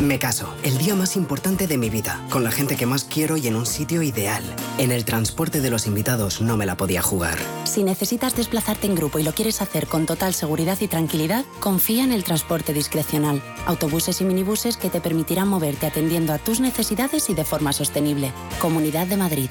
Me 0.00 0.18
caso, 0.18 0.54
el 0.62 0.78
día 0.78 0.94
más 0.94 1.14
importante 1.14 1.66
de 1.66 1.76
mi 1.76 1.90
vida, 1.90 2.24
con 2.30 2.42
la 2.42 2.50
gente 2.50 2.76
que 2.76 2.86
más 2.86 3.04
quiero 3.04 3.36
y 3.36 3.46
en 3.48 3.54
un 3.54 3.66
sitio 3.66 4.02
ideal. 4.02 4.42
En 4.78 4.92
el 4.92 5.04
transporte 5.04 5.60
de 5.60 5.68
los 5.68 5.86
invitados 5.86 6.40
no 6.40 6.56
me 6.56 6.64
la 6.64 6.76
podía 6.76 7.02
jugar. 7.02 7.38
Si 7.64 7.84
necesitas 7.84 8.34
desplazarte 8.34 8.86
en 8.86 8.94
grupo 8.94 9.18
y 9.18 9.24
lo 9.24 9.32
quieres 9.32 9.60
hacer 9.60 9.86
con 9.86 10.06
total 10.06 10.32
seguridad 10.32 10.78
y 10.80 10.88
tranquilidad, 10.88 11.44
confía 11.60 12.02
en 12.02 12.12
el 12.12 12.24
transporte 12.24 12.72
discrecional. 12.72 13.42
Autobuses 13.66 14.22
y 14.22 14.24
minibuses 14.24 14.78
que 14.78 14.88
te 14.88 15.02
permitirán 15.02 15.48
moverte 15.48 15.86
atendiendo 15.86 16.32
a 16.32 16.38
tus 16.38 16.60
necesidades 16.60 17.28
y 17.28 17.34
de 17.34 17.44
forma 17.44 17.74
sostenible. 17.74 18.32
Comunidad 18.58 19.06
de 19.06 19.18
Madrid. 19.18 19.50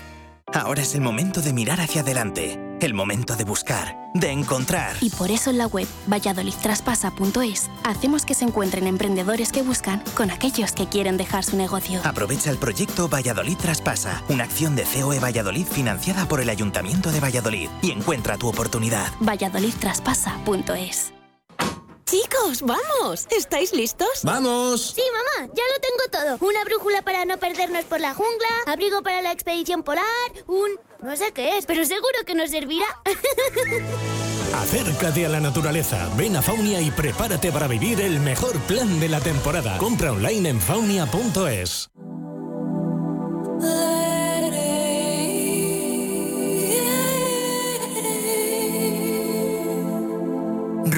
Ahora 0.51 0.81
es 0.81 0.95
el 0.95 1.01
momento 1.01 1.41
de 1.41 1.53
mirar 1.53 1.79
hacia 1.79 2.01
adelante, 2.01 2.59
el 2.81 2.93
momento 2.93 3.35
de 3.35 3.43
buscar, 3.43 3.97
de 4.13 4.31
encontrar. 4.31 4.95
Y 5.01 5.09
por 5.09 5.31
eso 5.31 5.49
en 5.49 5.57
la 5.57 5.67
web 5.67 5.87
valladolidtraspasa.es 6.07 7.69
hacemos 7.83 8.25
que 8.25 8.33
se 8.33 8.45
encuentren 8.45 8.87
emprendedores 8.87 9.51
que 9.51 9.61
buscan 9.61 10.03
con 10.15 10.31
aquellos 10.31 10.71
que 10.71 10.87
quieren 10.87 11.17
dejar 11.17 11.43
su 11.43 11.57
negocio. 11.57 12.01
Aprovecha 12.03 12.51
el 12.51 12.57
proyecto 12.57 13.09
Valladolid 13.09 13.57
Traspasa, 13.57 14.23
una 14.29 14.43
acción 14.43 14.75
de 14.75 14.83
COE 14.83 15.19
Valladolid 15.19 15.65
financiada 15.65 16.27
por 16.27 16.41
el 16.41 16.49
Ayuntamiento 16.49 17.11
de 17.11 17.19
Valladolid 17.19 17.69
y 17.81 17.91
encuentra 17.91 18.37
tu 18.37 18.47
oportunidad. 18.47 19.11
valladolidtraspasa.es 19.19 21.18
Chicos, 22.09 22.63
vamos. 22.63 23.27
¿Estáis 23.29 23.71
listos? 23.71 24.07
¡Vamos! 24.23 24.93
Sí, 24.95 25.03
mamá, 25.13 25.53
ya 25.53 25.63
lo 25.63 25.79
tengo 25.79 26.37
todo. 26.37 26.49
Una 26.49 26.63
brújula 26.63 27.03
para 27.03 27.23
no 27.25 27.37
perdernos 27.37 27.85
por 27.85 27.99
la 27.99 28.15
jungla, 28.15 28.47
abrigo 28.65 29.03
para 29.03 29.21
la 29.21 29.31
expedición 29.31 29.83
polar, 29.83 30.05
un... 30.47 30.71
no 31.03 31.15
sé 31.15 31.31
qué 31.33 31.59
es, 31.59 31.67
pero 31.67 31.85
seguro 31.85 32.17
que 32.25 32.33
nos 32.33 32.49
servirá. 32.49 32.87
Acércate 34.55 35.27
a 35.27 35.29
la 35.29 35.39
naturaleza, 35.39 36.09
ven 36.17 36.35
a 36.35 36.41
Faunia 36.41 36.81
y 36.81 36.89
prepárate 36.89 37.51
para 37.51 37.67
vivir 37.67 38.01
el 38.01 38.19
mejor 38.19 38.59
plan 38.61 38.99
de 38.99 39.09
la 39.09 39.19
temporada. 39.19 39.77
Compra 39.77 40.11
online 40.11 40.49
en 40.49 40.59
faunia.es. 40.59 41.91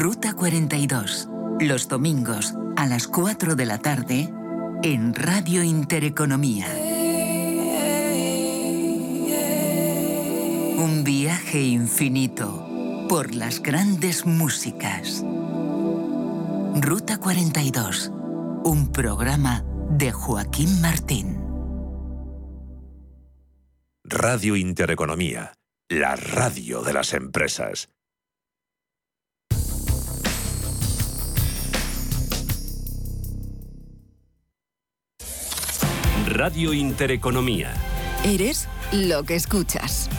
Ruta 0.01 0.33
42. 0.33 1.29
Los 1.59 1.87
domingos 1.87 2.55
a 2.75 2.87
las 2.87 3.07
4 3.07 3.55
de 3.55 3.67
la 3.67 3.77
tarde 3.77 4.33
en 4.81 5.13
Radio 5.13 5.61
Intereconomía. 5.61 6.65
Un 10.79 11.03
viaje 11.03 11.61
infinito 11.61 13.05
por 13.07 13.35
las 13.35 13.61
grandes 13.61 14.25
músicas. 14.25 15.23
Ruta 16.81 17.19
42. 17.19 18.11
Un 18.63 18.91
programa 18.91 19.63
de 19.91 20.11
Joaquín 20.11 20.81
Martín. 20.81 21.37
Radio 24.03 24.55
Intereconomía. 24.55 25.53
La 25.89 26.15
radio 26.15 26.81
de 26.81 26.93
las 26.93 27.13
empresas. 27.13 27.91
Radio 36.43 36.73
Intereconomía. 36.73 37.71
Eres 38.25 38.67
lo 38.91 39.21
que 39.21 39.35
escuchas. 39.35 40.09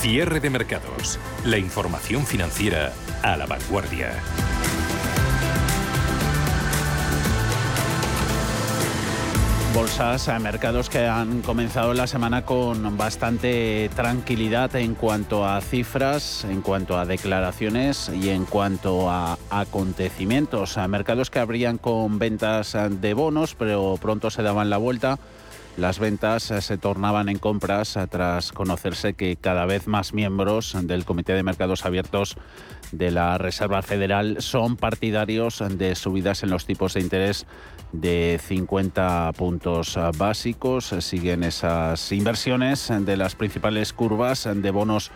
Cierre 0.00 0.40
de 0.40 0.50
mercados. 0.50 1.20
La 1.44 1.58
información 1.58 2.26
financiera 2.26 2.92
a 3.22 3.36
la 3.36 3.46
vanguardia. 3.46 4.20
Bolsas, 9.76 10.30
a 10.30 10.38
mercados 10.38 10.88
que 10.88 11.06
han 11.06 11.42
comenzado 11.42 11.92
la 11.92 12.06
semana 12.06 12.46
con 12.46 12.96
bastante 12.96 13.90
tranquilidad 13.94 14.74
en 14.74 14.94
cuanto 14.94 15.46
a 15.46 15.60
cifras, 15.60 16.44
en 16.44 16.62
cuanto 16.62 16.98
a 16.98 17.04
declaraciones 17.04 18.08
y 18.08 18.30
en 18.30 18.46
cuanto 18.46 19.10
a 19.10 19.36
acontecimientos. 19.50 20.78
A 20.78 20.88
mercados 20.88 21.28
que 21.28 21.40
abrían 21.40 21.76
con 21.76 22.18
ventas 22.18 22.74
de 22.88 23.12
bonos, 23.12 23.54
pero 23.54 23.98
pronto 24.00 24.30
se 24.30 24.42
daban 24.42 24.70
la 24.70 24.78
vuelta. 24.78 25.18
Las 25.76 25.98
ventas 25.98 26.44
se 26.44 26.78
tornaban 26.78 27.28
en 27.28 27.38
compras 27.38 27.98
tras 28.08 28.52
conocerse 28.52 29.12
que 29.12 29.36
cada 29.36 29.66
vez 29.66 29.86
más 29.86 30.14
miembros 30.14 30.74
del 30.84 31.04
Comité 31.04 31.34
de 31.34 31.42
Mercados 31.42 31.84
Abiertos 31.84 32.38
de 32.92 33.10
la 33.10 33.36
Reserva 33.36 33.82
Federal 33.82 34.36
son 34.40 34.78
partidarios 34.78 35.62
de 35.68 35.94
subidas 35.94 36.42
en 36.42 36.48
los 36.48 36.64
tipos 36.64 36.94
de 36.94 37.00
interés 37.00 37.46
de 37.92 38.40
50 38.42 39.32
puntos 39.36 39.98
básicos. 40.16 40.94
Siguen 41.00 41.44
esas 41.44 42.12
inversiones 42.12 42.92
de 43.00 43.16
las 43.16 43.34
principales 43.34 43.92
curvas 43.92 44.48
de 44.52 44.70
bonos 44.70 45.10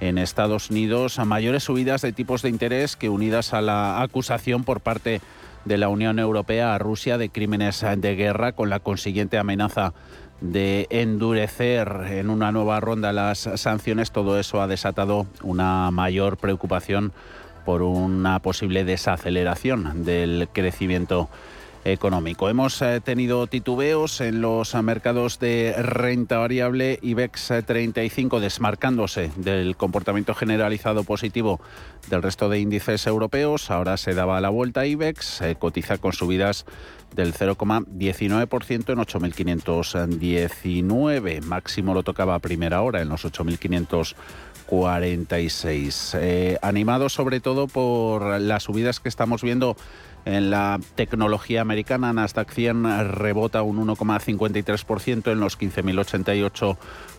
en 0.00 0.18
Estados 0.18 0.70
Unidos 0.70 1.18
a 1.18 1.24
mayores 1.24 1.64
subidas 1.64 2.02
de 2.02 2.12
tipos 2.12 2.42
de 2.42 2.48
interés 2.48 2.96
que 2.96 3.08
unidas 3.08 3.52
a 3.52 3.60
la 3.60 4.02
acusación 4.02 4.64
por 4.64 4.80
parte 4.80 5.20
de 5.64 5.78
la 5.78 5.88
Unión 5.88 6.18
Europea 6.18 6.74
a 6.74 6.78
Rusia 6.78 7.18
de 7.18 7.28
crímenes 7.28 7.84
de 7.96 8.16
guerra 8.16 8.52
con 8.52 8.70
la 8.70 8.80
consiguiente 8.80 9.36
amenaza 9.38 9.92
de 10.40 10.86
endurecer 10.88 11.88
en 12.08 12.30
una 12.30 12.50
nueva 12.50 12.80
ronda 12.80 13.12
las 13.12 13.40
sanciones, 13.56 14.10
todo 14.10 14.40
eso 14.40 14.62
ha 14.62 14.66
desatado 14.66 15.26
una 15.42 15.90
mayor 15.90 16.38
preocupación 16.38 17.12
por 17.66 17.82
una 17.82 18.40
posible 18.40 18.84
desaceleración 18.84 20.04
del 20.04 20.48
crecimiento 20.50 21.28
económico. 21.84 22.48
Hemos 22.48 22.80
eh, 22.82 23.00
tenido 23.00 23.46
titubeos 23.46 24.20
en 24.20 24.40
los 24.40 24.74
mercados 24.82 25.38
de 25.38 25.74
renta 25.78 26.38
variable, 26.38 26.98
IBEX 27.02 27.52
35 27.66 28.36
eh, 28.36 28.40
desmarcándose 28.40 29.30
del 29.36 29.76
comportamiento 29.76 30.34
generalizado 30.34 31.04
positivo 31.04 31.60
del 32.08 32.22
resto 32.22 32.48
de 32.48 32.60
índices 32.60 33.06
europeos. 33.06 33.70
Ahora 33.70 33.96
se 33.96 34.14
daba 34.14 34.40
la 34.40 34.50
vuelta 34.50 34.86
IBEX, 34.86 35.42
cotiza 35.58 35.98
con 35.98 36.12
subidas 36.12 36.66
del 37.14 37.32
0,19% 37.34 38.92
en 38.92 38.98
8.519. 38.98 41.42
Máximo 41.42 41.94
lo 41.94 42.02
tocaba 42.02 42.34
a 42.34 42.40
primera 42.40 42.82
hora 42.82 43.00
en 43.00 43.08
los 43.08 43.24
8.546. 43.24 46.18
Eh, 46.20 46.58
animado 46.62 47.08
sobre 47.08 47.40
todo 47.40 47.66
por 47.66 48.38
las 48.40 48.64
subidas 48.64 49.00
que 49.00 49.08
estamos 49.08 49.40
viendo 49.42 49.76
en 50.24 50.50
la 50.50 50.78
tecnología 50.94 51.60
americana, 51.60 52.12
Nasdaq 52.12 52.50
100 52.50 53.12
rebota 53.12 53.62
un 53.62 53.86
1,53% 53.86 55.32
en 55.32 55.40
los 55.40 55.58
15.088 55.58 56.76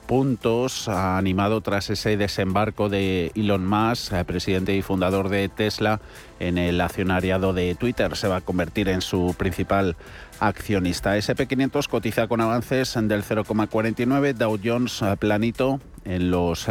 puntos, 0.08 0.88
animado 0.88 1.62
tras 1.62 1.90
ese 1.90 2.18
desembarco 2.18 2.90
de 2.90 3.32
Elon 3.34 3.66
Musk, 3.66 4.14
eh, 4.14 4.26
presidente 4.26 4.76
y 4.76 4.82
fundador 4.82 5.30
de 5.30 5.48
Tesla, 5.50 6.02
en 6.40 6.58
el 6.58 6.82
accionariado 6.82 7.54
de 7.54 7.76
Twitter. 7.76 8.16
Se 8.18 8.28
va 8.28 8.38
a 8.38 8.42
convertir 8.42 8.90
en 8.90 9.02
su 9.02 9.34
principal 9.38 9.96
accionista. 10.40 11.18
SP500 11.18 11.88
cotiza 11.88 12.28
con 12.28 12.42
avances 12.42 12.94
del 12.94 13.24
0,49, 13.24 14.34
Dow 14.34 14.60
Jones 14.62 15.02
eh, 15.02 15.16
planito 15.18 15.80
en 16.04 16.30
los 16.30 16.68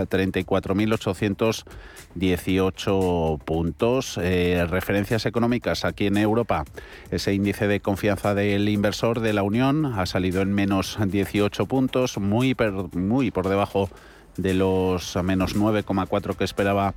34.818 2.16 3.38
puntos. 3.38 4.18
Eh, 4.22 4.66
referencias 4.68 5.26
económicas 5.26 5.84
aquí 5.84 6.06
en 6.06 6.16
Europa. 6.16 6.64
Ese 7.10 7.34
índice 7.34 7.68
de 7.68 7.80
confianza 7.80 8.34
del 8.34 8.68
inversor 8.68 9.20
de 9.20 9.32
la 9.32 9.42
Unión 9.42 9.86
ha 9.86 10.06
salido 10.06 10.42
en 10.42 10.52
menos 10.52 10.98
18 11.04 11.66
puntos, 11.66 12.18
muy, 12.18 12.56
muy 12.92 13.30
por 13.30 13.48
debajo 13.48 13.88
de 14.36 14.54
los 14.54 15.16
menos 15.22 15.56
9,4 15.56 16.36
que 16.36 16.44
esperaba 16.44 16.94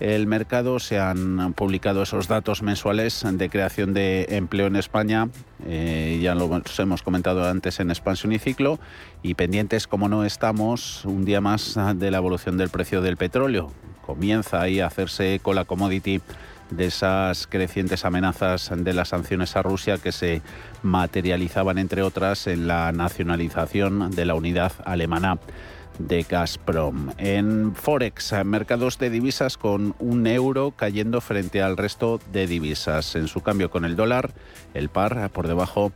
el 0.00 0.26
mercado. 0.26 0.78
Se 0.78 0.98
han 0.98 1.52
publicado 1.52 2.02
esos 2.02 2.26
datos 2.26 2.62
mensuales 2.62 3.24
de 3.30 3.50
creación 3.50 3.92
de 3.92 4.26
empleo 4.30 4.66
en 4.66 4.76
España. 4.76 5.28
Eh, 5.66 6.18
ya 6.22 6.34
lo 6.34 6.50
hemos 6.78 7.02
comentado 7.02 7.46
antes 7.46 7.80
en 7.80 7.90
expansión 7.90 8.32
y 8.32 8.38
ciclo. 8.38 8.80
Y 9.22 9.34
pendientes, 9.34 9.86
como 9.86 10.08
no 10.08 10.24
estamos, 10.24 11.04
un 11.04 11.24
día 11.24 11.40
más 11.40 11.78
de 11.96 12.10
la 12.10 12.16
evolución 12.16 12.56
del 12.56 12.70
precio 12.70 13.02
del 13.02 13.16
petróleo. 13.16 13.72
Comienza 14.04 14.60
ahí 14.60 14.80
a 14.80 14.86
hacerse 14.86 15.40
con 15.42 15.54
la 15.54 15.64
commodity 15.64 16.20
de 16.70 16.86
esas 16.86 17.46
crecientes 17.46 18.04
amenazas 18.04 18.70
de 18.74 18.92
las 18.92 19.08
sanciones 19.08 19.56
a 19.56 19.62
Rusia 19.62 19.98
que 19.98 20.12
se 20.12 20.42
materializaban, 20.82 21.78
entre 21.78 22.02
otras, 22.02 22.46
en 22.46 22.68
la 22.68 22.92
nacionalización 22.92 24.10
de 24.10 24.24
la 24.24 24.34
unidad 24.34 24.72
alemana 24.84 25.38
de 25.98 26.22
Gazprom. 26.22 27.10
En 27.18 27.74
Forex, 27.74 28.32
mercados 28.44 28.98
de 28.98 29.10
divisas 29.10 29.56
con 29.56 29.94
un 29.98 30.26
euro 30.26 30.72
cayendo 30.74 31.20
frente 31.20 31.62
al 31.62 31.76
resto 31.76 32.20
de 32.32 32.46
divisas. 32.46 33.16
En 33.16 33.28
su 33.28 33.42
cambio 33.42 33.70
con 33.70 33.84
el 33.84 33.96
dólar, 33.96 34.32
el 34.72 34.88
par 34.88 35.30
por 35.30 35.46
debajo 35.46 35.92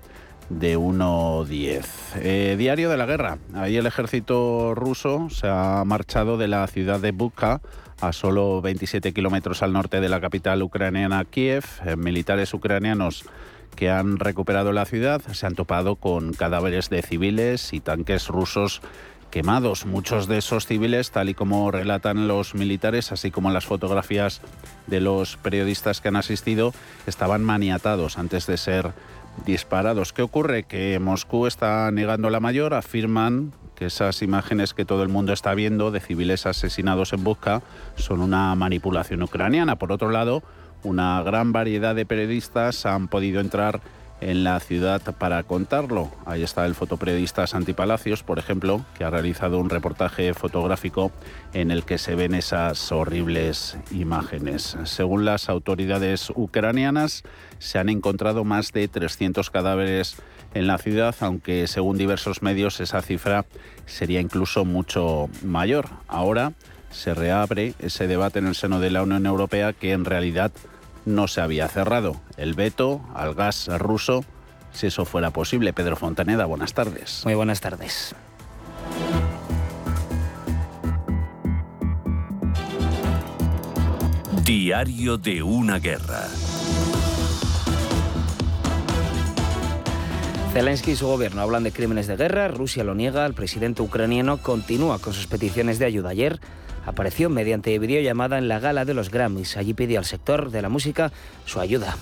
de 0.50 0.76
1,10. 0.76 1.86
Eh, 2.16 2.56
diario 2.58 2.90
de 2.90 2.96
la 2.96 3.06
guerra. 3.06 3.38
Ahí 3.54 3.76
el 3.76 3.86
ejército 3.86 4.74
ruso 4.74 5.30
se 5.30 5.48
ha 5.48 5.82
marchado 5.86 6.36
de 6.36 6.48
la 6.48 6.66
ciudad 6.66 7.00
de 7.00 7.12
Buka 7.12 7.62
a 8.00 8.12
solo 8.12 8.60
27 8.60 9.12
kilómetros 9.12 9.62
al 9.62 9.72
norte 9.72 10.00
de 10.00 10.08
la 10.08 10.20
capital 10.20 10.62
ucraniana 10.62 11.24
Kiev. 11.24 11.64
Eh, 11.84 11.96
militares 11.96 12.52
ucranianos 12.54 13.24
que 13.74 13.90
han 13.90 14.18
recuperado 14.18 14.72
la 14.72 14.84
ciudad 14.84 15.20
se 15.32 15.46
han 15.46 15.54
topado 15.54 15.96
con 15.96 16.32
cadáveres 16.32 16.90
de 16.90 17.02
civiles 17.02 17.72
y 17.72 17.80
tanques 17.80 18.28
rusos 18.28 18.82
quemados. 19.30 19.84
Muchos 19.84 20.28
de 20.28 20.38
esos 20.38 20.66
civiles, 20.66 21.10
tal 21.10 21.28
y 21.28 21.34
como 21.34 21.70
relatan 21.72 22.28
los 22.28 22.54
militares, 22.54 23.10
así 23.10 23.32
como 23.32 23.50
las 23.50 23.66
fotografías 23.66 24.40
de 24.86 25.00
los 25.00 25.36
periodistas 25.38 26.00
que 26.00 26.08
han 26.08 26.16
asistido, 26.16 26.72
estaban 27.06 27.42
maniatados 27.42 28.16
antes 28.16 28.46
de 28.46 28.56
ser 28.56 28.92
disparados. 29.44 30.12
¿Qué 30.12 30.22
ocurre? 30.22 30.62
Que 30.62 31.00
Moscú 31.00 31.48
está 31.48 31.90
negando 31.90 32.30
la 32.30 32.38
mayor, 32.38 32.74
afirman 32.74 33.52
que 33.74 33.86
esas 33.86 34.22
imágenes 34.22 34.74
que 34.74 34.84
todo 34.84 35.02
el 35.02 35.08
mundo 35.08 35.32
está 35.32 35.54
viendo 35.54 35.90
de 35.90 36.00
civiles 36.00 36.46
asesinados 36.46 37.12
en 37.12 37.24
Busca 37.24 37.62
son 37.96 38.20
una 38.20 38.54
manipulación 38.54 39.22
ucraniana. 39.22 39.76
Por 39.76 39.92
otro 39.92 40.10
lado, 40.10 40.42
una 40.82 41.22
gran 41.22 41.52
variedad 41.52 41.94
de 41.94 42.06
periodistas 42.06 42.86
han 42.86 43.08
podido 43.08 43.40
entrar 43.40 43.80
en 44.20 44.44
la 44.44 44.58
ciudad 44.60 45.02
para 45.18 45.42
contarlo. 45.42 46.10
Ahí 46.24 46.42
está 46.42 46.64
el 46.66 46.74
fotoperiodista 46.74 47.46
Santi 47.46 47.72
Palacios, 47.72 48.22
por 48.22 48.38
ejemplo, 48.38 48.84
que 48.96 49.04
ha 49.04 49.10
realizado 49.10 49.58
un 49.58 49.70
reportaje 49.70 50.32
fotográfico 50.34 51.12
en 51.52 51.70
el 51.70 51.84
que 51.84 51.98
se 51.98 52.14
ven 52.14 52.34
esas 52.34 52.90
horribles 52.92 53.76
imágenes. 53.90 54.76
Según 54.84 55.24
las 55.24 55.48
autoridades 55.48 56.32
ucranianas, 56.34 57.22
se 57.58 57.78
han 57.78 57.88
encontrado 57.88 58.44
más 58.44 58.72
de 58.72 58.88
300 58.88 59.50
cadáveres 59.50 60.16
en 60.54 60.66
la 60.66 60.78
ciudad, 60.78 61.14
aunque 61.20 61.66
según 61.66 61.98
diversos 61.98 62.42
medios 62.42 62.80
esa 62.80 63.02
cifra 63.02 63.44
sería 63.86 64.20
incluso 64.20 64.64
mucho 64.64 65.28
mayor. 65.42 65.88
Ahora 66.08 66.52
se 66.90 67.12
reabre 67.12 67.74
ese 67.80 68.06
debate 68.06 68.38
en 68.38 68.46
el 68.46 68.54
seno 68.54 68.80
de 68.80 68.90
la 68.90 69.02
Unión 69.02 69.26
Europea 69.26 69.72
que 69.72 69.92
en 69.92 70.04
realidad 70.04 70.52
no 71.04 71.28
se 71.28 71.40
había 71.40 71.68
cerrado 71.68 72.20
el 72.36 72.54
veto 72.54 73.02
al 73.14 73.34
gas 73.34 73.68
ruso, 73.78 74.24
si 74.72 74.86
eso 74.86 75.04
fuera 75.04 75.30
posible. 75.30 75.72
Pedro 75.72 75.96
Fontaneda, 75.96 76.46
buenas 76.46 76.72
tardes. 76.72 77.22
Muy 77.24 77.34
buenas 77.34 77.60
tardes. 77.60 78.14
Diario 84.44 85.16
de 85.16 85.42
una 85.42 85.78
guerra. 85.78 86.28
Zelensky 90.54 90.92
y 90.92 90.96
su 90.96 91.08
gobierno 91.08 91.42
hablan 91.42 91.64
de 91.64 91.72
crímenes 91.72 92.06
de 92.06 92.14
guerra, 92.14 92.46
Rusia 92.46 92.84
lo 92.84 92.94
niega, 92.94 93.26
el 93.26 93.34
presidente 93.34 93.82
ucraniano 93.82 94.36
continúa 94.36 95.00
con 95.00 95.12
sus 95.12 95.26
peticiones 95.26 95.80
de 95.80 95.86
ayuda. 95.86 96.10
Ayer 96.10 96.38
apareció 96.86 97.28
mediante 97.28 97.76
videollamada 97.80 98.38
en 98.38 98.46
la 98.46 98.60
gala 98.60 98.84
de 98.84 98.94
los 98.94 99.10
Grammys. 99.10 99.56
Allí 99.56 99.74
pidió 99.74 99.98
al 99.98 100.04
sector 100.04 100.52
de 100.52 100.62
la 100.62 100.68
música 100.68 101.10
su 101.44 101.58
ayuda. 101.58 101.96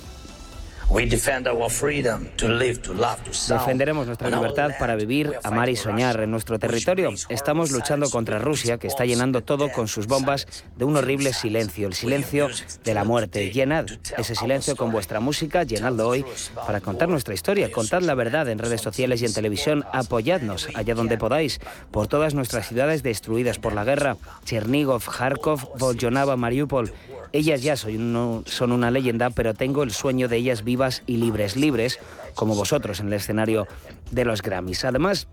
Defenderemos 3.49 4.07
nuestra 4.07 4.31
libertad 4.31 4.73
para 4.79 4.95
vivir, 4.95 5.33
amar 5.43 5.69
y 5.69 5.77
soñar 5.77 6.21
en 6.21 6.31
nuestro 6.31 6.59
territorio. 6.59 7.11
Estamos 7.29 7.71
luchando 7.71 8.11
contra 8.11 8.39
Rusia, 8.39 8.79
que 8.79 8.89
está 8.89 9.05
llenando 9.05 9.43
todo 9.43 9.71
con 9.71 9.89
sus 9.89 10.07
bombas 10.07 10.47
de 10.77 10.85
un 10.85 10.97
horrible 10.97 11.33
silencio, 11.33 11.87
el 11.87 11.95
silencio 11.95 12.49
de 12.85 12.95
la 12.95 13.05
muerte. 13.05 13.51
Llenad 13.51 13.87
ese 14.19 14.35
silencio 14.35 14.77
con 14.77 14.93
vuestra 14.93 15.21
música, 15.21 15.63
llenadlo 15.63 16.09
hoy 16.09 16.25
para 16.67 16.81
contar 16.81 17.09
nuestra 17.09 17.35
historia. 17.35 17.71
Contad 17.73 18.03
la 18.03 18.15
verdad 18.15 18.49
en 18.49 18.59
redes 18.59 18.81
sociales 18.81 19.23
y 19.23 19.27
en 19.27 19.35
televisión. 19.35 19.85
Apoyadnos 19.93 20.69
allá 20.75 20.95
donde 20.95 21.17
podáis 21.19 21.61
por 21.91 22.07
todas 22.09 22.35
nuestras 22.35 22.69
ciudades 22.69 23.03
destruidas 23.03 23.59
por 23.59 23.73
la 23.73 23.85
guerra. 23.85 24.17
Chernigov, 24.45 25.05
Kharkov, 25.05 25.79
Voljonava, 25.79 26.37
Mariupol. 26.37 26.93
Ellas 27.35 27.63
ya 27.63 27.77
son, 27.77 28.73
una 28.73 28.91
leyenda, 28.91 29.31
pero 29.31 29.55
tengo 29.55 29.83
el 29.85 29.91
sueño 29.91 30.29
de 30.29 30.37
ellas 30.37 30.65
vivas 30.65 30.72
y 31.07 31.17
libres, 31.17 31.57
libres, 31.57 31.99
como 32.35 32.55
vosotros 32.55 33.01
en 33.01 33.09
el 33.09 33.15
escenario 33.15 33.67
de 34.11 34.25
los 34.25 34.43
Grammys. 34.43 34.85
Además, 34.85 35.29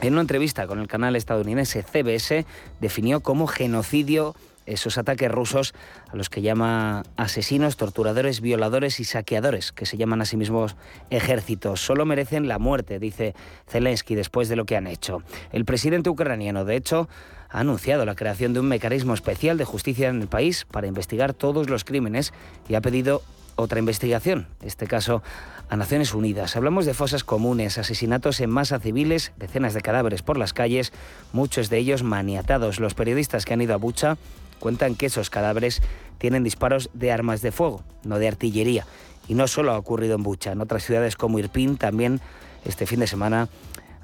en 0.00 0.14
una 0.14 0.22
entrevista 0.22 0.66
con 0.66 0.78
el 0.78 0.88
canal 0.88 1.16
estadounidense 1.16 1.82
CBS, 1.82 2.46
definió 2.80 3.20
como 3.20 3.46
genocidio 3.46 4.34
esos 4.66 4.98
ataques 4.98 5.30
rusos 5.30 5.74
a 6.10 6.16
los 6.16 6.30
que 6.30 6.42
llama 6.42 7.02
asesinos, 7.16 7.76
torturadores, 7.76 8.40
violadores 8.40 9.00
y 9.00 9.04
saqueadores, 9.04 9.72
que 9.72 9.86
se 9.86 9.96
llaman 9.96 10.22
a 10.22 10.24
sí 10.24 10.36
mismos 10.36 10.76
ejércitos. 11.10 11.80
Solo 11.80 12.06
merecen 12.06 12.48
la 12.48 12.58
muerte, 12.58 12.98
dice 12.98 13.34
Zelensky, 13.68 14.14
después 14.14 14.48
de 14.48 14.56
lo 14.56 14.64
que 14.64 14.76
han 14.76 14.86
hecho. 14.86 15.22
El 15.52 15.64
presidente 15.64 16.08
ucraniano, 16.08 16.64
de 16.64 16.76
hecho, 16.76 17.08
ha 17.50 17.60
anunciado 17.60 18.04
la 18.04 18.14
creación 18.14 18.52
de 18.52 18.60
un 18.60 18.68
mecanismo 18.68 19.12
especial 19.12 19.58
de 19.58 19.64
justicia 19.64 20.08
en 20.08 20.22
el 20.22 20.28
país 20.28 20.66
para 20.70 20.86
investigar 20.86 21.34
todos 21.34 21.68
los 21.68 21.84
crímenes 21.84 22.32
y 22.68 22.74
ha 22.74 22.80
pedido 22.80 23.22
otra 23.60 23.78
investigación, 23.78 24.46
este 24.62 24.86
caso 24.86 25.22
a 25.68 25.76
Naciones 25.76 26.14
Unidas. 26.14 26.56
Hablamos 26.56 26.86
de 26.86 26.94
fosas 26.94 27.24
comunes, 27.24 27.78
asesinatos 27.78 28.40
en 28.40 28.50
masa 28.50 28.80
civiles, 28.80 29.32
decenas 29.36 29.74
de 29.74 29.80
cadáveres 29.80 30.22
por 30.22 30.36
las 30.36 30.52
calles, 30.52 30.92
muchos 31.32 31.70
de 31.70 31.78
ellos 31.78 32.02
maniatados. 32.02 32.80
Los 32.80 32.94
periodistas 32.94 33.44
que 33.44 33.54
han 33.54 33.62
ido 33.62 33.74
a 33.74 33.78
Bucha 33.78 34.16
cuentan 34.58 34.94
que 34.94 35.06
esos 35.06 35.30
cadáveres 35.30 35.82
tienen 36.18 36.44
disparos 36.44 36.90
de 36.92 37.12
armas 37.12 37.40
de 37.42 37.52
fuego, 37.52 37.82
no 38.04 38.18
de 38.18 38.28
artillería. 38.28 38.86
Y 39.28 39.34
no 39.34 39.46
solo 39.46 39.72
ha 39.72 39.78
ocurrido 39.78 40.16
en 40.16 40.22
Bucha, 40.22 40.52
en 40.52 40.60
otras 40.60 40.84
ciudades 40.84 41.16
como 41.16 41.38
Irpin 41.38 41.76
también 41.76 42.20
este 42.64 42.86
fin 42.86 43.00
de 43.00 43.06
semana 43.06 43.48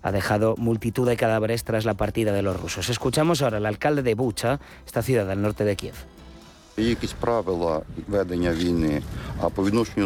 ha 0.03 0.13
dejado 0.13 0.55
multitud 0.57 1.07
de 1.09 1.17
cadáveres 1.17 1.65
tras 1.65 1.85
la 1.85 1.95
partida 1.95 2.33
de 2.33 2.43
los 2.43 2.59
rusos. 2.59 2.89
Escuchamos 2.91 3.43
ahora 3.43 3.57
al 3.57 3.67
alcalde 3.67 4.03
de 4.03 4.15
Bucha, 4.15 4.61
esta 4.87 5.03
ciudad 5.03 5.29
al 5.31 5.43
norte 5.43 5.65
de 5.65 5.75
Kiev. 5.75 6.16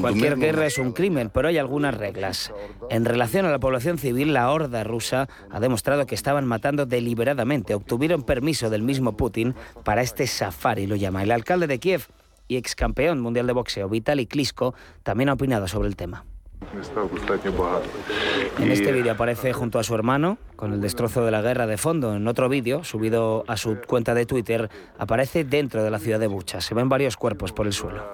Cualquier 0.00 0.38
guerra 0.38 0.66
es 0.66 0.78
un 0.78 0.92
crimen, 0.92 1.30
pero 1.32 1.48
hay 1.48 1.58
algunas 1.58 1.94
reglas. 1.96 2.52
En 2.90 3.04
relación 3.04 3.44
a 3.46 3.50
la 3.50 3.58
población 3.58 3.98
civil, 3.98 4.32
la 4.32 4.50
horda 4.50 4.84
rusa 4.84 5.28
ha 5.50 5.60
demostrado 5.60 6.06
que 6.06 6.14
estaban 6.14 6.46
matando 6.46 6.86
deliberadamente. 6.86 7.74
Obtuvieron 7.74 8.22
permiso 8.22 8.70
del 8.70 8.82
mismo 8.82 9.16
Putin 9.16 9.54
para 9.84 10.02
este 10.02 10.26
safari, 10.26 10.86
lo 10.86 10.96
llama. 10.96 11.22
El 11.22 11.32
alcalde 11.32 11.66
de 11.66 11.78
Kiev 11.78 12.06
y 12.48 12.56
ex 12.56 12.74
campeón 12.74 13.20
mundial 13.20 13.46
de 13.46 13.52
boxeo, 13.52 13.88
Vitaly 13.88 14.26
Klitschko, 14.26 14.74
también 15.02 15.28
ha 15.28 15.34
opinado 15.34 15.68
sobre 15.68 15.88
el 15.88 15.96
tema. 15.96 16.24
En 18.58 18.70
este 18.70 18.92
vídeo 18.92 19.12
aparece 19.12 19.52
junto 19.52 19.78
a 19.78 19.82
su 19.82 19.94
hermano, 19.94 20.38
con 20.56 20.72
el 20.72 20.80
destrozo 20.80 21.24
de 21.24 21.30
la 21.30 21.42
guerra 21.42 21.66
de 21.66 21.76
fondo. 21.76 22.14
En 22.14 22.28
otro 22.28 22.48
vídeo, 22.48 22.84
subido 22.84 23.44
a 23.48 23.56
su 23.56 23.78
cuenta 23.86 24.14
de 24.14 24.26
Twitter, 24.26 24.70
aparece 24.98 25.44
dentro 25.44 25.82
de 25.82 25.90
la 25.90 25.98
ciudad 25.98 26.20
de 26.20 26.26
Bucha. 26.26 26.60
Se 26.60 26.74
ven 26.74 26.88
varios 26.88 27.16
cuerpos 27.16 27.52
por 27.52 27.66
el 27.66 27.72
suelo. 27.72 28.04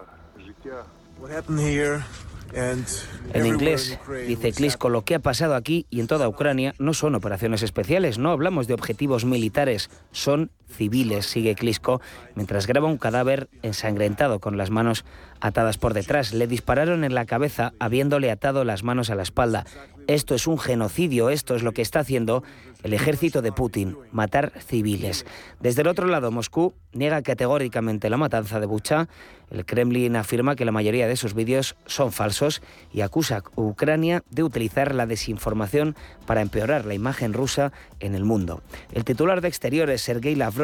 En 3.34 3.46
inglés, 3.46 3.98
dice 4.26 4.52
Klitschko, 4.52 4.88
lo 4.88 5.02
que 5.02 5.16
ha 5.16 5.18
pasado 5.18 5.54
aquí 5.54 5.86
y 5.90 6.00
en 6.00 6.06
toda 6.06 6.28
Ucrania 6.28 6.74
no 6.78 6.94
son 6.94 7.14
operaciones 7.14 7.62
especiales, 7.62 8.18
no 8.18 8.30
hablamos 8.30 8.66
de 8.66 8.74
objetivos 8.74 9.24
militares, 9.24 9.90
son 10.12 10.50
civiles, 10.68 11.26
sigue 11.26 11.54
Klitschko, 11.54 12.00
mientras 12.34 12.66
graba 12.66 12.88
un 12.88 12.98
cadáver 12.98 13.48
ensangrentado 13.62 14.40
con 14.40 14.56
las 14.56 14.70
manos 14.70 15.04
atadas 15.40 15.78
por 15.78 15.94
detrás. 15.94 16.32
Le 16.32 16.46
dispararon 16.46 17.04
en 17.04 17.14
la 17.14 17.26
cabeza 17.26 17.72
habiéndole 17.78 18.30
atado 18.30 18.64
las 18.64 18.82
manos 18.82 19.10
a 19.10 19.14
la 19.14 19.22
espalda. 19.22 19.64
Esto 20.06 20.34
es 20.36 20.46
un 20.46 20.58
genocidio, 20.58 21.30
esto 21.30 21.56
es 21.56 21.62
lo 21.62 21.72
que 21.72 21.82
está 21.82 22.00
haciendo 22.00 22.44
el 22.84 22.94
ejército 22.94 23.42
de 23.42 23.50
Putin, 23.50 23.96
matar 24.12 24.52
civiles. 24.60 25.26
Desde 25.58 25.82
el 25.82 25.88
otro 25.88 26.06
lado, 26.06 26.30
Moscú 26.30 26.74
niega 26.92 27.22
categóricamente 27.22 28.08
la 28.08 28.16
matanza 28.16 28.60
de 28.60 28.66
Bucha. 28.66 29.08
El 29.50 29.64
Kremlin 29.64 30.14
afirma 30.14 30.54
que 30.54 30.64
la 30.64 30.70
mayoría 30.70 31.08
de 31.08 31.16
sus 31.16 31.34
vídeos 31.34 31.76
son 31.86 32.12
falsos 32.12 32.62
y 32.92 33.00
acusa 33.00 33.38
a 33.38 33.42
Ucrania 33.60 34.22
de 34.30 34.44
utilizar 34.44 34.94
la 34.94 35.06
desinformación 35.06 35.96
para 36.26 36.42
empeorar 36.42 36.84
la 36.84 36.94
imagen 36.94 37.32
rusa 37.32 37.72
en 37.98 38.14
el 38.14 38.24
mundo. 38.24 38.62
El 38.92 39.04
titular 39.04 39.40
de 39.40 39.48
Exteriores, 39.48 40.02
Sergei 40.02 40.36
Lavrov, 40.36 40.55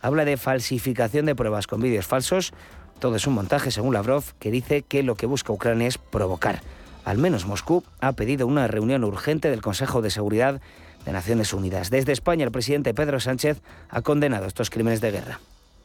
habla 0.00 0.24
de 0.24 0.36
falsificación 0.36 1.26
de 1.26 1.34
pruebas 1.34 1.66
con 1.66 1.80
vídeos 1.80 2.06
falsos. 2.06 2.52
Todo 2.98 3.16
es 3.16 3.26
un 3.26 3.34
montaje, 3.34 3.70
según 3.70 3.94
Lavrov, 3.94 4.24
que 4.38 4.50
dice 4.50 4.82
que 4.82 5.02
lo 5.02 5.14
que 5.14 5.26
busca 5.26 5.52
Ucrania 5.52 5.88
es 5.88 5.98
provocar. 5.98 6.62
Al 7.04 7.18
menos 7.18 7.46
Moscú 7.46 7.82
ha 8.00 8.12
pedido 8.12 8.46
una 8.46 8.66
reunión 8.66 9.04
urgente 9.04 9.50
del 9.50 9.62
Consejo 9.62 10.02
de 10.02 10.10
Seguridad 10.10 10.60
de 11.04 11.12
Naciones 11.12 11.52
Unidas. 11.52 11.90
Desde 11.90 12.12
España, 12.12 12.44
el 12.44 12.52
presidente 12.52 12.94
Pedro 12.94 13.20
Sánchez 13.20 13.62
ha 13.88 14.02
condenado 14.02 14.46
estos 14.46 14.70
crímenes 14.70 15.00
de 15.00 15.10
guerra. 15.10 15.40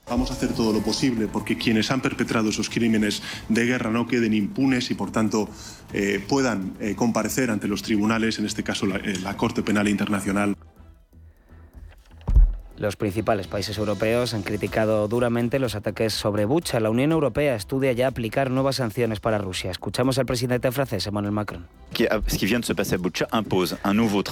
Vamos 0.07 0.29
a 0.29 0.34
hacer 0.34 0.53
todo 0.53 0.72
lo 0.72 0.81
posible 0.81 1.27
porque 1.27 1.57
quienes 1.57 1.89
han 1.89 2.01
perpetrado 2.01 2.50
esos 2.50 2.69
crímenes 2.69 3.24
de 3.50 3.65
guerra 3.65 3.89
no 3.89 4.05
queden 4.07 4.36
impunes 4.36 4.91
y, 4.91 4.93
por 4.93 5.12
tanto, 5.12 5.50
eh, 5.93 6.24
puedan 6.27 6.75
eh, 6.79 6.95
comparecer 6.95 7.50
ante 7.50 7.67
los 7.67 7.81
tribunales, 7.81 8.38
en 8.38 8.45
este 8.45 8.62
caso 8.62 8.86
la, 8.86 8.98
eh, 8.98 9.17
la 9.24 9.36
Corte 9.36 9.63
Penal 9.63 9.88
Internacional. 9.88 10.55
Los 12.77 12.98
principales 12.98 13.48
países 13.48 13.77
europeos 13.77 14.34
han 14.34 14.44
criticado 14.44 15.08
duramente 15.08 15.60
los 15.60 15.75
ataques 15.75 16.13
sobre 16.13 16.44
Bucha. 16.44 16.82
La 16.82 16.89
Unión 16.89 17.13
Europea 17.13 17.55
estudia 17.55 17.94
ya 17.94 18.08
aplicar 18.08 18.51
nuevas 18.51 18.75
sanciones 18.75 19.22
para 19.22 19.38
Rusia. 19.38 19.72
Escuchamos 19.72 20.20
al 20.20 20.25
presidente 20.25 20.70
francés, 20.74 21.08
Emmanuel 21.08 21.32
Macron. 21.32 21.67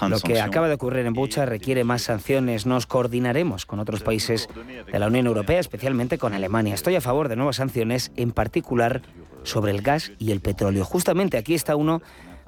Lo 0.09 0.19
que 0.19 0.41
acaba 0.41 0.67
de 0.67 0.73
ocurrir 0.73 1.05
en 1.05 1.13
Bucha 1.13 1.45
requiere 1.45 1.85
más 1.85 2.01
sanciones. 2.01 2.65
Nos 2.65 2.85
coordinaremos 2.85 3.65
con 3.65 3.79
otros 3.79 4.01
países 4.01 4.49
de 4.91 4.99
la 4.99 5.07
Unión 5.07 5.27
Europea, 5.27 5.61
especialmente 5.61 6.17
con 6.17 6.33
Alemania. 6.33 6.73
Estoy 6.73 6.95
a 6.95 7.01
favor 7.01 7.29
de 7.29 7.37
nuevas 7.37 7.55
sanciones, 7.55 8.11
en 8.17 8.33
particular 8.33 9.03
sobre 9.43 9.71
el 9.71 9.81
gas 9.81 10.11
y 10.19 10.31
el 10.31 10.41
petróleo. 10.41 10.83
Justamente 10.83 11.37
aquí 11.37 11.53
está 11.53 11.77
uno 11.77 12.01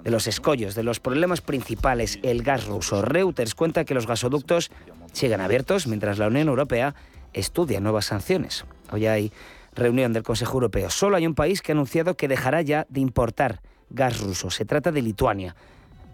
de 0.03 0.11
los 0.11 0.27
escollos, 0.27 0.75
de 0.75 0.83
los 0.83 0.99
problemas 0.99 1.41
principales, 1.41 2.19
el 2.21 2.43
gas 2.43 2.65
ruso. 2.65 3.01
Reuters 3.01 3.55
cuenta 3.55 3.85
que 3.85 3.95
los 3.95 4.05
gasoductos 4.05 4.69
siguen 5.15 5.41
abiertos 5.41 5.87
mientras 5.87 6.17
la 6.17 6.27
Unión 6.27 6.47
Europea 6.47 6.95
estudia 7.33 7.79
nuevas 7.79 8.05
sanciones. 8.05 8.65
Hoy 8.91 9.07
hay 9.07 9.31
reunión 9.73 10.13
del 10.13 10.23
Consejo 10.23 10.53
Europeo. 10.53 10.89
Solo 10.89 11.17
hay 11.17 11.27
un 11.27 11.35
país 11.35 11.61
que 11.61 11.71
ha 11.71 11.75
anunciado 11.75 12.15
que 12.15 12.27
dejará 12.27 12.61
ya 12.61 12.85
de 12.89 13.01
importar 13.01 13.61
gas 13.89 14.19
ruso. 14.19 14.49
Se 14.49 14.65
trata 14.65 14.91
de 14.91 15.01
Lituania. 15.01 15.55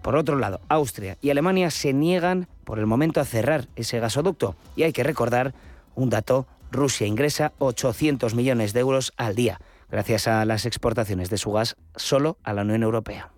Por 0.01 0.15
otro 0.15 0.37
lado, 0.37 0.61
Austria 0.67 1.17
y 1.21 1.29
Alemania 1.29 1.69
se 1.69 1.93
niegan 1.93 2.47
por 2.63 2.79
el 2.79 2.87
momento 2.87 3.19
a 3.19 3.25
cerrar 3.25 3.67
ese 3.75 3.99
gasoducto. 3.99 4.55
Y 4.75 4.83
hay 4.83 4.93
que 4.93 5.03
recordar 5.03 5.53
un 5.93 6.09
dato, 6.09 6.47
Rusia 6.71 7.05
ingresa 7.05 7.53
800 7.59 8.33
millones 8.33 8.73
de 8.73 8.79
euros 8.79 9.13
al 9.17 9.35
día 9.35 9.59
gracias 9.91 10.27
a 10.27 10.45
las 10.45 10.65
exportaciones 10.65 11.29
de 11.29 11.37
su 11.37 11.51
gas 11.51 11.75
solo 11.95 12.37
a 12.43 12.53
la 12.53 12.61
Unión 12.61 12.81
Europea. 12.81 13.31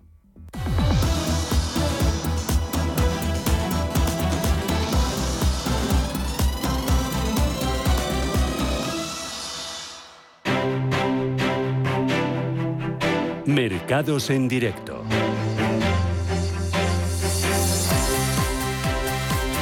Mercados 13.46 14.30
en 14.30 14.48
directo. 14.48 15.04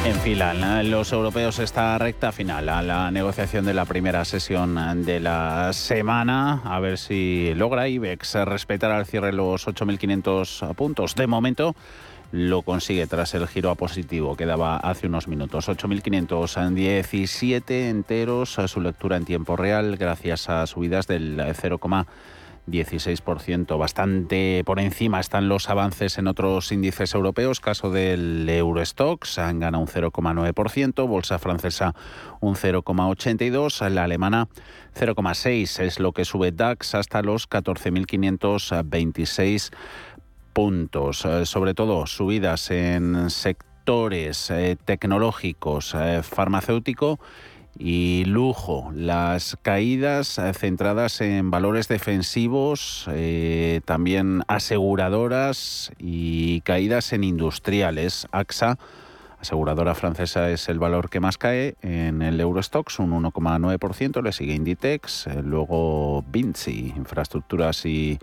Enfilan 0.04 0.90
los 0.90 1.12
europeos 1.12 1.58
esta 1.58 1.98
recta 1.98 2.30
final 2.30 2.68
a 2.68 2.82
la 2.82 3.10
negociación 3.10 3.64
de 3.64 3.74
la 3.74 3.84
primera 3.84 4.24
sesión 4.24 5.04
de 5.04 5.18
la 5.18 5.72
semana. 5.72 6.62
A 6.64 6.78
ver 6.78 6.96
si 6.96 7.52
logra 7.56 7.88
IBEX 7.88 8.34
respetar 8.44 8.92
al 8.92 9.06
cierre 9.06 9.32
los 9.32 9.66
8.500 9.66 10.74
puntos. 10.74 11.16
De 11.16 11.26
momento 11.26 11.74
lo 12.30 12.62
consigue 12.62 13.08
tras 13.08 13.34
el 13.34 13.48
giro 13.48 13.70
a 13.70 13.74
positivo 13.74 14.36
que 14.36 14.46
daba 14.46 14.76
hace 14.76 15.08
unos 15.08 15.26
minutos. 15.26 15.68
8.517 15.68 17.90
enteros 17.90 18.60
a 18.60 18.68
su 18.68 18.80
lectura 18.80 19.16
en 19.16 19.24
tiempo 19.24 19.56
real 19.56 19.96
gracias 19.96 20.48
a 20.48 20.64
subidas 20.66 21.08
del 21.08 21.42
0, 21.52 21.78
16%. 22.68 23.78
Bastante 23.78 24.62
por 24.64 24.80
encima 24.80 25.20
están 25.20 25.48
los 25.48 25.68
avances 25.68 26.16
en 26.18 26.28
otros 26.28 26.72
índices 26.72 27.14
europeos. 27.14 27.60
Caso 27.60 27.90
del 27.90 28.48
Eurostox, 28.48 29.38
han 29.38 29.60
ganado 29.60 29.82
un 29.82 29.88
0,9%, 29.88 31.06
bolsa 31.08 31.38
francesa 31.38 31.94
un 32.40 32.54
0,82%, 32.54 33.90
la 33.90 34.04
alemana 34.04 34.48
0,6% 34.94 35.82
es 35.82 35.98
lo 35.98 36.12
que 36.12 36.24
sube 36.24 36.52
DAX 36.52 36.94
hasta 36.94 37.20
los 37.22 37.48
14.526 37.48 39.72
puntos. 40.52 41.24
Eh, 41.24 41.46
sobre 41.46 41.74
todo 41.74 42.06
subidas 42.06 42.70
en 42.70 43.28
sectores 43.30 44.50
eh, 44.50 44.76
tecnológicos, 44.84 45.94
eh, 45.94 46.20
farmacéutico 46.22 47.18
y 47.78 48.24
lujo. 48.26 48.90
Las 48.94 49.56
caídas 49.62 50.38
eh, 50.38 50.52
centradas 50.54 51.20
en 51.20 51.50
valores 51.50 51.88
defensivos, 51.88 53.06
eh, 53.12 53.80
también 53.84 54.42
aseguradoras 54.48 55.92
y 55.98 56.60
caídas 56.62 57.12
en 57.12 57.24
industriales. 57.24 58.26
AXA, 58.32 58.78
aseguradora 59.40 59.94
francesa, 59.94 60.50
es 60.50 60.68
el 60.68 60.78
valor 60.78 61.10
que 61.10 61.20
más 61.20 61.38
cae 61.38 61.76
en 61.82 62.22
el 62.22 62.40
Eurostox, 62.40 62.98
un 62.98 63.12
1,9%. 63.12 64.22
Le 64.22 64.32
sigue 64.32 64.54
Inditex, 64.54 65.26
eh, 65.26 65.42
luego 65.42 66.24
Vinci, 66.28 66.92
infraestructuras 66.96 67.84
y 67.86 68.18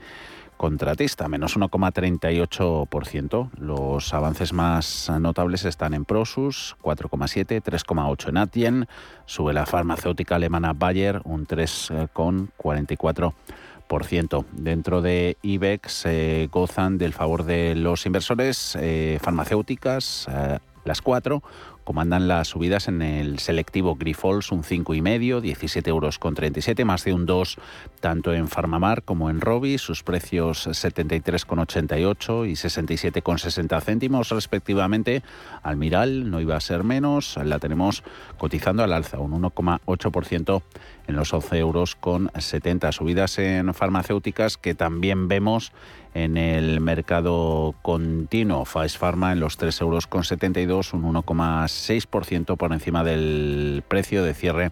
contratista, 0.59 1.27
menos 1.29 1.57
1,38%. 1.57 3.49
Los 3.57 4.13
avances 4.13 4.51
más 4.51 5.09
notables 5.09 5.63
están 5.63 5.93
en 5.93 6.03
Prosus, 6.03 6.75
4,7, 6.81 7.63
3,8 7.63 8.27
en 8.27 8.37
Atien, 8.37 8.85
sube 9.25 9.53
la 9.53 9.65
farmacéutica 9.65 10.35
alemana 10.35 10.73
Bayer, 10.73 11.21
un 11.23 11.47
3,44%. 11.47 14.45
Dentro 14.51 15.01
de 15.01 15.37
IBEX 15.41 16.03
gozan 16.51 16.97
del 16.97 17.13
favor 17.13 17.45
de 17.45 17.75
los 17.75 18.05
inversores 18.05 18.77
eh, 18.81 19.17
farmacéuticas, 19.21 20.27
eh, 20.29 20.59
las 20.83 21.01
cuatro, 21.01 21.41
comandan 21.89 22.27
las 22.27 22.49
subidas 22.49 22.87
en 22.87 23.01
el 23.01 23.39
selectivo 23.39 23.95
Grifols 23.95 24.51
un 24.51 24.61
5,5, 24.61 25.41
17 25.41 25.89
euros 25.89 26.19
con 26.19 26.35
37, 26.35 26.85
más 26.85 27.03
de 27.03 27.13
un 27.13 27.25
2 27.25 27.57
tanto 27.99 28.31
en 28.31 28.47
Farmamar 28.47 29.01
como 29.01 29.31
en 29.31 29.41
Robi, 29.41 29.79
sus 29.79 30.03
precios 30.03 30.67
73,88 30.67 32.47
y 32.47 32.51
67,60 32.51 33.81
céntimos 33.81 34.29
respectivamente. 34.29 35.23
Almiral 35.63 36.29
no 36.29 36.39
iba 36.39 36.55
a 36.55 36.59
ser 36.59 36.83
menos, 36.83 37.37
la 37.43 37.57
tenemos 37.57 38.03
cotizando 38.37 38.83
al 38.83 38.93
alza, 38.93 39.17
un 39.17 39.41
1,8% 39.41 40.61
en 41.07 41.15
los 41.15 41.33
11 41.33 41.57
euros 41.57 41.95
con 41.95 42.29
70 42.37 42.91
subidas 42.91 43.39
en 43.39 43.73
farmacéuticas 43.73 44.57
que 44.57 44.75
también 44.75 45.27
vemos 45.27 45.71
en 46.13 46.37
el 46.37 46.81
mercado 46.81 47.75
continuo. 47.81 48.65
Faes 48.65 48.97
Pharma 48.97 49.31
en 49.31 49.39
los 49.39 49.57
3 49.57 49.81
euros 49.81 50.07
con 50.07 50.23
72, 50.23 50.93
un 50.93 51.03
1,6% 51.03 52.57
por 52.57 52.73
encima 52.73 53.03
del 53.03 53.83
precio 53.87 54.23
de 54.23 54.33
cierre 54.33 54.71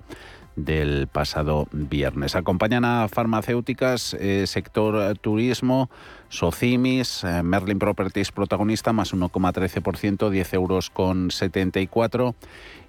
del 0.57 1.07
pasado 1.07 1.67
viernes. 1.71 2.35
Acompañan 2.35 2.83
a 2.83 3.07
farmacéuticas, 3.07 4.15
eh, 4.19 4.45
sector 4.47 5.17
turismo, 5.19 5.89
Socimis, 6.29 7.23
eh, 7.23 7.43
Merlin 7.43 7.79
Properties 7.79 8.31
protagonista, 8.31 8.91
más 8.91 9.13
1,13%, 9.13 10.29
10 10.29 10.53
euros 10.53 10.89
con 10.89 11.31
74 11.31 12.35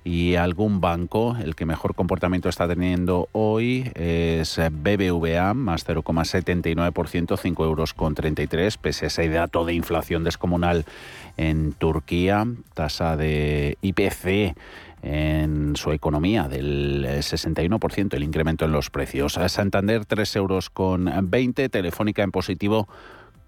y 0.02 0.36
algún 0.36 0.80
banco, 0.80 1.36
el 1.36 1.54
que 1.54 1.66
mejor 1.66 1.94
comportamiento 1.94 2.48
está 2.48 2.66
teniendo 2.66 3.28
hoy 3.32 3.90
es 3.94 4.58
BBVA, 4.58 5.52
más 5.54 5.86
0,79%, 5.86 7.36
5 7.36 7.64
euros 7.64 7.92
con 7.92 8.14
33, 8.14 8.78
pese 8.78 9.04
a 9.04 9.08
ese 9.08 9.28
dato 9.28 9.66
de 9.66 9.74
inflación 9.74 10.24
descomunal 10.24 10.86
en 11.36 11.74
Turquía, 11.74 12.46
tasa 12.74 13.16
de 13.16 13.76
IPC 13.82 14.56
en 15.02 15.76
su 15.76 15.92
economía 15.92 16.48
del 16.48 17.04
61%, 17.06 18.14
el 18.14 18.22
incremento 18.22 18.64
en 18.64 18.72
los 18.72 18.90
precios. 18.90 19.38
Santander 19.48 20.04
3 20.04 20.36
euros 20.36 20.70
con 20.70 21.10
20, 21.30 21.68
Telefónica 21.68 22.22
en 22.22 22.30
positivo 22.30 22.88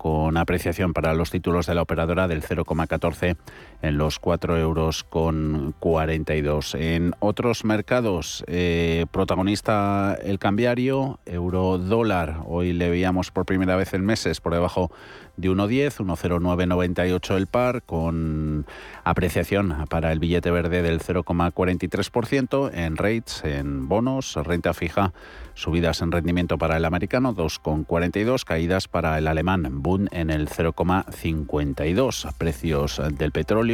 con 0.00 0.38
apreciación 0.38 0.94
para 0.94 1.12
los 1.12 1.30
títulos 1.30 1.66
de 1.66 1.74
la 1.74 1.82
operadora 1.82 2.26
del 2.26 2.42
0,14 2.42 3.36
en 3.82 3.96
los 3.96 4.18
4 4.18 4.58
euros 4.58 5.04
con 5.04 5.74
42. 5.78 6.74
En 6.74 7.14
otros 7.18 7.64
mercados, 7.64 8.44
eh, 8.46 9.06
protagonista 9.10 10.16
el 10.22 10.38
cambiario, 10.38 11.18
euro 11.26 11.78
dólar. 11.78 12.40
Hoy 12.46 12.72
le 12.72 12.90
veíamos 12.90 13.30
por 13.30 13.46
primera 13.46 13.76
vez 13.76 13.94
en 13.94 14.04
meses 14.04 14.40
por 14.40 14.52
debajo 14.52 14.90
de 15.36 15.48
1,10, 15.48 16.00
1,0998 16.00 17.36
el 17.36 17.46
par, 17.46 17.82
con 17.82 18.66
apreciación 19.04 19.86
para 19.88 20.12
el 20.12 20.18
billete 20.18 20.50
verde 20.50 20.82
del 20.82 21.00
0,43%, 21.00 22.70
en 22.74 22.96
rates, 22.96 23.42
en 23.44 23.88
bonos, 23.88 24.34
renta 24.36 24.74
fija, 24.74 25.14
subidas 25.54 26.02
en 26.02 26.12
rendimiento 26.12 26.58
para 26.58 26.76
el 26.76 26.84
americano 26.84 27.34
2,42, 27.34 28.44
caídas 28.44 28.88
para 28.88 29.16
el 29.16 29.26
alemán 29.26 29.66
Bund 29.82 30.08
en 30.12 30.30
el 30.30 30.48
0,52, 30.48 32.34
precios 32.36 33.00
del 33.12 33.32
petróleo 33.32 33.69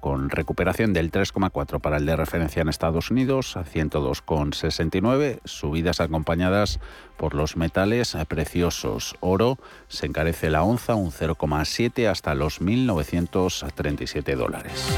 con 0.00 0.30
recuperación 0.30 0.92
del 0.92 1.10
3,4 1.10 1.80
para 1.80 1.96
el 1.96 2.06
de 2.06 2.16
referencia 2.16 2.62
en 2.62 2.68
Estados 2.68 3.10
Unidos, 3.10 3.56
a 3.56 3.64
102,69, 3.64 5.40
subidas 5.44 6.00
acompañadas 6.00 6.78
por 7.16 7.34
los 7.34 7.56
metales 7.56 8.16
preciosos. 8.28 9.16
Oro 9.20 9.58
se 9.88 10.06
encarece 10.06 10.50
la 10.50 10.62
onza 10.62 10.94
un 10.94 11.10
0,7 11.10 12.08
hasta 12.08 12.34
los 12.34 12.60
1.937 12.60 14.36
dólares. 14.36 14.96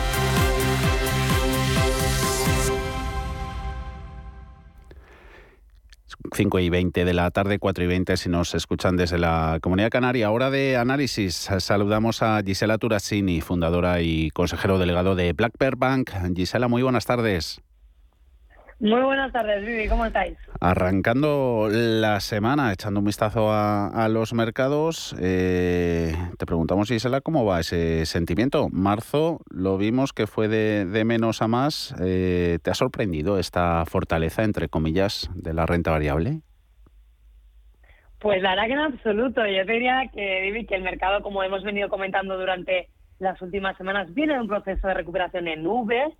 5 6.32 6.58
y 6.58 6.70
20 6.70 7.04
de 7.04 7.12
la 7.12 7.30
tarde, 7.30 7.58
4 7.58 7.84
y 7.84 7.86
20 7.86 8.16
si 8.16 8.28
nos 8.28 8.54
escuchan 8.54 8.96
desde 8.96 9.18
la 9.18 9.58
Comunidad 9.62 9.90
Canaria. 9.90 10.30
Hora 10.30 10.50
de 10.50 10.76
análisis. 10.76 11.48
Saludamos 11.58 12.22
a 12.22 12.42
Gisela 12.44 12.78
Turassini, 12.78 13.40
fundadora 13.40 14.00
y 14.02 14.30
consejero 14.30 14.78
delegado 14.78 15.14
de 15.14 15.32
Black 15.32 15.54
Bear 15.58 15.76
Bank. 15.76 16.10
Gisela, 16.34 16.68
muy 16.68 16.82
buenas 16.82 17.06
tardes. 17.06 17.60
Muy 18.80 19.02
buenas 19.02 19.32
tardes, 19.32 19.66
Vivi, 19.66 19.88
¿cómo 19.88 20.06
estáis? 20.06 20.38
Arrancando 20.60 21.68
la 21.68 22.20
semana, 22.20 22.72
echando 22.72 23.00
un 23.00 23.06
vistazo 23.06 23.50
a, 23.50 24.08
los 24.08 24.34
mercados, 24.34 25.16
eh, 25.20 26.12
te 26.38 26.46
preguntamos, 26.46 26.86
Gisela, 26.86 27.20
¿cómo 27.20 27.44
va 27.44 27.58
ese 27.58 28.06
sentimiento? 28.06 28.68
Marzo 28.70 29.40
lo 29.50 29.78
vimos 29.78 30.12
que 30.12 30.28
fue 30.28 30.46
de, 30.46 31.04
menos 31.04 31.42
a 31.42 31.48
más. 31.48 31.92
Eh, 32.00 32.60
¿Te 32.62 32.70
ha 32.70 32.74
sorprendido 32.74 33.40
esta 33.40 33.84
fortaleza, 33.84 34.44
entre 34.44 34.68
comillas, 34.68 35.28
de 35.34 35.54
la 35.54 35.66
renta 35.66 35.90
variable? 35.90 36.42
Pues 38.20 38.40
la 38.42 38.50
verdad 38.50 38.66
que 38.66 38.72
en 38.74 38.78
absoluto. 38.78 39.44
Yo 39.44 39.64
diría 39.64 40.08
que, 40.14 40.40
Vivi, 40.42 40.66
que 40.66 40.76
el 40.76 40.82
mercado, 40.82 41.20
como 41.22 41.42
hemos 41.42 41.64
venido 41.64 41.88
comentando 41.88 42.38
durante 42.38 42.88
las 43.18 43.42
últimas 43.42 43.76
semanas, 43.76 44.14
viene 44.14 44.34
de 44.34 44.40
un 44.40 44.48
proceso 44.48 44.86
de 44.86 44.94
recuperación 44.94 45.48
en 45.48 45.64
nubes 45.64 46.14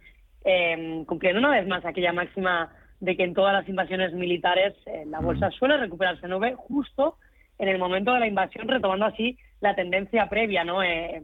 eh, 0.45 1.05
cumpliendo 1.07 1.41
una 1.41 1.51
vez 1.51 1.67
más 1.67 1.85
aquella 1.85 2.13
máxima 2.13 2.73
de 3.01 3.17
que 3.17 3.25
en 3.25 3.35
todas 3.35 3.53
las 3.53 3.69
invasiones 3.69 4.13
militares 4.13 4.75
eh, 4.87 5.05
la 5.07 5.21
bolsa 5.21 5.51
suele 5.51 5.77
recuperarse 5.77 6.27
en 6.27 6.33
V 6.33 6.55
justo 6.57 7.17
en 7.59 7.69
el 7.69 7.79
momento 7.79 8.13
de 8.13 8.21
la 8.21 8.27
invasión, 8.27 8.69
retomando 8.69 9.07
así 9.07 9.39
la 9.61 9.75
tendencia 9.75 10.29
previa, 10.29 10.65
¿no? 10.65 10.83
Eh, 10.83 11.23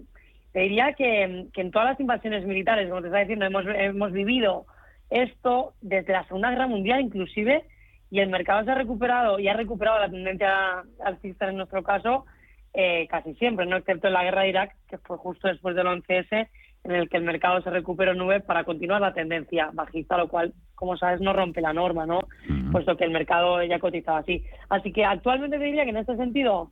te 0.52 0.60
diría 0.60 0.92
que, 0.92 1.22
en 1.22 1.70
todas 1.72 1.90
las 1.90 2.00
invasiones 2.00 2.44
militares, 2.44 2.88
como 2.88 3.00
te 3.00 3.08
estaba 3.08 3.22
diciendo, 3.22 3.44
hemos, 3.44 3.64
hemos 3.66 4.12
vivido 4.12 4.66
esto 5.10 5.74
desde 5.80 6.12
la 6.12 6.24
Segunda 6.26 6.50
Guerra 6.50 6.66
Mundial 6.66 7.00
inclusive, 7.00 7.64
y 8.10 8.20
el 8.20 8.30
mercado 8.30 8.64
se 8.64 8.70
ha 8.70 8.74
recuperado 8.76 9.40
y 9.40 9.48
ha 9.48 9.54
recuperado 9.54 9.98
la 9.98 10.08
tendencia 10.08 10.84
alcista 11.04 11.48
en 11.48 11.56
nuestro 11.56 11.82
caso 11.82 12.24
eh, 12.72 13.06
casi 13.08 13.34
siempre, 13.34 13.66
no 13.66 13.76
excepto 13.76 14.08
en 14.08 14.14
la 14.14 14.24
guerra 14.24 14.42
de 14.42 14.48
Irak, 14.48 14.76
que 14.88 14.98
fue 14.98 15.16
justo 15.16 15.46
después 15.46 15.76
del 15.76 15.86
11S, 15.86 16.48
en 16.84 16.92
el 16.92 17.08
que 17.08 17.16
el 17.16 17.24
mercado 17.24 17.62
se 17.62 17.70
recuperó 17.70 18.12
en 18.12 18.18
nube 18.18 18.40
para 18.40 18.64
continuar 18.64 19.00
la 19.00 19.14
tendencia 19.14 19.70
bajista, 19.72 20.18
lo 20.18 20.28
cual, 20.28 20.52
como 20.74 20.96
sabes, 20.98 21.20
no 21.20 21.32
rompe 21.32 21.62
la 21.62 21.72
norma, 21.72 22.04
¿no? 22.04 22.20
Puesto 22.70 22.96
que 22.96 23.04
el 23.04 23.10
mercado 23.10 23.62
ya 23.62 23.78
cotizaba 23.78 24.18
así. 24.18 24.44
Así 24.68 24.92
que 24.92 25.04
actualmente 25.04 25.58
diría 25.58 25.84
que 25.84 25.90
en 25.90 25.96
este 25.96 26.16
sentido, 26.16 26.70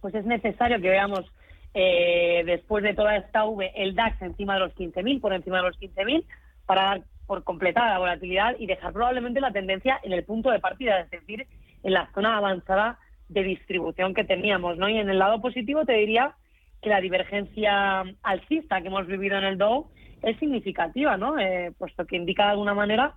pues 0.00 0.14
es 0.14 0.24
necesario 0.24 0.80
que 0.80 0.90
veamos 0.90 1.24
eh, 1.72 2.42
después 2.46 2.82
de 2.82 2.94
toda 2.94 3.16
esta 3.16 3.44
V 3.44 3.70
el 3.76 3.94
DAX 3.94 4.20
encima 4.22 4.54
de 4.54 4.60
los 4.60 4.74
15.000, 4.74 5.20
por 5.20 5.32
encima 5.32 5.58
de 5.58 5.62
los 5.64 5.78
15.000, 5.78 6.24
para 6.66 6.82
dar 6.82 7.02
por 7.26 7.44
completada 7.44 7.92
la 7.92 7.98
volatilidad 7.98 8.56
y 8.58 8.66
dejar 8.66 8.92
probablemente 8.92 9.40
la 9.40 9.52
tendencia 9.52 10.00
en 10.02 10.12
el 10.12 10.24
punto 10.24 10.50
de 10.50 10.58
partida, 10.58 11.00
es 11.00 11.10
decir, 11.10 11.46
en 11.84 11.92
la 11.92 12.10
zona 12.12 12.36
avanzada 12.38 12.98
de 13.28 13.42
distribución 13.44 14.14
que 14.14 14.24
teníamos, 14.24 14.78
¿no? 14.78 14.88
Y 14.88 14.98
en 14.98 15.10
el 15.10 15.18
lado 15.18 15.40
positivo 15.40 15.84
te 15.84 15.92
diría 15.92 16.34
que 16.82 16.88
la 16.88 17.00
divergencia 17.00 18.02
alcista 18.22 18.80
que 18.80 18.88
hemos 18.88 19.06
vivido 19.06 19.36
en 19.38 19.44
el 19.44 19.58
Dow 19.58 19.90
es 20.22 20.38
significativa, 20.38 21.16
¿no? 21.16 21.38
Eh, 21.38 21.72
puesto 21.78 22.06
que 22.06 22.16
indica 22.16 22.44
de 22.44 22.50
alguna 22.50 22.74
manera 22.74 23.14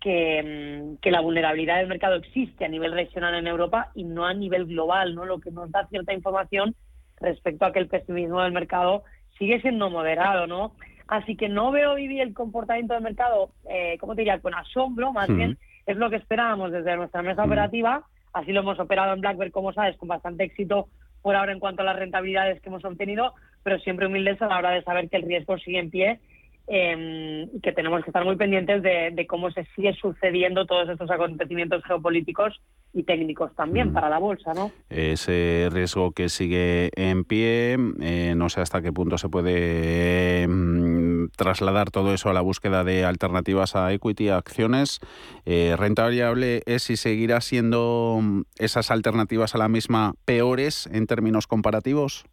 que, 0.00 0.42
mm, 0.42 1.00
que, 1.00 1.10
la 1.10 1.20
vulnerabilidad 1.20 1.78
del 1.78 1.88
mercado 1.88 2.16
existe 2.16 2.64
a 2.64 2.68
nivel 2.68 2.92
regional 2.92 3.34
en 3.34 3.46
Europa 3.46 3.90
y 3.94 4.04
no 4.04 4.26
a 4.26 4.34
nivel 4.34 4.66
global, 4.66 5.14
¿no? 5.14 5.24
Lo 5.24 5.40
que 5.40 5.50
nos 5.50 5.70
da 5.70 5.86
cierta 5.88 6.12
información 6.12 6.74
respecto 7.20 7.64
a 7.64 7.72
que 7.72 7.78
el 7.78 7.88
pesimismo 7.88 8.42
del 8.42 8.52
mercado 8.52 9.04
sigue 9.38 9.60
siendo 9.60 9.90
moderado, 9.90 10.46
¿no? 10.46 10.74
Así 11.06 11.36
que 11.36 11.48
no 11.48 11.70
veo 11.70 11.94
vivir 11.94 12.22
el 12.22 12.34
comportamiento 12.34 12.94
del 12.94 13.02
mercado, 13.02 13.50
eh, 13.68 13.96
¿cómo 13.98 14.14
te 14.14 14.22
diría?, 14.22 14.40
con 14.40 14.54
asombro, 14.54 15.12
más 15.12 15.28
bien 15.28 15.58
es 15.86 15.96
lo 15.96 16.08
que 16.08 16.16
esperábamos 16.16 16.72
desde 16.72 16.96
nuestra 16.96 17.22
mesa 17.22 17.44
operativa, 17.44 18.04
así 18.32 18.52
lo 18.52 18.60
hemos 18.60 18.78
operado 18.80 19.12
en 19.12 19.20
Blackbird, 19.20 19.52
como 19.52 19.72
sabes, 19.72 19.96
con 19.98 20.08
bastante 20.08 20.44
éxito 20.44 20.88
por 21.24 21.36
ahora 21.36 21.52
en 21.52 21.58
cuanto 21.58 21.80
a 21.80 21.86
las 21.86 21.96
rentabilidades 21.96 22.60
que 22.60 22.68
hemos 22.68 22.84
obtenido, 22.84 23.32
pero 23.62 23.78
siempre 23.78 24.06
humildes 24.06 24.42
a 24.42 24.46
la 24.46 24.58
hora 24.58 24.72
de 24.72 24.82
saber 24.82 25.08
que 25.08 25.16
el 25.16 25.22
riesgo 25.22 25.56
sigue 25.56 25.78
en 25.78 25.90
pie 25.90 26.20
eh, 26.66 27.46
que 27.62 27.72
tenemos 27.72 28.02
que 28.02 28.10
estar 28.10 28.24
muy 28.24 28.36
pendientes 28.36 28.82
de, 28.82 29.26
cómo 29.26 29.50
se 29.50 29.66
sigue 29.74 29.94
sucediendo 29.94 30.66
todos 30.66 30.88
estos 30.88 31.10
acontecimientos 31.10 31.82
geopolíticos 31.84 32.60
y 32.92 33.02
técnicos 33.02 33.54
también 33.54 33.90
mm. 33.90 33.92
para 33.92 34.08
la 34.08 34.18
bolsa, 34.18 34.52
¿no? 34.54 34.70
Ese 34.88 35.68
riesgo 35.70 36.12
que 36.12 36.28
sigue 36.28 36.90
en 36.94 37.24
pie, 37.24 37.76
eh, 38.00 38.34
no 38.36 38.48
sé 38.48 38.60
hasta 38.60 38.80
qué 38.82 38.92
punto 38.92 39.18
se 39.18 39.28
puede 39.28 40.46
mm, 40.46 41.03
trasladar 41.36 41.90
todo 41.90 42.14
eso 42.14 42.30
a 42.30 42.32
la 42.32 42.40
búsqueda 42.40 42.84
de 42.84 43.04
alternativas 43.04 43.76
a 43.76 43.92
equity, 43.92 44.28
a 44.28 44.36
acciones. 44.36 45.00
Eh, 45.44 45.74
renta 45.76 46.02
variable 46.02 46.62
es 46.66 46.90
y 46.90 46.96
seguirá 46.96 47.40
siendo 47.40 48.18
mm, 48.20 48.42
esas 48.58 48.90
alternativas 48.90 49.54
a 49.54 49.58
la 49.58 49.68
misma 49.68 50.14
peores 50.24 50.88
en 50.92 51.06
términos 51.06 51.46
comparativos. 51.46 52.24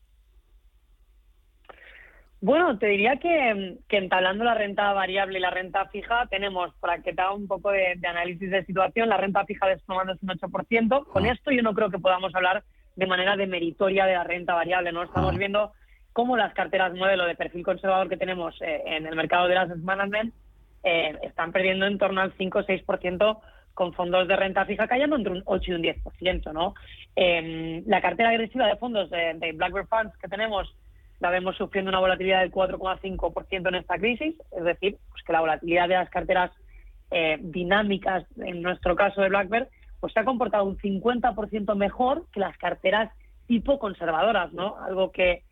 Bueno, 2.43 2.80
te 2.80 2.88
diría 2.88 3.17
que, 3.17 3.77
entablando 3.89 4.43
la 4.43 4.56
renta 4.56 4.91
variable 4.93 5.38
y 5.38 5.41
la 5.41 5.51
renta 5.51 5.86
fija, 5.89 6.25
tenemos, 6.25 6.73
para 6.80 7.04
que 7.04 7.13
te 7.13 7.21
haga 7.21 7.34
un 7.34 7.47
poco 7.47 7.69
de, 7.69 7.99
análisis 8.04 8.49
de 8.49 8.65
situación, 8.65 9.10
la 9.10 9.17
renta 9.17 9.45
fija 9.45 9.67
desplomándose 9.67 10.25
un 10.25 10.32
8%. 10.32 11.06
Con 11.06 11.25
ah. 11.25 11.32
esto 11.32 11.51
yo 11.51 11.62
no 11.62 11.75
creo 11.75 11.91
que 11.91 11.99
podamos 11.99 12.34
hablar 12.34 12.63
de 12.95 13.06
manera 13.06 13.38
demeritoria 13.38 14.06
de 14.08 14.15
la 14.15 14.23
renta 14.23 14.56
variable, 14.56 14.91
¿no? 14.91 15.04
Estamos 15.04 15.36
ah. 15.36 15.38
viendo 15.38 15.71
cómo 16.13 16.38
las 16.38 16.54
carteras 16.54 16.93
modelo 16.93 17.26
de 17.26 17.36
perfil 17.36 17.63
conservador 17.63 18.10
que 18.10 18.17
tenemos 18.17 18.56
eh, 18.62 18.82
en 18.86 19.06
el 19.06 19.15
mercado 19.15 19.47
de 19.47 19.56
las 19.56 19.78
management 19.78 20.34
eh, 20.84 21.17
están 21.24 21.52
perdiendo 21.52 21.86
en 21.86 21.97
torno 21.97 22.21
al 22.21 22.34
5 22.38 22.60
o 22.60 22.63
6% 22.63 23.39
con 23.74 23.93
fondos 23.93 24.28
de 24.28 24.36
renta 24.36 24.65
fija 24.65 24.88
cayendo 24.88 25.15
entre 25.15 25.34
un 25.34 25.43
8 25.45 25.71
y 25.71 25.74
un 25.76 25.84
10%, 25.84 26.52
¿no? 26.52 26.74
Eh, 27.15 27.84
la 27.86 28.02
cartera 28.02 28.30
agresiva 28.30 28.67
de 28.67 28.76
fondos 28.76 29.10
de, 29.10 29.36
de 29.36 29.52
BlackBerry 29.54 29.88
Funds 29.88 30.17
que 30.17 30.28
tenemos 30.28 30.76
la 31.21 31.30
vemos 31.30 31.56
sufriendo 31.56 31.89
una 31.89 32.00
volatilidad 32.00 32.41
del 32.41 32.52
4,5% 32.52 33.67
en 33.67 33.76
esta 33.76 33.97
crisis, 33.97 34.36
es 34.52 34.63
decir, 34.63 34.97
pues 35.10 35.24
que 35.24 35.34
la 35.34 35.41
volatilidad 35.41 35.88
de 35.88 35.93
las 35.93 36.10
carteras 36.10 36.52
eh, 37.12 37.38
dinámicas, 37.39 38.26
en 38.38 38.62
nuestro 38.62 38.95
caso 38.95 39.21
de 39.21 39.30
BlackBerry, 39.30 39.67
pues 40.00 40.13
se 40.13 40.19
ha 40.19 40.26
comportado 40.26 40.63
un 40.63 40.80
50% 40.80 41.76
mejor 41.76 42.26
que 42.34 42.39
las 42.39 42.58
carteras 42.58 43.12
tipo 43.45 43.78
conservadoras, 43.78 44.52
¿no? 44.54 44.78
Algo 44.78 45.12
que, 45.12 45.43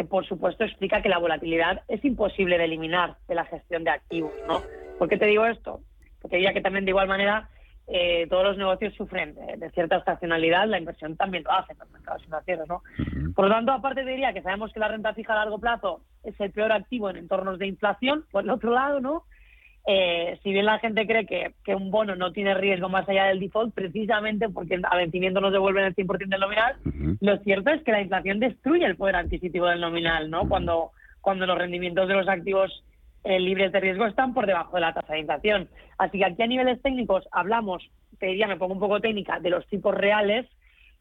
que 0.00 0.06
por 0.06 0.26
supuesto 0.26 0.64
explica 0.64 1.02
que 1.02 1.10
la 1.10 1.18
volatilidad 1.18 1.82
es 1.86 2.02
imposible 2.06 2.56
de 2.56 2.64
eliminar 2.64 3.16
de 3.28 3.34
la 3.34 3.44
gestión 3.44 3.84
de 3.84 3.90
activos, 3.90 4.32
¿no? 4.48 4.62
¿Por 4.98 5.10
qué 5.10 5.18
te 5.18 5.26
digo 5.26 5.44
esto? 5.44 5.80
Porque 6.22 6.36
diría 6.36 6.54
que 6.54 6.62
también 6.62 6.86
de 6.86 6.92
igual 6.92 7.06
manera 7.06 7.50
eh, 7.86 8.26
todos 8.30 8.44
los 8.44 8.56
negocios 8.56 8.94
sufren 8.94 9.34
de, 9.34 9.70
cierta 9.72 9.98
estacionalidad, 9.98 10.66
la 10.68 10.78
inversión 10.78 11.18
también 11.18 11.44
lo 11.44 11.52
hace 11.52 11.74
en 11.74 11.80
los 11.80 11.90
mercados 11.90 12.24
financieros, 12.24 12.66
¿no? 12.66 12.82
Por 13.34 13.44
lo 13.44 13.54
tanto, 13.54 13.72
aparte 13.72 14.02
diría 14.02 14.32
que 14.32 14.40
sabemos 14.40 14.72
que 14.72 14.80
la 14.80 14.88
renta 14.88 15.12
fija 15.12 15.34
a 15.34 15.44
largo 15.44 15.58
plazo 15.58 16.00
es 16.24 16.40
el 16.40 16.50
peor 16.50 16.72
activo 16.72 17.10
en 17.10 17.18
entornos 17.18 17.58
de 17.58 17.66
inflación, 17.66 18.24
por 18.30 18.44
el 18.44 18.50
otro 18.50 18.72
lado, 18.72 19.00
¿no? 19.00 19.24
Eh, 19.86 20.38
si 20.42 20.52
bien 20.52 20.66
la 20.66 20.78
gente 20.78 21.06
cree 21.06 21.26
que, 21.26 21.54
que, 21.64 21.74
un 21.74 21.90
bono 21.90 22.14
no 22.14 22.32
tiene 22.32 22.54
riesgo 22.54 22.88
más 22.88 23.08
allá 23.08 23.24
del 23.24 23.40
default, 23.40 23.74
precisamente 23.74 24.48
porque 24.48 24.78
a 24.82 24.96
vencimiento 24.96 25.40
no 25.40 25.50
devuelven 25.50 25.84
el 25.84 25.94
100% 25.94 26.28
del 26.28 26.40
nominal, 26.40 26.76
lo 27.20 27.38
cierto 27.38 27.70
es 27.70 27.82
que 27.82 27.92
la 27.92 28.02
inflación 28.02 28.40
destruye 28.40 28.84
el 28.84 28.96
poder 28.96 29.16
adquisitivo 29.16 29.66
del 29.66 29.80
nominal, 29.80 30.30
¿no? 30.30 30.48
Cuando, 30.48 30.90
cuando 31.20 31.46
los 31.46 31.56
rendimientos 31.56 32.08
de 32.08 32.14
los 32.14 32.28
activos 32.28 32.84
eh, 33.24 33.38
libres 33.38 33.72
de 33.72 33.80
riesgo 33.80 34.06
están 34.06 34.32
por 34.32 34.46
debajo 34.46 34.76
de 34.76 34.80
la 34.82 34.94
tasa 34.94 35.12
de 35.12 35.20
inflación. 35.20 35.68
Así 35.98 36.18
que 36.18 36.24
aquí 36.24 36.42
a 36.42 36.46
niveles 36.46 36.80
técnicos 36.82 37.26
hablamos, 37.32 37.90
te 38.18 38.26
diría, 38.26 38.46
me 38.46 38.56
pongo 38.56 38.74
un 38.74 38.80
poco 38.80 39.00
técnica, 39.00 39.40
de 39.40 39.50
los 39.50 39.66
tipos 39.66 39.94
reales 39.94 40.46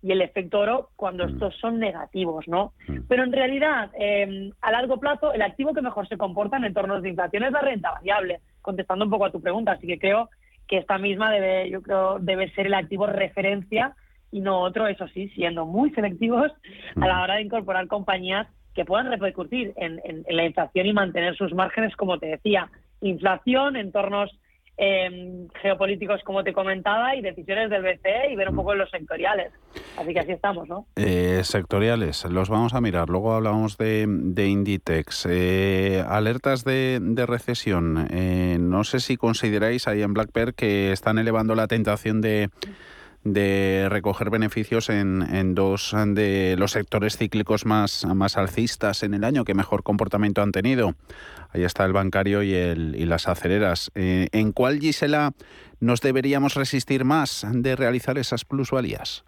y 0.01 0.11
el 0.11 0.21
efecto 0.21 0.59
oro 0.59 0.89
cuando 0.95 1.25
mm. 1.25 1.29
estos 1.29 1.55
son 1.57 1.79
negativos, 1.79 2.47
¿no? 2.47 2.73
Mm. 2.87 2.99
Pero 3.07 3.23
en 3.23 3.31
realidad, 3.31 3.91
em, 3.93 4.51
a 4.61 4.71
largo 4.71 4.99
plazo, 4.99 5.33
el 5.33 5.41
activo 5.41 5.73
que 5.73 5.81
mejor 5.81 6.07
se 6.07 6.17
comporta 6.17 6.57
en 6.57 6.65
entornos 6.65 7.01
de 7.01 7.09
inflación 7.09 7.43
es 7.43 7.51
la 7.51 7.61
renta 7.61 7.91
variable, 7.91 8.39
contestando 8.69 9.05
un 9.05 9.12
poco 9.12 9.25
a 9.25 9.32
tu 9.32 9.41
pregunta. 9.41 9.73
Así 9.73 9.88
que 9.88 9.99
creo 9.99 10.29
que 10.67 10.77
esta 10.77 10.97
misma 10.97 11.32
debe, 11.32 11.69
yo 11.69 11.82
creo, 11.82 12.19
debe 12.19 12.51
ser 12.51 12.67
el 12.67 12.75
activo 12.75 13.08
referencia 13.08 13.95
y 14.32 14.41
no 14.41 14.60
otro, 14.62 14.88
eso 14.88 15.08
sí, 15.08 15.29
siendo 15.29 15.65
muy 15.65 15.89
selectivos 15.91 16.51
a 16.95 17.08
la 17.08 17.15
mm. 17.15 17.21
hora 17.21 17.36
de 17.36 17.41
incorporar 17.41 17.88
compañías 17.88 18.47
que 18.75 18.86
puedan 18.86 19.10
repercutir 19.10 19.73
en, 19.77 19.99
la 20.29 20.45
inflación 20.45 20.86
y 20.86 20.93
mantener 20.93 21.36
sus 21.36 21.53
márgenes, 21.53 21.95
como 21.95 22.19
te 22.19 22.27
decía. 22.27 22.69
Inflación, 23.01 23.75
entornos 23.75 24.29
em, 24.81 25.49
geopolíticos, 25.61 26.21
como 26.23 26.43
te 26.43 26.53
comentaba, 26.53 27.13
y 27.15 27.21
decisiones 27.21 27.69
del 27.69 27.83
BCE 27.83 28.31
y 28.31 28.35
ver 28.37 28.49
un 28.49 28.55
poco 28.55 28.73
los 28.75 28.89
sectoriales. 28.89 29.51
Así 29.97 30.13
que 30.13 30.19
así 30.21 30.31
estamos, 30.31 30.69
¿no? 30.69 30.85
Eh, 30.95 31.41
sectoriales, 31.43 32.23
los 32.23 32.49
vamos 32.49 32.73
a 32.73 32.79
mirar. 32.79 33.09
Luego 33.09 33.33
hablamos 33.33 33.77
de, 33.77 34.03
Inditex. 34.37 35.27
Eh, 35.29 36.01
alertas 36.07 36.63
de, 36.63 37.25
recesión. 37.27 38.07
Eh, 38.09 38.57
no 38.59 38.85
sé 38.85 39.01
si 39.01 39.17
consideráis 39.17 39.87
ahí 39.87 40.01
en 40.01 40.13
Black 40.13 40.29
que 40.55 40.93
están 40.93 41.17
elevando 41.17 41.55
la 41.55 41.67
tentación 41.67 42.21
de 42.21 42.49
de 43.23 43.88
recoger 43.89 44.29
beneficios 44.29 44.89
en, 44.89 45.55
dos 45.55 45.95
de 46.08 46.55
los 46.58 46.71
sectores 46.71 47.17
cíclicos 47.17 47.65
más, 47.65 48.05
más 48.05 48.38
alcistas 48.38 49.03
en 49.03 49.13
el 49.13 49.23
año 49.23 49.43
que 49.43 49.53
mejor 49.53 49.84
comportamiento 49.84 50.41
han 50.41 50.51
tenido. 50.51 50.93
Ahí 51.51 51.63
está 51.63 51.86
el 51.86 51.93
bancario 51.93 52.43
y, 52.43 52.53
el, 52.53 52.95
y 52.95 53.05
las 53.05 53.27
acereras. 53.27 53.91
Eh, 53.95 54.27
¿En 54.32 54.51
cuál, 54.51 54.79
Gisela, 54.79 55.32
nos 55.79 56.01
deberíamos 56.01 56.55
resistir 56.55 57.05
más 57.05 57.45
de 57.51 57.75
realizar 57.75 58.17
esas 58.17 58.45
plusvalías? 58.45 59.25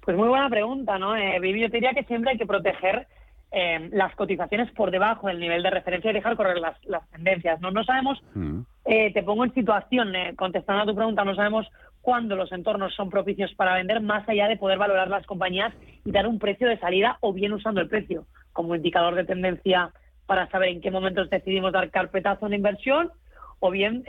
Pues 0.00 0.16
muy 0.16 0.28
buena 0.28 0.48
pregunta, 0.48 0.98
¿no? 0.98 1.16
Eh, 1.16 1.38
Vivi, 1.40 1.62
yo 1.62 1.70
te 1.70 1.78
diría 1.78 1.92
que 1.92 2.04
siempre 2.04 2.32
hay 2.32 2.38
que 2.38 2.46
proteger 2.46 3.06
eh, 3.52 3.88
las 3.92 4.14
cotizaciones 4.16 4.70
por 4.72 4.90
debajo 4.90 5.28
del 5.28 5.38
nivel 5.38 5.62
de 5.62 5.70
referencia 5.70 6.10
y 6.10 6.14
dejar 6.14 6.36
correr 6.36 6.58
las, 6.58 6.76
tendencias. 7.10 7.60
No, 7.60 7.70
no 7.70 7.84
sabemos, 7.84 8.22
mm. 8.34 8.60
eh, 8.84 9.12
te 9.12 9.22
pongo 9.22 9.44
en 9.44 9.54
situación, 9.54 10.14
eh, 10.14 10.34
contestando 10.36 10.82
a 10.82 10.86
tu 10.86 10.94
pregunta, 10.94 11.24
no 11.24 11.34
sabemos 11.34 11.66
cuándo 12.06 12.36
los 12.36 12.52
entornos 12.52 12.94
son 12.94 13.10
propicios 13.10 13.52
para 13.54 13.74
vender, 13.74 14.00
más 14.00 14.28
allá 14.28 14.46
de 14.46 14.56
poder 14.56 14.78
valorar 14.78 15.08
las 15.08 15.26
compañías 15.26 15.74
y 16.04 16.12
dar 16.12 16.28
un 16.28 16.38
precio 16.38 16.68
de 16.68 16.78
salida 16.78 17.18
o 17.20 17.32
bien 17.32 17.52
usando 17.52 17.80
el 17.80 17.88
precio 17.88 18.26
como 18.52 18.76
indicador 18.76 19.16
de 19.16 19.24
tendencia 19.24 19.90
para 20.24 20.48
saber 20.50 20.68
en 20.68 20.80
qué 20.80 20.92
momentos 20.92 21.28
decidimos 21.30 21.72
dar 21.72 21.90
carpetazo 21.90 22.44
a 22.44 22.46
una 22.46 22.54
inversión 22.54 23.10
o 23.58 23.72
bien 23.72 24.04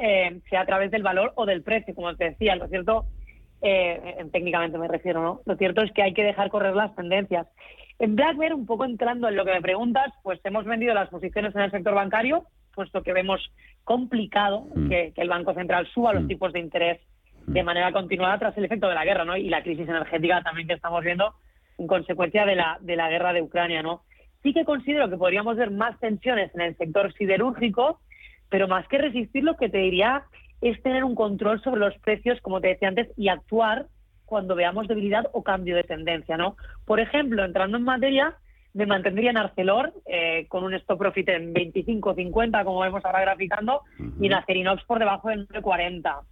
sea 0.47 0.61
a 0.61 0.65
través 0.67 0.91
del 0.91 1.01
valor 1.01 1.33
o 1.33 1.47
del 1.47 1.63
precio, 1.63 1.95
como 1.95 2.15
te 2.15 2.25
decía. 2.25 2.55
Lo 2.55 2.67
cierto 2.67 3.05
eh, 3.63 4.23
técnicamente 4.31 4.77
me 4.77 4.87
refiero, 4.87 5.23
¿no? 5.23 5.41
Lo 5.45 5.55
cierto 5.55 5.81
es 5.81 5.91
que 5.91 6.03
hay 6.03 6.13
que 6.13 6.23
dejar 6.23 6.51
correr 6.51 6.75
las 6.75 6.95
tendencias. 6.95 7.47
En 7.97 8.15
Black 8.15 8.37
un 8.53 8.67
poco 8.67 8.85
entrando 8.85 9.27
en 9.27 9.35
lo 9.35 9.43
que 9.43 9.53
me 9.53 9.61
preguntas, 9.61 10.13
pues 10.21 10.39
hemos 10.43 10.65
vendido 10.65 10.93
las 10.93 11.09
posiciones 11.09 11.55
en 11.55 11.61
el 11.61 11.71
sector 11.71 11.95
bancario, 11.95 12.45
puesto 12.75 13.01
que 13.01 13.11
vemos 13.11 13.41
complicado 13.83 14.67
mm. 14.75 14.87
que, 14.87 15.13
el 15.15 15.29
Banco 15.29 15.55
Central 15.55 15.87
suba 15.95 16.13
los 16.13 16.25
mm. 16.25 16.27
tipos 16.27 16.53
de 16.53 16.59
interés 16.59 16.99
de 17.47 17.63
manera 17.63 17.91
continuada 17.93 18.37
tras 18.37 18.57
el 18.57 18.65
efecto 18.65 18.89
de 18.89 18.95
la 18.95 19.05
guerra, 19.05 19.25
¿no? 19.25 19.37
Y 19.37 19.49
la 19.49 19.63
crisis 19.63 19.87
energética 19.87 20.43
también 20.43 20.67
que 20.67 20.73
estamos 20.73 21.03
viendo 21.03 21.33
en 21.77 21.87
consecuencia 21.87 22.45
de 22.45 22.55
la, 22.55 22.77
de 22.81 22.95
la 22.95 23.09
guerra 23.09 23.33
de 23.33 23.41
Ucrania, 23.41 23.81
¿no? 23.81 24.01
Sí 24.43 24.53
que 24.53 24.65
considero 24.65 25.09
que 25.09 25.17
podríamos 25.17 25.55
ver 25.55 25.71
más 25.71 25.97
tensiones 25.99 26.53
en 26.53 26.61
el 26.61 26.77
sector 26.77 27.13
siderúrgico, 27.13 28.01
pero 28.49 28.67
más 28.67 28.87
que 28.87 28.97
resistir, 28.97 29.43
lo 29.43 29.55
que 29.55 29.69
te 29.69 29.77
diría 29.77 30.23
es 30.61 30.81
tener 30.83 31.03
un 31.03 31.15
control 31.15 31.61
sobre 31.61 31.79
los 31.79 31.97
precios, 31.99 32.39
como 32.41 32.59
te 32.59 32.67
decía 32.67 32.89
antes, 32.89 33.07
y 33.15 33.29
actuar 33.29 33.87
cuando 34.25 34.55
veamos 34.55 34.87
debilidad 34.87 35.27
o 35.31 35.41
cambio 35.41 35.75
de 35.75 35.83
tendencia, 35.83 36.35
¿no? 36.35 36.57
Por 36.85 36.99
ejemplo, 36.99 37.45
entrando 37.45 37.77
en 37.77 37.83
materia, 37.83 38.35
me 38.73 38.85
mantendría 38.85 39.29
en 39.29 39.37
Arcelor 39.37 39.93
eh, 40.05 40.47
con 40.49 40.65
un 40.65 40.73
stop 40.73 40.99
profit 40.99 41.29
en 41.29 41.53
25.50, 41.53 42.63
como 42.65 42.81
vemos 42.81 43.05
ahora 43.05 43.21
graficando, 43.21 43.83
y 44.19 44.25
en 44.25 44.33
Acerinox 44.33 44.83
por 44.83 44.99
debajo 44.99 45.29
de 45.29 45.47
9.40. 45.47 46.23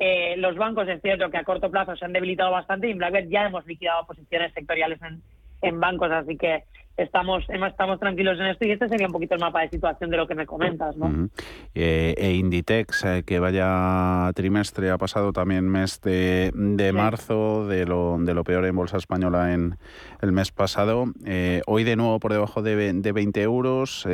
Eh, 0.00 0.34
los 0.38 0.56
bancos 0.56 0.88
es 0.88 1.00
cierto 1.02 1.30
que 1.30 1.36
a 1.36 1.44
corto 1.44 1.70
plazo 1.70 1.94
se 1.94 2.04
han 2.06 2.14
debilitado 2.14 2.50
bastante 2.50 2.88
y 2.88 2.92
en 2.92 2.98
BlackBerry 2.98 3.28
ya 3.28 3.46
hemos 3.46 3.66
liquidado 3.66 4.06
posiciones 4.06 4.52
sectoriales 4.54 5.00
en, 5.02 5.20
en 5.60 5.78
bancos, 5.78 6.10
así 6.10 6.38
que 6.38 6.64
estamos, 6.96 7.44
estamos 7.48 7.98
tranquilos 8.00 8.38
en 8.38 8.46
esto 8.46 8.66
y 8.66 8.72
este 8.72 8.88
sería 8.88 9.06
un 9.06 9.12
poquito 9.12 9.34
el 9.34 9.40
mapa 9.40 9.62
de 9.62 9.68
situación 9.68 10.10
de 10.10 10.16
lo 10.16 10.26
que 10.26 10.34
me 10.34 10.46
comentas. 10.46 10.96
¿no? 10.96 11.28
Eh, 11.74 12.14
e 12.16 12.32
Inditex, 12.32 13.04
eh, 13.04 13.22
que 13.24 13.38
vaya 13.38 14.30
trimestre, 14.34 14.90
ha 14.90 14.98
pasado 14.98 15.32
también 15.32 15.68
mes 15.68 16.00
de, 16.00 16.50
de 16.54 16.92
marzo, 16.92 17.66
de 17.66 17.86
lo, 17.86 18.16
de 18.18 18.34
lo 18.34 18.44
peor 18.44 18.64
en 18.66 18.76
Bolsa 18.76 18.96
Española 18.96 19.52
en 19.52 19.76
el 20.20 20.32
mes 20.32 20.50
pasado. 20.52 21.04
Eh, 21.24 21.62
hoy 21.66 21.84
de 21.84 21.96
nuevo 21.96 22.20
por 22.20 22.32
debajo 22.32 22.62
de, 22.62 22.92
de 22.92 23.12
20 23.12 23.42
euros. 23.42 24.06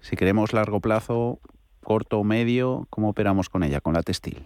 si 0.00 0.16
queremos 0.16 0.52
largo 0.52 0.80
plazo, 0.80 1.40
corto 1.82 2.20
o 2.20 2.24
medio, 2.24 2.86
¿cómo 2.90 3.10
operamos 3.10 3.48
con 3.48 3.62
ella, 3.62 3.80
con 3.80 3.94
la 3.94 4.02
textil? 4.02 4.44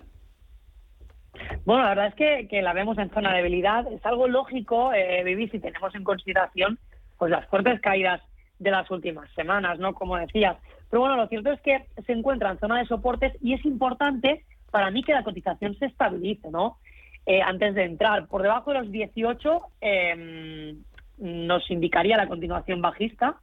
Bueno, 1.64 1.83
la 1.83 1.88
verdad 1.90 2.14
es 2.16 2.49
que, 2.49 2.62
la 2.62 2.72
vemos 2.72 2.99
en 2.99 3.11
zona 3.11 3.31
de 3.31 3.38
debilidad. 3.38 3.90
Es 3.92 4.05
algo 4.07 4.29
lógico, 4.29 4.92
eh, 4.92 5.22
vivir 5.25 5.51
si 5.51 5.59
tenemos 5.59 5.94
en 5.94 6.05
consideración 6.05 6.79
pues 7.18 7.31
las 7.31 7.46
fuertes 7.46 7.81
caídas 7.81 8.20
de 8.59 8.70
las 8.70 8.90
últimas 8.90 9.31
semanas, 9.35 9.79
¿no? 9.79 9.94
Como 9.94 10.16
decías. 10.16 10.57
Pero 10.90 11.01
bueno, 11.01 11.16
lo 11.16 11.29
cierto 11.29 11.53
es 11.53 11.61
que 11.61 11.87
se 12.07 12.12
encuentra 12.12 12.51
en 12.51 12.59
zona 12.59 12.79
de 12.79 12.87
soportes 12.87 13.33
y 13.42 13.55
es 13.55 13.64
importante 13.64 14.44
para 14.70 14.90
mí 14.90 15.03
que 15.03 15.12
la 15.12 15.25
cotización 15.25 15.75
se 15.79 15.87
estabilice, 15.87 16.51
¿no? 16.51 16.79
Eh, 17.25 17.42
antes 17.42 17.75
de 17.75 17.85
entrar. 17.85 18.29
Por 18.29 18.42
debajo 18.42 18.72
de 18.72 18.81
los 18.81 18.92
18 18.92 19.61
em, 19.81 20.83
nos 21.18 21.70
indicaría 21.70 22.16
la 22.16 22.29
continuación 22.29 22.81
bajista, 22.81 23.37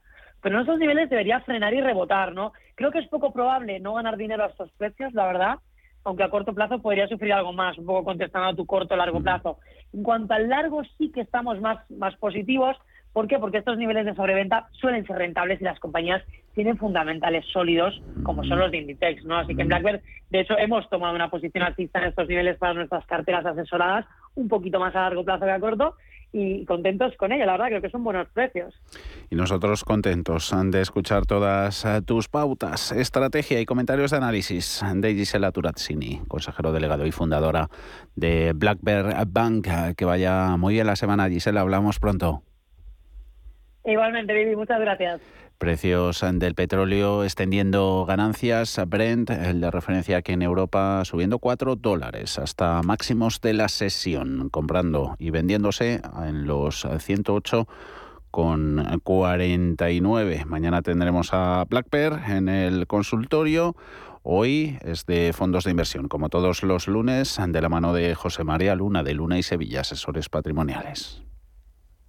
pero 0.44 0.58
en 0.58 0.64
esos 0.64 0.78
niveles 0.78 1.08
debería 1.08 1.40
frenar 1.40 1.72
y 1.72 1.80
rebotar, 1.80 2.34
¿no? 2.34 2.52
Creo 2.74 2.90
que 2.90 2.98
es 2.98 3.08
poco 3.08 3.32
probable 3.32 3.80
no 3.80 3.94
ganar 3.94 4.18
dinero 4.18 4.44
a 4.44 4.48
estos 4.48 4.70
precios, 4.72 5.14
la 5.14 5.26
verdad, 5.26 5.54
aunque 6.04 6.22
a 6.22 6.28
corto 6.28 6.52
plazo 6.52 6.82
podría 6.82 7.08
sufrir 7.08 7.32
algo 7.32 7.54
más, 7.54 7.78
un 7.78 7.86
poco 7.86 8.04
contestando 8.04 8.48
a 8.48 8.54
tu 8.54 8.66
corto 8.66 8.94
largo 8.94 9.22
plazo. 9.22 9.56
En 9.94 10.02
cuanto 10.02 10.34
al 10.34 10.50
largo, 10.50 10.82
sí 10.98 11.10
que 11.10 11.22
estamos 11.22 11.62
más, 11.62 11.78
más 11.90 12.14
positivos. 12.16 12.76
¿Por 13.14 13.26
qué? 13.26 13.38
Porque 13.38 13.56
estos 13.56 13.78
niveles 13.78 14.04
de 14.04 14.14
sobreventa 14.14 14.68
suelen 14.72 15.06
ser 15.06 15.16
rentables 15.16 15.62
y 15.62 15.64
las 15.64 15.80
compañías 15.80 16.22
tienen 16.52 16.76
fundamentales 16.76 17.46
sólidos, 17.50 17.98
como 18.22 18.44
son 18.44 18.58
los 18.58 18.70
de 18.70 18.76
Inditex, 18.76 19.24
¿no? 19.24 19.38
Así 19.38 19.56
que 19.56 19.62
en 19.62 19.68
Blackbird, 19.68 20.02
de 20.28 20.40
hecho, 20.40 20.58
hemos 20.58 20.86
tomado 20.90 21.14
una 21.14 21.30
posición 21.30 21.64
alcista 21.64 22.00
en 22.00 22.08
estos 22.08 22.28
niveles 22.28 22.58
para 22.58 22.74
nuestras 22.74 23.06
carteras 23.06 23.46
asesoradas, 23.46 24.04
un 24.34 24.48
poquito 24.48 24.78
más 24.78 24.94
a 24.94 25.02
largo 25.02 25.24
plazo 25.24 25.46
que 25.46 25.52
a 25.52 25.60
corto, 25.60 25.94
y 26.36 26.64
contentos 26.64 27.16
con 27.16 27.30
ella, 27.30 27.46
la 27.46 27.52
verdad, 27.52 27.68
creo 27.68 27.80
que 27.80 27.90
son 27.90 28.02
buenos 28.02 28.28
precios. 28.30 28.74
Y 29.30 29.36
nosotros 29.36 29.84
contentos 29.84 30.52
de 30.64 30.80
escuchar 30.80 31.26
todas 31.26 31.84
eh, 31.84 32.02
tus 32.04 32.28
pautas, 32.28 32.90
estrategia 32.90 33.60
y 33.60 33.64
comentarios 33.64 34.10
de 34.10 34.16
análisis 34.16 34.84
de 34.96 35.14
Gisela 35.14 35.52
Turazzini, 35.52 36.22
consejero 36.26 36.72
delegado 36.72 37.06
y 37.06 37.12
fundadora 37.12 37.68
de 38.16 38.52
Black 38.52 38.78
Bear 38.82 39.24
Bank. 39.28 39.68
Que 39.96 40.04
vaya 40.04 40.56
muy 40.56 40.74
bien 40.74 40.88
la 40.88 40.96
semana, 40.96 41.28
Gisela, 41.28 41.60
hablamos 41.60 42.00
pronto. 42.00 42.42
Igualmente, 43.84 44.34
Vivi, 44.34 44.56
muchas 44.56 44.80
gracias. 44.80 45.20
Precios 45.58 46.24
del 46.34 46.54
petróleo 46.54 47.24
extendiendo 47.24 48.04
ganancias. 48.06 48.78
Brent, 48.86 49.30
el 49.30 49.60
de 49.60 49.70
referencia 49.70 50.18
aquí 50.18 50.32
en 50.32 50.42
Europa, 50.42 51.04
subiendo 51.04 51.38
4 51.38 51.76
dólares 51.76 52.38
hasta 52.38 52.82
máximos 52.82 53.40
de 53.40 53.54
la 53.54 53.68
sesión, 53.68 54.50
comprando 54.50 55.16
y 55.18 55.30
vendiéndose 55.30 56.02
en 56.26 56.46
los 56.46 56.86
108 56.98 57.68
con 58.30 59.00
49. 59.04 60.44
Mañana 60.46 60.82
tendremos 60.82 61.32
a 61.32 61.64
Black 61.70 61.86
Bear 61.90 62.22
en 62.28 62.48
el 62.48 62.86
consultorio. 62.86 63.76
Hoy 64.22 64.78
es 64.82 65.06
de 65.06 65.32
fondos 65.32 65.64
de 65.64 65.70
inversión, 65.70 66.08
como 66.08 66.30
todos 66.30 66.62
los 66.62 66.88
lunes, 66.88 67.38
de 67.46 67.60
la 67.60 67.68
mano 67.68 67.92
de 67.92 68.14
José 68.14 68.42
María 68.42 68.74
Luna 68.74 69.02
de 69.02 69.14
Luna 69.14 69.38
y 69.38 69.42
Sevilla, 69.42 69.82
asesores 69.82 70.28
patrimoniales. 70.28 71.22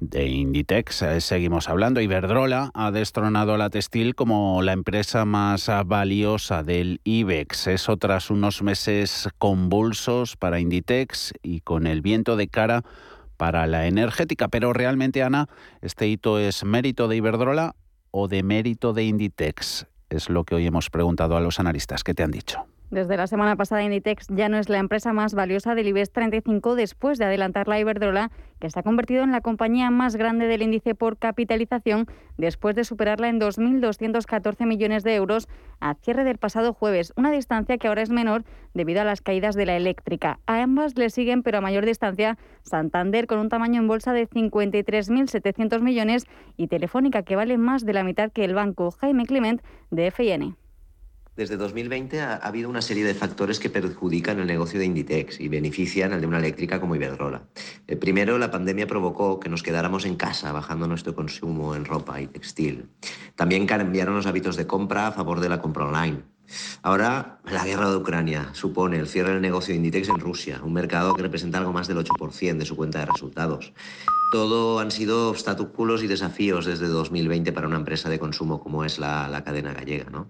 de 0.00 0.26
Inditex. 0.26 1.02
Eh, 1.02 1.20
seguimos 1.20 1.68
hablando. 1.68 2.00
Iberdrola 2.00 2.70
ha 2.74 2.90
destronado 2.90 3.54
a 3.54 3.58
la 3.58 3.70
textil 3.70 4.14
como 4.14 4.62
la 4.62 4.72
empresa 4.72 5.24
más 5.24 5.70
valiosa 5.86 6.62
del 6.62 7.00
IBEX. 7.04 7.68
Eso 7.68 7.96
tras 7.96 8.30
unos 8.30 8.62
meses 8.62 9.28
convulsos 9.38 10.36
para 10.36 10.58
Inditex 10.58 11.34
y 11.42 11.60
con 11.60 11.86
el 11.86 12.02
viento 12.02 12.36
de 12.36 12.48
cara 12.48 12.82
para 13.36 13.66
la 13.66 13.86
energética. 13.86 14.48
Pero 14.48 14.72
realmente, 14.72 15.22
Ana, 15.22 15.48
¿este 15.82 16.08
hito 16.08 16.38
es 16.38 16.64
mérito 16.64 17.06
de 17.06 17.16
Iberdrola 17.16 17.76
o 18.10 18.26
de 18.28 18.42
mérito 18.42 18.92
de 18.92 19.04
Inditex? 19.04 19.86
Es 20.08 20.28
lo 20.28 20.44
que 20.44 20.56
hoy 20.56 20.66
hemos 20.66 20.90
preguntado 20.90 21.36
a 21.36 21.40
los 21.40 21.60
analistas. 21.60 22.02
¿Qué 22.02 22.14
te 22.14 22.22
han 22.22 22.32
dicho? 22.32 22.66
Desde 22.90 23.16
la 23.16 23.28
semana 23.28 23.54
pasada, 23.54 23.84
Inditex 23.84 24.26
ya 24.30 24.48
no 24.48 24.58
es 24.58 24.68
la 24.68 24.78
empresa 24.78 25.12
más 25.12 25.32
valiosa 25.32 25.76
del 25.76 25.86
IBEX 25.86 26.10
35 26.10 26.74
después 26.74 27.18
de 27.18 27.24
adelantar 27.24 27.68
la 27.68 27.78
Iberdrola, 27.78 28.32
que 28.58 28.68
se 28.68 28.80
ha 28.80 28.82
convertido 28.82 29.22
en 29.22 29.30
la 29.30 29.42
compañía 29.42 29.92
más 29.92 30.16
grande 30.16 30.48
del 30.48 30.62
índice 30.62 30.96
por 30.96 31.16
capitalización 31.16 32.06
después 32.36 32.74
de 32.74 32.82
superarla 32.82 33.28
en 33.28 33.38
2.214 33.38 34.66
millones 34.66 35.04
de 35.04 35.14
euros 35.14 35.48
a 35.78 35.94
cierre 35.94 36.24
del 36.24 36.38
pasado 36.38 36.74
jueves, 36.74 37.12
una 37.14 37.30
distancia 37.30 37.78
que 37.78 37.86
ahora 37.86 38.02
es 38.02 38.10
menor 38.10 38.42
debido 38.74 39.02
a 39.02 39.04
las 39.04 39.20
caídas 39.20 39.54
de 39.54 39.66
la 39.66 39.76
eléctrica. 39.76 40.40
A 40.46 40.60
ambas 40.60 40.98
le 40.98 41.10
siguen, 41.10 41.44
pero 41.44 41.58
a 41.58 41.60
mayor 41.60 41.86
distancia, 41.86 42.38
Santander 42.62 43.28
con 43.28 43.38
un 43.38 43.48
tamaño 43.48 43.80
en 43.80 43.86
bolsa 43.86 44.12
de 44.12 44.28
53.700 44.28 45.80
millones 45.80 46.26
y 46.56 46.66
Telefónica 46.66 47.22
que 47.22 47.36
vale 47.36 47.56
más 47.56 47.86
de 47.86 47.92
la 47.92 48.02
mitad 48.02 48.32
que 48.32 48.44
el 48.44 48.54
banco 48.54 48.90
Jaime 48.90 49.26
Clement 49.26 49.62
de 49.92 50.10
FIN. 50.10 50.56
Desde 51.40 51.56
2020 51.56 52.20
ha, 52.20 52.36
habido 52.36 52.68
una 52.68 52.82
serie 52.82 53.02
de 53.02 53.14
factores 53.14 53.58
que 53.58 53.70
perjudican 53.70 54.40
el 54.40 54.46
negocio 54.46 54.78
de 54.78 54.84
Inditex 54.84 55.40
y 55.40 55.48
benefician 55.48 56.12
al 56.12 56.20
de 56.20 56.26
una 56.26 56.36
eléctrica 56.36 56.78
como 56.78 56.96
Iberdrola. 56.96 57.44
El 57.86 57.96
primero, 57.96 58.36
la 58.36 58.50
pandemia 58.50 58.86
provocó 58.86 59.40
que 59.40 59.48
nos 59.48 59.62
quedáramos 59.62 60.04
en 60.04 60.16
casa, 60.16 60.52
bajando 60.52 60.86
nuestro 60.86 61.14
consumo 61.14 61.74
en 61.74 61.86
ropa 61.86 62.20
y 62.20 62.26
textil. 62.26 62.90
También 63.36 63.66
cambiaron 63.66 64.16
los 64.16 64.26
hábitos 64.26 64.58
de 64.58 64.66
compra 64.66 65.06
a 65.06 65.12
favor 65.12 65.40
de 65.40 65.48
la 65.48 65.62
compra 65.62 65.86
online. 65.86 66.24
Ahora, 66.82 67.40
la 67.44 67.64
guerra 67.64 67.90
de 67.90 67.96
Ucrania 67.96 68.50
supone 68.52 68.98
el 68.98 69.06
cierre 69.06 69.32
del 69.32 69.42
negocio 69.42 69.72
de 69.72 69.76
Inditex 69.76 70.08
en 70.08 70.20
Rusia, 70.20 70.60
un 70.62 70.72
mercado 70.72 71.14
que 71.14 71.22
representa 71.22 71.58
algo 71.58 71.72
más 71.72 71.88
del 71.88 71.98
8% 71.98 72.58
de 72.58 72.64
su 72.64 72.76
cuenta 72.76 73.00
de 73.00 73.06
resultados. 73.06 73.72
Todo 74.32 74.78
han 74.78 74.90
sido 74.90 75.30
obstáculos 75.30 76.02
y 76.02 76.06
desafíos 76.06 76.66
desde 76.66 76.86
2020 76.86 77.52
para 77.52 77.66
una 77.66 77.76
empresa 77.76 78.08
de 78.08 78.18
consumo 78.18 78.60
como 78.60 78.84
es 78.84 78.98
la, 78.98 79.28
la 79.28 79.42
cadena 79.42 79.72
gallega. 79.72 80.08
¿no? 80.10 80.28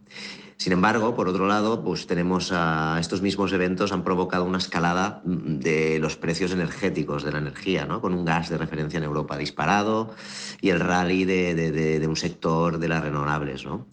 Sin 0.60 0.74
embargo, 0.74 1.14
por 1.14 1.26
otro 1.26 1.46
lado, 1.46 1.82
pues 1.82 2.06
tenemos 2.06 2.52
a 2.52 2.98
estos 3.00 3.22
mismos 3.22 3.50
eventos 3.54 3.92
han 3.92 4.04
provocado 4.04 4.44
una 4.44 4.58
escalada 4.58 5.22
mm, 5.24 5.58
de 5.58 5.98
los 5.98 6.18
precios 6.18 6.52
energéticos 6.52 7.22
de 7.22 7.32
la 7.32 7.38
energía, 7.38 7.86
¿no? 7.86 8.02
con 8.02 8.12
un 8.12 8.26
gas 8.26 8.50
de 8.50 8.58
referencia 8.58 8.98
en 8.98 9.04
Europa 9.04 9.38
disparado 9.38 10.14
y 10.60 10.68
el 10.68 10.80
rally 10.80 11.24
de, 11.24 12.06
un 12.06 12.16
sector 12.16 12.78
de 12.78 12.88
las 12.88 13.02
renovables. 13.02 13.64
¿no? 13.64 13.86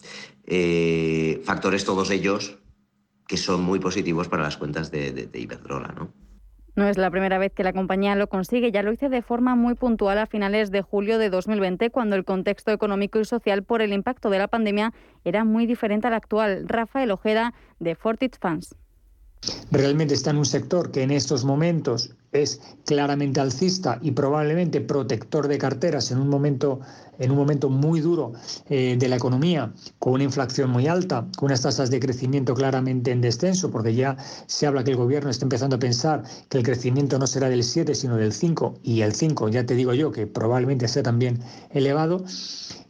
Eh, 0.50 1.42
factores 1.44 1.84
todos 1.84 2.10
ellos 2.10 2.58
que 3.26 3.36
son 3.36 3.62
muy 3.62 3.78
positivos 3.80 4.28
para 4.28 4.42
las 4.42 4.56
cuentas 4.56 4.90
de, 4.90 5.28
Iberdrola. 5.34 5.88
¿no? 5.88 6.08
No 6.74 6.88
es 6.88 6.96
la 6.96 7.10
primera 7.10 7.36
vez 7.36 7.52
que 7.52 7.62
la 7.62 7.74
compañía 7.74 8.14
lo 8.14 8.28
consigue, 8.28 8.72
ya 8.72 8.82
lo 8.82 8.90
hice 8.90 9.10
de 9.10 9.20
forma 9.20 9.56
muy 9.56 9.74
puntual 9.74 10.16
a 10.16 10.24
finales 10.24 10.70
de 10.70 10.80
julio 10.80 11.18
de 11.18 11.28
2020, 11.28 11.90
cuando 11.90 12.16
el 12.16 12.24
contexto 12.24 12.72
económico 12.72 13.20
y 13.20 13.26
social 13.26 13.62
por 13.62 13.82
el 13.82 13.92
impacto 13.92 14.30
de 14.30 14.38
la 14.38 14.48
pandemia 14.48 14.94
era 15.22 15.44
muy 15.44 15.66
diferente 15.66 16.06
al 16.06 16.14
actual. 16.14 16.66
Rafael 16.66 17.10
Ojeda, 17.10 17.52
de 17.78 17.94
Fortich 17.94 18.38
Fans. 18.38 18.74
Realmente 19.70 20.14
está 20.14 20.30
en 20.30 20.38
un 20.38 20.46
sector 20.46 20.90
que 20.90 21.02
en 21.02 21.10
estos 21.10 21.44
momentos 21.44 22.16
es 22.32 22.60
claramente 22.84 23.40
alcista 23.40 23.98
y 24.02 24.12
probablemente 24.12 24.80
protector 24.80 25.48
de 25.48 25.58
carteras 25.58 26.10
en 26.10 26.18
un 26.18 26.28
momento, 26.28 26.80
en 27.18 27.30
un 27.30 27.36
momento 27.36 27.70
muy 27.70 28.00
duro 28.00 28.32
eh, 28.68 28.96
de 28.98 29.08
la 29.08 29.16
economía, 29.16 29.72
con 29.98 30.14
una 30.14 30.24
inflación 30.24 30.70
muy 30.70 30.86
alta, 30.86 31.26
con 31.36 31.46
unas 31.46 31.62
tasas 31.62 31.90
de 31.90 32.00
crecimiento 32.00 32.54
claramente 32.54 33.10
en 33.10 33.20
descenso, 33.20 33.70
porque 33.70 33.94
ya 33.94 34.16
se 34.46 34.66
habla 34.66 34.84
que 34.84 34.90
el 34.90 34.96
gobierno 34.96 35.30
está 35.30 35.44
empezando 35.44 35.76
a 35.76 35.78
pensar 35.78 36.22
que 36.48 36.58
el 36.58 36.64
crecimiento 36.64 37.18
no 37.18 37.26
será 37.26 37.48
del 37.48 37.64
7, 37.64 37.94
sino 37.94 38.16
del 38.16 38.32
5, 38.32 38.80
y 38.82 39.00
el 39.02 39.14
5, 39.14 39.48
ya 39.48 39.64
te 39.64 39.74
digo 39.74 39.94
yo, 39.94 40.12
que 40.12 40.26
probablemente 40.26 40.88
sea 40.88 41.02
también 41.02 41.40
elevado. 41.70 42.24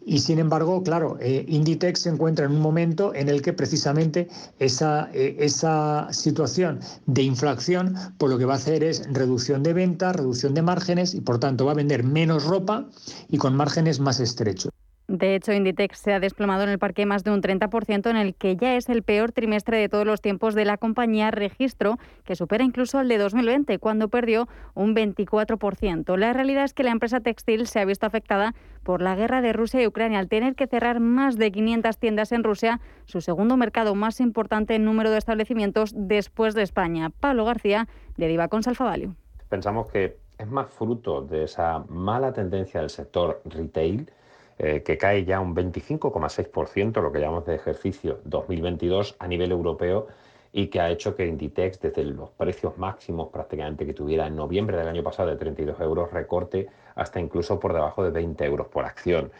Y 0.08 0.20
sin 0.20 0.38
embargo, 0.38 0.82
claro, 0.82 1.18
eh, 1.20 1.44
Inditex 1.46 2.00
se 2.00 2.08
encuentra 2.08 2.46
en 2.46 2.52
un 2.52 2.62
momento 2.62 3.14
en 3.14 3.28
el 3.28 3.42
que 3.42 3.52
precisamente 3.52 4.26
esa, 4.58 5.10
eh, 5.12 5.36
esa 5.38 6.08
situación 6.12 6.80
de 7.04 7.24
inflación, 7.24 7.94
por 8.16 8.30
lo 8.30 8.38
que 8.38 8.46
va 8.46 8.54
a 8.54 8.56
hacer 8.56 8.82
es 8.82 9.06
reducción 9.28 9.62
de 9.62 9.74
ventas, 9.74 10.16
reducción 10.16 10.54
de 10.54 10.62
márgenes 10.62 11.14
y 11.14 11.20
por 11.20 11.38
tanto 11.38 11.66
va 11.66 11.72
a 11.72 11.74
vender 11.74 12.02
menos 12.02 12.44
ropa 12.44 12.88
y 13.28 13.36
con 13.36 13.54
márgenes 13.54 14.00
más 14.00 14.20
estrechos. 14.20 14.72
De 15.08 15.34
hecho, 15.34 15.54
Inditex 15.54 16.00
se 16.00 16.12
ha 16.12 16.20
desplomado 16.20 16.64
en 16.64 16.68
el 16.68 16.78
parque 16.78 17.06
más 17.06 17.24
de 17.24 17.30
un 17.30 17.40
30%, 17.40 18.10
en 18.10 18.16
el 18.18 18.34
que 18.34 18.56
ya 18.56 18.76
es 18.76 18.90
el 18.90 19.02
peor 19.02 19.32
trimestre 19.32 19.78
de 19.78 19.88
todos 19.88 20.04
los 20.04 20.20
tiempos 20.20 20.54
de 20.54 20.66
la 20.66 20.76
compañía, 20.76 21.30
registro 21.30 21.96
que 22.24 22.36
supera 22.36 22.62
incluso 22.62 23.00
el 23.00 23.08
de 23.08 23.16
2020, 23.16 23.78
cuando 23.78 24.08
perdió 24.08 24.48
un 24.74 24.94
24%. 24.94 26.14
La 26.18 26.34
realidad 26.34 26.64
es 26.64 26.74
que 26.74 26.82
la 26.82 26.90
empresa 26.90 27.20
textil 27.20 27.66
se 27.66 27.80
ha 27.80 27.86
visto 27.86 28.04
afectada 28.04 28.54
por 28.82 29.00
la 29.00 29.16
guerra 29.16 29.40
de 29.40 29.54
Rusia 29.54 29.80
y 29.82 29.86
Ucrania 29.86 30.18
al 30.18 30.28
tener 30.28 30.54
que 30.54 30.66
cerrar 30.66 31.00
más 31.00 31.38
de 31.38 31.52
500 31.52 31.96
tiendas 31.96 32.30
en 32.32 32.44
Rusia, 32.44 32.78
su 33.06 33.22
segundo 33.22 33.56
mercado 33.56 33.94
más 33.94 34.20
importante 34.20 34.74
en 34.74 34.84
número 34.84 35.10
de 35.10 35.16
establecimientos 35.16 35.92
después 35.96 36.54
de 36.54 36.64
España. 36.64 37.08
Pablo 37.18 37.46
García, 37.46 37.88
de 38.18 38.28
Divacons 38.28 38.68
Alfavalio. 38.68 39.14
Pensamos 39.48 39.90
que 39.90 40.18
es 40.36 40.46
más 40.48 40.68
fruto 40.68 41.22
de 41.22 41.44
esa 41.44 41.78
mala 41.88 42.30
tendencia 42.34 42.80
del 42.80 42.90
sector 42.90 43.40
retail 43.46 44.10
eh, 44.58 44.82
que 44.82 44.98
cae 44.98 45.24
ya 45.24 45.40
un 45.40 45.54
25,6%, 45.54 47.00
lo 47.00 47.12
que 47.12 47.20
llamamos 47.20 47.46
de 47.46 47.54
ejercicio 47.54 48.18
2022 48.24 49.16
a 49.18 49.28
nivel 49.28 49.52
europeo, 49.52 50.08
y 50.52 50.68
que 50.68 50.80
ha 50.80 50.90
hecho 50.90 51.14
que 51.14 51.26
Inditex, 51.26 51.80
desde 51.80 52.04
los 52.04 52.30
precios 52.30 52.76
máximos 52.78 53.28
prácticamente 53.28 53.86
que 53.86 53.94
tuviera 53.94 54.26
en 54.26 54.34
noviembre 54.34 54.76
del 54.76 54.88
año 54.88 55.02
pasado 55.04 55.28
de 55.28 55.36
32 55.36 55.78
euros, 55.80 56.10
recorte 56.12 56.68
hasta 56.96 57.20
incluso 57.20 57.60
por 57.60 57.72
debajo 57.72 58.02
de 58.02 58.10
20 58.10 58.44
euros 58.44 58.66
por 58.66 58.84
acción. 58.84 59.30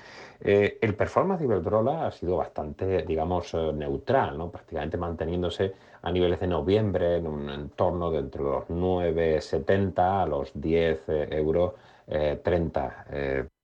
Eh, 0.41 0.79
el 0.81 0.95
performance 0.95 1.41
de 1.41 1.47
Iberdrola 1.47 2.07
ha 2.07 2.13
sido 2.13 2.37
bastante, 2.37 3.03
digamos, 3.03 3.53
eh, 3.55 3.73
neutral, 3.75 4.39
¿no? 4.39 4.51
prácticamente 4.51 4.97
manteniéndose 4.97 5.73
a 6.03 6.13
niveles 6.13 6.39
de 6.39 6.47
noviembre 6.47 7.17
en 7.17 7.27
un 7.27 7.51
entorno 7.51 8.13
de 8.13 8.19
entre 8.19 8.43
los 8.43 8.69
9,70 8.69 10.23
a 10.23 10.27
los 10.27 10.53
10 10.55 11.09
euros 11.31 11.73
30 12.07 13.58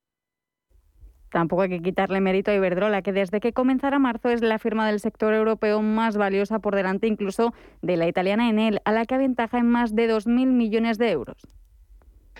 Tampoco 1.34 1.62
hay 1.62 1.68
que 1.68 1.82
quitarle 1.82 2.20
mérito 2.20 2.52
a 2.52 2.54
Iberdrola, 2.54 3.02
que 3.02 3.12
desde 3.12 3.40
que 3.40 3.52
comenzara 3.52 3.98
marzo 3.98 4.28
es 4.28 4.40
la 4.40 4.60
firma 4.60 4.86
del 4.86 5.00
sector 5.00 5.34
europeo 5.34 5.82
más 5.82 6.16
valiosa 6.16 6.60
por 6.60 6.76
delante 6.76 7.08
incluso 7.08 7.52
de 7.82 7.96
la 7.96 8.06
italiana 8.06 8.48
Enel, 8.48 8.80
a 8.84 8.92
la 8.92 9.04
que 9.04 9.16
aventaja 9.16 9.58
en 9.58 9.68
más 9.68 9.96
de 9.96 10.08
2.000 10.08 10.28
millones 10.46 10.96
de 10.96 11.10
euros. 11.10 11.36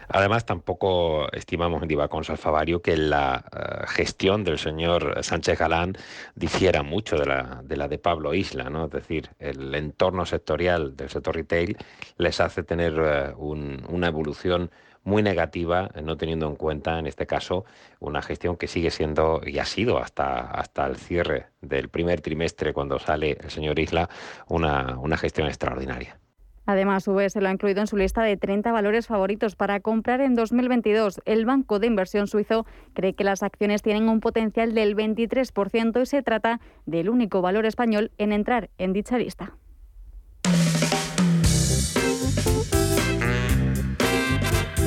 Además, 0.06 0.46
tampoco 0.46 1.26
estimamos 1.32 1.82
en 1.82 1.88
Diva 1.88 2.06
con 2.06 2.22
Salfavario 2.22 2.82
que 2.82 2.96
la 2.96 3.44
eh, 3.52 3.84
gestión 3.88 4.44
del 4.44 4.60
señor 4.60 5.24
Sánchez 5.24 5.58
Galán 5.58 5.96
difiera 6.36 6.84
mucho 6.84 7.16
de 7.16 7.26
la, 7.26 7.62
de 7.64 7.76
la 7.76 7.88
de 7.88 7.98
Pablo 7.98 8.32
Isla, 8.32 8.70
¿no? 8.70 8.84
Es 8.84 8.92
decir, 8.92 9.30
el 9.40 9.74
entorno 9.74 10.24
sectorial 10.24 10.96
del 10.96 11.10
sector 11.10 11.34
retail 11.34 11.76
les 12.16 12.40
hace 12.40 12.62
tener 12.62 12.94
eh, 12.96 13.34
una 13.36 14.06
evolución 14.06 14.70
muy 15.04 15.22
negativa, 15.22 15.90
no 16.02 16.16
teniendo 16.16 16.48
en 16.48 16.56
cuenta, 16.56 16.98
en 16.98 17.06
este 17.06 17.26
caso, 17.26 17.64
una 18.00 18.22
gestión 18.22 18.56
que 18.56 18.66
sigue 18.66 18.90
siendo 18.90 19.40
y 19.46 19.58
ha 19.58 19.64
sido 19.64 19.98
hasta, 19.98 20.40
hasta 20.50 20.86
el 20.86 20.96
cierre 20.96 21.46
del 21.60 21.88
primer 21.88 22.20
trimestre, 22.20 22.72
cuando 22.72 22.98
sale 22.98 23.38
el 23.40 23.50
señor 23.50 23.78
Isla, 23.78 24.08
una, 24.48 24.98
una 24.98 25.16
gestión 25.16 25.46
extraordinaria. 25.46 26.18
Además, 26.66 27.06
UBS 27.06 27.36
lo 27.36 27.48
ha 27.48 27.52
incluido 27.52 27.80
en 27.82 27.86
su 27.86 27.96
lista 27.96 28.22
de 28.22 28.38
30 28.38 28.72
valores 28.72 29.06
favoritos 29.06 29.54
para 29.54 29.80
comprar 29.80 30.22
en 30.22 30.34
2022. 30.34 31.20
El 31.26 31.44
banco 31.44 31.78
de 31.78 31.86
inversión 31.86 32.26
suizo 32.26 32.64
cree 32.94 33.12
que 33.12 33.24
las 33.24 33.42
acciones 33.42 33.82
tienen 33.82 34.08
un 34.08 34.20
potencial 34.20 34.72
del 34.72 34.96
23% 34.96 36.02
y 36.02 36.06
se 36.06 36.22
trata 36.22 36.60
del 36.86 37.10
único 37.10 37.42
valor 37.42 37.66
español 37.66 38.12
en 38.16 38.32
entrar 38.32 38.70
en 38.78 38.94
dicha 38.94 39.18
lista. 39.18 39.54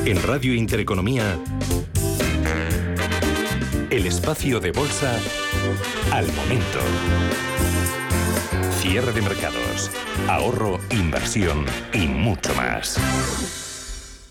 En 0.08 0.22
Radio 0.22 0.54
Intereconomía, 0.54 1.38
el 3.90 4.06
espacio 4.06 4.58
de 4.58 4.72
bolsa 4.72 5.14
al 6.10 6.26
momento. 6.32 6.78
Cierre 8.70 9.12
de 9.12 9.20
mercados, 9.20 9.90
ahorro, 10.26 10.80
inversión 10.92 11.66
y 11.92 12.06
mucho 12.06 12.54
más. 12.54 12.98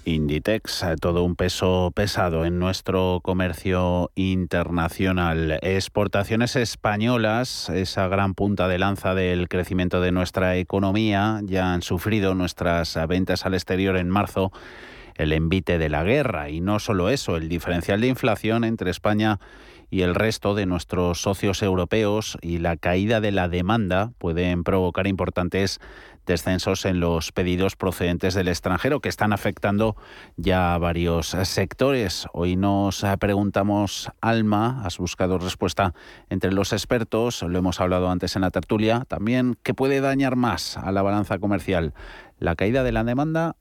Inditex, 0.04 0.82
eh, 0.82 0.96
todo 1.00 1.24
un 1.24 1.36
peso 1.36 1.92
pesado 1.94 2.44
en 2.46 2.58
nuestro 2.58 3.20
comercio 3.22 4.10
internacional. 4.16 5.60
Exportaciones 5.62 6.56
españolas, 6.56 7.70
esa 7.70 8.08
gran 8.08 8.34
punta 8.34 8.68
de 8.68 8.80
lanza 8.80 9.14
del 9.14 9.48
crecimiento 9.48 10.02
de 10.02 10.12
nuestra 10.12 10.56
economía, 10.56 11.40
ya 11.44 11.76
han 11.76 11.84
sufrido 11.84 12.34
nuestras 12.34 12.98
ventas 13.08 13.46
al 13.46 13.54
exterior 13.54 13.96
en 13.96 14.10
marzo 14.10 14.52
el 15.18 15.34
envite 15.34 15.78
de 15.78 15.90
la 15.90 16.04
guerra. 16.04 16.50
Y 16.50 16.62
no 16.62 16.80
solo 16.80 17.10
eso, 17.10 17.36
el 17.36 17.50
diferencial 17.50 18.02
de 18.02 18.08
inflación 18.08 18.64
entre 18.64 18.92
España 18.92 19.40
y 19.90 20.02
el 20.02 20.16
resto 20.16 20.54
de 20.54 20.66
nuestros 20.66 21.22
socios 21.22 21.62
europeos 21.62 22.38
y 22.42 22.58
la 22.58 22.78
caída 22.78 23.22
de 23.22 23.32
la 23.32 23.48
demanda 23.48 24.12
pueden 24.18 24.64
provocar 24.64 25.08
importantes 25.08 25.80
descensos 26.26 26.86
en 26.86 27.00
los 27.00 27.32
pedidos 27.32 27.78
procedentes 27.78 28.34
del 28.34 28.50
extranjero 28.50 29.00
que 29.00 29.08
están 29.08 29.32
afectando 29.32 29.96
ya 30.36 30.76
a 30.76 30.78
varios 30.78 31.28
sectores. 31.44 32.28
Hoy 32.34 32.58
nos 32.58 33.04
preguntamos, 33.20 34.12
Alma, 34.20 34.82
has 34.84 34.98
buscado 34.98 35.40
respuesta 35.40 35.94
entre 36.30 36.52
los 36.52 36.74
expertos, 36.74 37.42
lo 37.42 37.58
hemos 37.58 37.80
hablado 37.80 38.10
antes 38.10 38.36
en 38.36 38.42
la 38.42 38.52
tertulia, 38.52 39.06
también, 39.08 39.58
¿qué 39.64 39.74
puede 39.74 40.02
dañar 40.02 40.36
más 40.36 40.76
a 40.76 40.92
la 40.92 41.02
balanza 41.02 41.40
comercial? 41.40 41.94
¿La 42.40 42.56
caída 42.56 42.84
de 42.84 42.92
la 42.92 43.06
demanda 43.06 43.56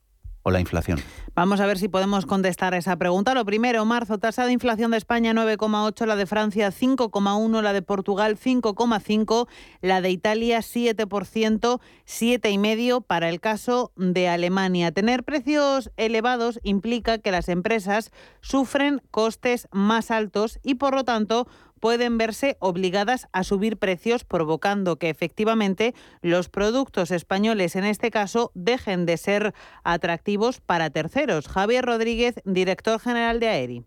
o 0.47 0.51
la 0.51 0.61
inflación? 0.61 0.99
Vamos 1.35 1.59
a 1.59 1.65
ver 1.67 1.77
si 1.77 1.89
podemos 1.89 2.25
contestar 2.25 2.73
a 2.73 2.77
esa 2.77 2.95
pregunta. 2.95 3.33
Lo 3.33 3.45
primero, 3.45 3.83
marzo, 3.85 4.17
tasa 4.17 4.45
de 4.45 4.53
inflación 4.53 4.91
de 4.91 4.97
España 4.97 5.33
9,8, 5.33 6.05
la 6.05 6.15
de 6.15 6.25
Francia 6.25 6.69
5,1, 6.71 7.61
la 7.61 7.73
de 7.73 7.81
Portugal 7.81 8.37
5,5, 8.37 9.47
la 9.81 10.01
de 10.01 10.09
Italia 10.09 10.59
7%, 10.59 11.79
7,5% 12.07 13.05
para 13.05 13.29
el 13.29 13.39
caso 13.41 13.91
de 13.97 14.29
Alemania. 14.29 14.91
Tener 14.91 15.23
precios 15.23 15.91
elevados 15.97 16.59
implica 16.63 17.17
que 17.17 17.31
las 17.31 17.49
empresas 17.49 18.11
sufren 18.41 19.01
costes 19.11 19.67
más 19.71 20.11
altos 20.11 20.59
y 20.63 20.75
por 20.75 20.95
lo 20.95 21.03
tanto 21.03 21.47
pueden 21.79 22.17
verse 22.17 22.57
obligadas 22.59 23.27
a 23.33 23.43
subir 23.43 23.77
precios, 23.77 24.23
provocando 24.23 24.97
que 24.97 25.09
efectivamente 25.09 25.93
los 26.21 26.49
productos 26.49 27.11
españoles, 27.11 27.75
en 27.75 27.85
este 27.85 28.11
caso, 28.11 28.51
dejen 28.53 29.05
de 29.05 29.17
ser 29.17 29.53
atractivos 29.83 30.61
para 30.61 30.89
terceros. 30.89 31.47
Javier 31.47 31.85
Rodríguez, 31.85 32.41
director 32.45 32.99
general 32.99 33.39
de 33.39 33.47
AERI. 33.47 33.83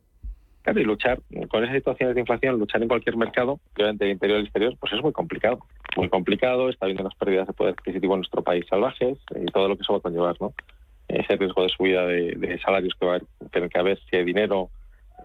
Claro, 0.63 0.81
y 0.81 0.85
luchar 0.85 1.21
con 1.49 1.65
esas 1.65 1.77
situaciones 1.77 2.15
de 2.15 2.21
inflación, 2.21 2.59
luchar 2.59 2.83
en 2.83 2.89
cualquier 2.89 3.17
mercado, 3.17 3.61
obviamente 3.75 4.05
el 4.05 4.11
interior 4.13 4.39
y 4.39 4.41
el 4.41 4.47
exterior, 4.47 4.77
pues 4.79 4.93
es 4.93 5.03
muy 5.03 5.13
complicado. 5.13 5.61
Muy 5.97 6.09
complicado, 6.09 6.69
está 6.69 6.85
habiendo 6.85 7.03
unas 7.03 7.15
pérdidas 7.15 7.47
de 7.47 7.55
poder 7.55 7.75
adquisitivo 7.79 8.15
en 8.15 8.21
nuestro 8.21 8.43
país 8.43 8.67
salvajes 8.69 9.19
y 9.35 9.47
todo 9.47 9.69
lo 9.69 9.77
que 9.77 9.83
eso 9.83 9.95
va 9.95 9.99
a 9.99 10.03
conllevar, 10.03 10.37
¿no? 10.39 10.53
Ese 11.09 11.37
riesgo 11.37 11.63
de 11.63 11.69
subida 11.71 12.07
de, 12.07 12.61
salarios 12.63 12.95
que 12.99 13.07
va 13.07 13.17
a 13.17 13.49
tener 13.51 13.71
que 13.71 13.79
haber, 13.79 13.99
si 14.11 14.17
hay 14.17 14.25
dinero, 14.25 14.69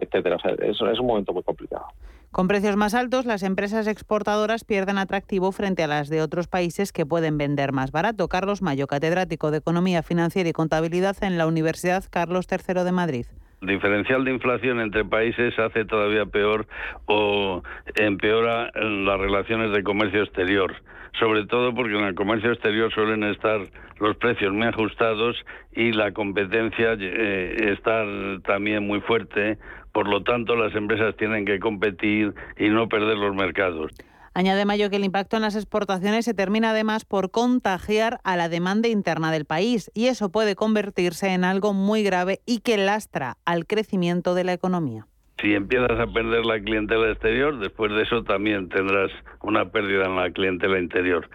etcétera. 0.00 0.36
O 0.36 0.40
sea, 0.40 0.52
es, 0.52 0.80
es 0.80 0.98
un 0.98 1.06
momento 1.06 1.32
muy 1.34 1.42
complicado. 1.42 1.86
Con 2.36 2.48
precios 2.48 2.76
más 2.76 2.92
altos, 2.92 3.24
las 3.24 3.42
empresas 3.42 3.86
exportadoras 3.86 4.62
pierden 4.62 4.98
atractivo 4.98 5.52
frente 5.52 5.82
a 5.82 5.86
las 5.86 6.10
de 6.10 6.20
otros 6.20 6.48
países 6.48 6.92
que 6.92 7.06
pueden 7.06 7.38
vender 7.38 7.72
más 7.72 7.92
barato. 7.92 8.28
Carlos 8.28 8.60
Mayo, 8.60 8.86
catedrático 8.86 9.50
de 9.50 9.56
Economía 9.56 10.02
Financiera 10.02 10.46
y 10.46 10.52
Contabilidad 10.52 11.16
en 11.22 11.38
la 11.38 11.46
Universidad 11.46 12.04
Carlos 12.10 12.46
III 12.50 12.84
de 12.84 12.92
Madrid 12.92 13.26
diferencial 13.62 14.24
de 14.24 14.32
inflación 14.32 14.80
entre 14.80 15.04
países 15.04 15.58
hace 15.58 15.86
todavía 15.86 16.26
peor 16.26 16.66
o 17.06 17.62
empeora 17.96 18.70
las 18.74 19.18
relaciones 19.18 19.72
de 19.72 19.82
comercio 19.82 20.22
exterior, 20.22 20.74
sobre 21.18 21.46
todo 21.46 21.74
porque 21.74 21.98
en 21.98 22.04
el 22.04 22.14
comercio 22.14 22.52
exterior 22.52 22.92
suelen 22.92 23.24
estar 23.24 23.60
los 23.98 24.16
precios 24.18 24.52
muy 24.52 24.66
ajustados 24.66 25.36
y 25.72 25.92
la 25.92 26.12
competencia 26.12 26.96
eh, 26.98 27.72
estar 27.72 28.06
también 28.42 28.86
muy 28.86 29.00
fuerte, 29.00 29.58
por 29.96 30.08
lo 30.08 30.22
tanto 30.22 30.56
las 30.56 30.74
empresas 30.74 31.16
tienen 31.16 31.46
que 31.46 31.58
competir 31.58 32.34
y 32.58 32.68
no 32.68 32.86
perder 32.86 33.16
los 33.16 33.34
mercados. 33.34 33.90
Añade 34.34 34.66
Mayo 34.66 34.90
que 34.90 34.96
el 34.96 35.04
impacto 35.04 35.36
en 35.36 35.42
las 35.42 35.56
exportaciones 35.56 36.26
se 36.26 36.34
termina 36.34 36.72
además 36.72 37.06
por 37.06 37.30
contagiar 37.30 38.18
a 38.22 38.36
la 38.36 38.50
demanda 38.50 38.88
interna 38.88 39.32
del 39.32 39.46
país 39.46 39.90
y 39.94 40.08
eso 40.08 40.30
puede 40.30 40.54
convertirse 40.54 41.28
en 41.28 41.44
algo 41.44 41.72
muy 41.72 42.02
grave 42.02 42.40
y 42.44 42.60
que 42.60 42.76
lastra 42.76 43.38
al 43.46 43.66
crecimiento 43.66 44.34
de 44.34 44.44
la 44.44 44.52
economía. 44.52 45.06
Si 45.40 45.54
empiezas 45.54 45.98
a 45.98 46.06
perder 46.12 46.44
la 46.44 46.60
clientela 46.60 47.10
exterior, 47.10 47.58
después 47.58 47.90
de 47.92 48.02
eso 48.02 48.22
también 48.22 48.68
tendrás 48.68 49.10
una 49.40 49.70
pérdida 49.70 50.04
en 50.04 50.16
la 50.16 50.30
clientela 50.30 50.78
interior. 50.78 51.30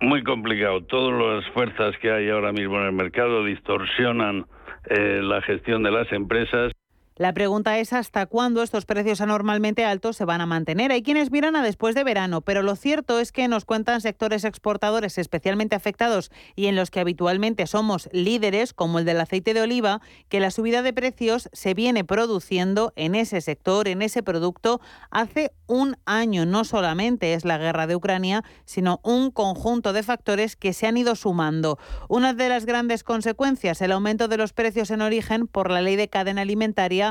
Muy 0.00 0.24
complicado. 0.24 0.82
Todas 0.82 1.44
las 1.44 1.54
fuerzas 1.54 1.96
que 2.02 2.10
hay 2.10 2.28
ahora 2.28 2.50
mismo 2.50 2.76
en 2.80 2.86
el 2.86 2.92
mercado 2.92 3.44
distorsionan 3.44 4.46
eh, 4.90 5.20
la 5.22 5.40
gestión 5.42 5.84
de 5.84 5.92
las 5.92 6.10
empresas. 6.10 6.72
La 7.16 7.32
pregunta 7.32 7.78
es 7.78 7.92
hasta 7.92 8.26
cuándo 8.26 8.60
estos 8.60 8.86
precios 8.86 9.20
anormalmente 9.20 9.84
altos 9.84 10.16
se 10.16 10.24
van 10.24 10.40
a 10.40 10.46
mantener. 10.46 10.90
Hay 10.90 11.04
quienes 11.04 11.30
miran 11.30 11.54
a 11.54 11.62
después 11.62 11.94
de 11.94 12.02
verano, 12.02 12.40
pero 12.40 12.60
lo 12.64 12.74
cierto 12.74 13.20
es 13.20 13.30
que 13.30 13.46
nos 13.46 13.64
cuentan 13.64 14.00
sectores 14.00 14.42
exportadores 14.42 15.16
especialmente 15.16 15.76
afectados 15.76 16.32
y 16.56 16.66
en 16.66 16.74
los 16.74 16.90
que 16.90 16.98
habitualmente 16.98 17.68
somos 17.68 18.08
líderes, 18.10 18.72
como 18.72 18.98
el 18.98 19.04
del 19.04 19.20
aceite 19.20 19.54
de 19.54 19.60
oliva, 19.60 20.00
que 20.28 20.40
la 20.40 20.50
subida 20.50 20.82
de 20.82 20.92
precios 20.92 21.48
se 21.52 21.72
viene 21.72 22.02
produciendo 22.02 22.92
en 22.96 23.14
ese 23.14 23.40
sector, 23.40 23.86
en 23.86 24.02
ese 24.02 24.24
producto, 24.24 24.80
hace 25.12 25.52
un 25.68 25.96
año. 26.06 26.46
No 26.46 26.64
solamente 26.64 27.34
es 27.34 27.44
la 27.44 27.58
guerra 27.58 27.86
de 27.86 27.94
Ucrania, 27.94 28.42
sino 28.64 28.98
un 29.04 29.30
conjunto 29.30 29.92
de 29.92 30.02
factores 30.02 30.56
que 30.56 30.72
se 30.72 30.88
han 30.88 30.96
ido 30.96 31.14
sumando. 31.14 31.78
Una 32.08 32.34
de 32.34 32.48
las 32.48 32.66
grandes 32.66 33.04
consecuencias, 33.04 33.80
el 33.82 33.92
aumento 33.92 34.26
de 34.26 34.36
los 34.36 34.52
precios 34.52 34.90
en 34.90 35.00
origen 35.00 35.46
por 35.46 35.70
la 35.70 35.80
ley 35.80 35.94
de 35.94 36.08
cadena 36.08 36.42
alimentaria 36.42 37.03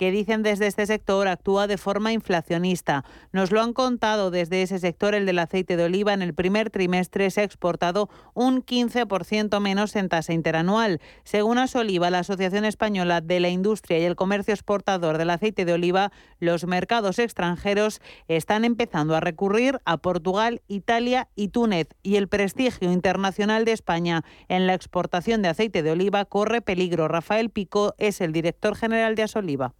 que 0.00 0.10
dicen 0.10 0.42
desde 0.42 0.66
este 0.66 0.86
sector 0.86 1.28
actúa 1.28 1.66
de 1.66 1.76
forma 1.76 2.14
inflacionista. 2.14 3.04
Nos 3.32 3.50
lo 3.50 3.60
han 3.60 3.74
contado 3.74 4.30
desde 4.30 4.62
ese 4.62 4.78
sector, 4.78 5.14
el 5.14 5.26
del 5.26 5.38
aceite 5.38 5.76
de 5.76 5.84
oliva, 5.84 6.14
en 6.14 6.22
el 6.22 6.32
primer 6.32 6.70
trimestre 6.70 7.30
se 7.30 7.42
ha 7.42 7.44
exportado 7.44 8.08
un 8.32 8.64
15% 8.64 9.60
menos 9.60 9.96
en 9.96 10.08
tasa 10.08 10.32
interanual. 10.32 11.02
Según 11.24 11.58
Asoliva, 11.58 12.08
la 12.08 12.20
Asociación 12.20 12.64
Española 12.64 13.20
de 13.20 13.40
la 13.40 13.50
Industria 13.50 13.98
y 13.98 14.04
el 14.04 14.16
Comercio 14.16 14.54
Exportador 14.54 15.18
del 15.18 15.28
Aceite 15.28 15.66
de 15.66 15.74
Oliva, 15.74 16.12
los 16.38 16.64
mercados 16.64 17.18
extranjeros 17.18 18.00
están 18.26 18.64
empezando 18.64 19.14
a 19.14 19.20
recurrir 19.20 19.80
a 19.84 19.98
Portugal, 19.98 20.62
Italia 20.66 21.28
y 21.34 21.48
Túnez 21.48 21.88
y 22.02 22.16
el 22.16 22.28
prestigio 22.28 22.90
internacional 22.90 23.66
de 23.66 23.72
España 23.72 24.24
en 24.48 24.66
la 24.66 24.72
exportación 24.72 25.42
de 25.42 25.48
aceite 25.48 25.82
de 25.82 25.90
oliva 25.90 26.24
corre 26.24 26.62
peligro. 26.62 27.08
Rafael 27.08 27.50
Pico 27.50 27.94
es 27.98 28.22
el 28.22 28.32
director 28.32 28.76
general 28.76 29.14
de 29.14 29.24
Asoliva 29.24 29.39
oliva. 29.40 29.72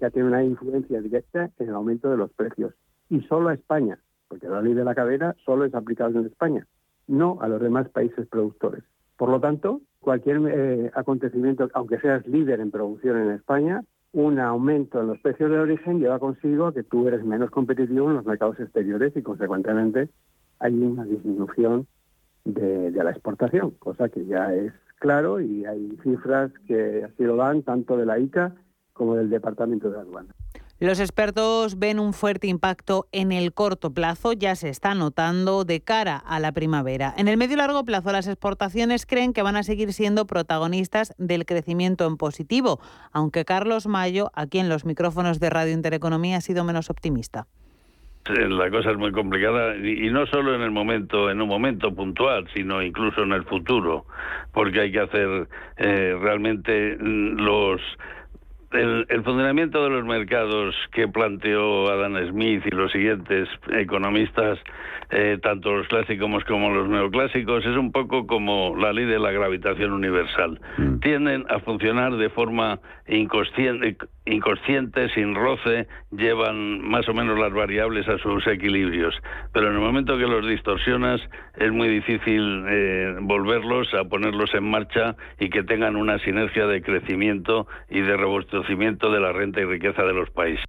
Ya 0.00 0.10
tiene 0.10 0.28
una 0.28 0.44
influencia 0.44 1.00
directa 1.00 1.50
en 1.58 1.68
el 1.68 1.74
aumento 1.74 2.10
de 2.10 2.16
los 2.16 2.30
precios. 2.32 2.74
Y 3.08 3.20
solo 3.22 3.48
a 3.48 3.54
España, 3.54 3.98
porque 4.28 4.48
la 4.48 4.60
ley 4.60 4.74
de 4.74 4.84
la 4.84 4.94
cadena 4.94 5.34
solo 5.44 5.64
es 5.64 5.74
aplicable 5.74 6.18
en 6.18 6.26
España, 6.26 6.66
no 7.06 7.38
a 7.40 7.48
los 7.48 7.60
demás 7.60 7.88
países 7.88 8.26
productores. 8.26 8.84
Por 9.16 9.30
lo 9.30 9.40
tanto, 9.40 9.80
cualquier 10.00 10.40
eh, 10.48 10.90
acontecimiento, 10.94 11.68
aunque 11.74 11.98
seas 11.98 12.26
líder 12.26 12.60
en 12.60 12.70
producción 12.70 13.16
en 13.18 13.30
España, 13.32 13.82
un 14.12 14.38
aumento 14.38 15.00
en 15.00 15.08
los 15.08 15.18
precios 15.20 15.50
de 15.50 15.58
origen 15.58 15.98
lleva 15.98 16.18
consigo 16.18 16.72
que 16.72 16.82
tú 16.82 17.08
eres 17.08 17.24
menos 17.24 17.50
competitivo 17.50 18.08
en 18.08 18.16
los 18.16 18.26
mercados 18.26 18.58
exteriores 18.60 19.16
y, 19.16 19.22
consecuentemente, 19.22 20.08
hay 20.60 20.74
una 20.74 21.04
disminución 21.04 21.86
de, 22.44 22.90
de 22.90 23.04
la 23.04 23.10
exportación, 23.10 23.72
cosa 23.72 24.08
que 24.08 24.24
ya 24.24 24.54
es 24.54 24.72
claro 24.98 25.40
y 25.40 25.64
hay 25.64 25.96
cifras 26.02 26.50
que 26.66 27.04
así 27.04 27.24
lo 27.24 27.36
dan 27.36 27.62
tanto 27.62 27.96
de 27.96 28.06
la 28.06 28.18
ICA 28.18 28.54
como 28.98 29.14
del 29.14 29.30
Departamento 29.30 29.88
de 29.88 30.00
Aduana. 30.00 30.34
Los 30.80 31.00
expertos 31.00 31.78
ven 31.80 31.98
un 31.98 32.12
fuerte 32.12 32.46
impacto 32.46 33.08
en 33.10 33.32
el 33.32 33.52
corto 33.52 33.92
plazo, 33.92 34.32
ya 34.32 34.54
se 34.54 34.68
está 34.68 34.94
notando 34.94 35.64
de 35.64 35.80
cara 35.80 36.16
a 36.16 36.38
la 36.38 36.52
primavera. 36.52 37.12
En 37.16 37.26
el 37.26 37.36
medio 37.36 37.54
y 37.54 37.56
largo 37.56 37.84
plazo, 37.84 38.12
las 38.12 38.28
exportaciones 38.28 39.04
creen 39.04 39.32
que 39.32 39.42
van 39.42 39.56
a 39.56 39.64
seguir 39.64 39.92
siendo 39.92 40.26
protagonistas 40.26 41.14
del 41.18 41.46
crecimiento 41.46 42.06
en 42.06 42.16
positivo, 42.16 42.78
aunque 43.10 43.44
Carlos 43.44 43.88
Mayo, 43.88 44.30
aquí 44.34 44.60
en 44.60 44.68
los 44.68 44.84
micrófonos 44.84 45.40
de 45.40 45.50
Radio 45.50 45.72
Intereconomía, 45.72 46.36
ha 46.36 46.40
sido 46.40 46.62
menos 46.62 46.90
optimista. 46.90 47.48
La 48.28 48.70
cosa 48.70 48.90
es 48.90 48.98
muy 48.98 49.10
complicada 49.10 49.74
y, 49.76 50.10
no 50.10 50.26
solo 50.26 50.54
en 50.54 50.60
el 50.60 50.70
momento, 50.70 51.30
en 51.30 51.40
un 51.40 51.48
momento 51.48 51.94
puntual, 51.94 52.46
sino 52.54 52.82
incluso 52.82 53.22
en 53.22 53.32
el 53.32 53.44
futuro, 53.44 54.04
porque 54.52 54.80
hay 54.80 54.92
que 54.92 55.00
hacer 55.00 55.48
eh, 55.78 56.14
realmente 56.20 56.96
los 57.00 57.80
el, 58.72 59.06
funcionamiento 59.24 59.82
de 59.82 59.90
los 59.90 60.04
mercados 60.04 60.74
que 60.92 61.08
planteó 61.08 61.88
Adam 61.88 62.16
Smith 62.30 62.62
y 62.66 62.70
los 62.70 62.92
siguientes 62.92 63.48
economistas, 63.72 64.58
eh, 65.10 65.38
tanto 65.42 65.74
los 65.74 65.88
clásicos 65.88 66.44
como 66.44 66.70
los 66.70 66.88
neoclásicos, 66.88 67.64
es 67.64 67.76
un 67.76 67.92
poco 67.92 68.26
como 68.26 68.76
la 68.76 68.92
ley 68.92 69.06
de 69.06 69.18
la 69.18 69.32
gravitación 69.32 69.92
universal. 69.92 70.60
Mm. 70.76 70.98
Tienden 70.98 71.46
a 71.48 71.60
funcionar 71.60 72.16
de 72.16 72.28
forma 72.28 72.80
inconsciente, 73.08 73.96
inconsciente, 74.26 75.08
sin 75.14 75.34
roce, 75.34 75.86
llevan 76.10 76.82
más 76.82 77.08
o 77.08 77.14
menos 77.14 77.38
las 77.38 77.52
variables 77.52 78.06
a 78.08 78.18
sus 78.18 78.46
equilibrios. 78.46 79.14
Pero 79.52 79.68
en 79.68 79.74
el 79.74 79.80
momento 79.80 80.18
que 80.18 80.26
los 80.26 80.46
distorsionas, 80.46 81.20
es 81.56 81.72
muy 81.72 81.88
difícil 81.88 82.64
eh, 82.68 83.16
volverlos 83.20 83.92
a 83.94 84.04
ponerlos 84.04 84.52
en 84.54 84.70
marcha 84.70 85.16
y 85.40 85.48
que 85.48 85.62
tengan 85.62 85.96
una 85.96 86.18
sinergia 86.18 86.66
de 86.66 86.82
crecimiento 86.82 87.66
y 87.88 88.00
de 88.00 88.16
de 88.66 89.20
la 89.20 89.32
renta 89.32 89.60
y 89.60 89.64
riqueza 89.64 90.02
de 90.02 90.14
los 90.14 90.30
países. 90.30 90.64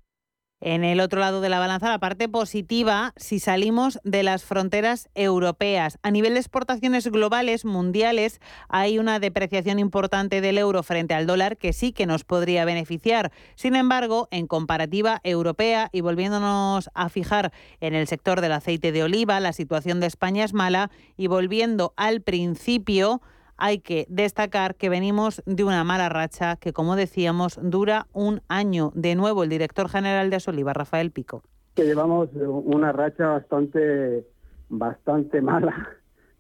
En 0.62 0.84
el 0.84 1.00
otro 1.00 1.22
lado 1.22 1.40
de 1.40 1.48
la 1.48 1.60
balanza, 1.60 1.88
la 1.88 2.00
parte 2.00 2.28
positiva, 2.28 3.14
si 3.16 3.40
salimos 3.40 3.98
de 4.04 4.24
las 4.24 4.44
fronteras 4.44 5.10
europeas. 5.16 5.98
A 6.04 6.12
nivel 6.12 6.34
de 6.34 6.42
exportaciones 6.42 7.08
globales, 7.08 7.64
mundiales, 7.64 8.42
hay 8.68 9.00
una 9.00 9.20
depreciación 9.20 9.80
importante 9.80 10.42
del 10.42 10.58
euro 10.58 10.84
frente 10.84 11.14
al 11.14 11.28
dólar 11.28 11.56
que 11.56 11.72
sí 11.72 11.94
que 11.94 12.06
nos 12.06 12.26
podría 12.26 12.66
beneficiar. 12.66 13.32
Sin 13.56 13.78
embargo, 13.78 14.28
en 14.32 14.48
comparativa 14.48 15.22
europea 15.24 15.88
y 15.94 16.02
volviéndonos 16.02 16.90
a 16.94 17.08
fijar 17.08 17.54
en 17.80 17.96
el 17.96 18.08
sector 18.08 18.42
del 18.42 18.52
aceite 18.52 18.92
de 18.92 19.04
oliva, 19.04 19.40
la 19.40 19.54
situación 19.54 20.02
de 20.02 20.08
España 20.08 20.44
es 20.44 20.54
mala 20.54 20.92
y 21.16 21.28
volviendo 21.28 21.94
al 21.96 22.20
principio, 22.20 23.22
hay 23.60 23.80
que 23.80 24.06
destacar 24.10 24.76
que 24.76 24.90
venimos 24.90 25.44
de 25.46 25.64
una 25.64 25.84
mala 25.84 26.10
racha 26.10 26.56
que, 26.56 26.74
como 26.74 26.96
decíamos, 26.96 27.60
dura 27.62 28.08
un 28.14 28.42
año. 28.48 28.92
De 28.96 29.16
nuevo, 29.16 29.44
el 29.44 29.50
director 29.50 29.90
general 29.90 30.30
de 30.30 30.38
Asoliva, 30.38 30.74
Rafael 30.74 31.12
Pico. 31.12 31.44
Que 31.76 31.84
llevamos 31.84 32.30
una 32.34 32.92
racha 32.92 33.28
bastante, 33.28 34.26
bastante 34.70 35.42
mala, 35.42 35.90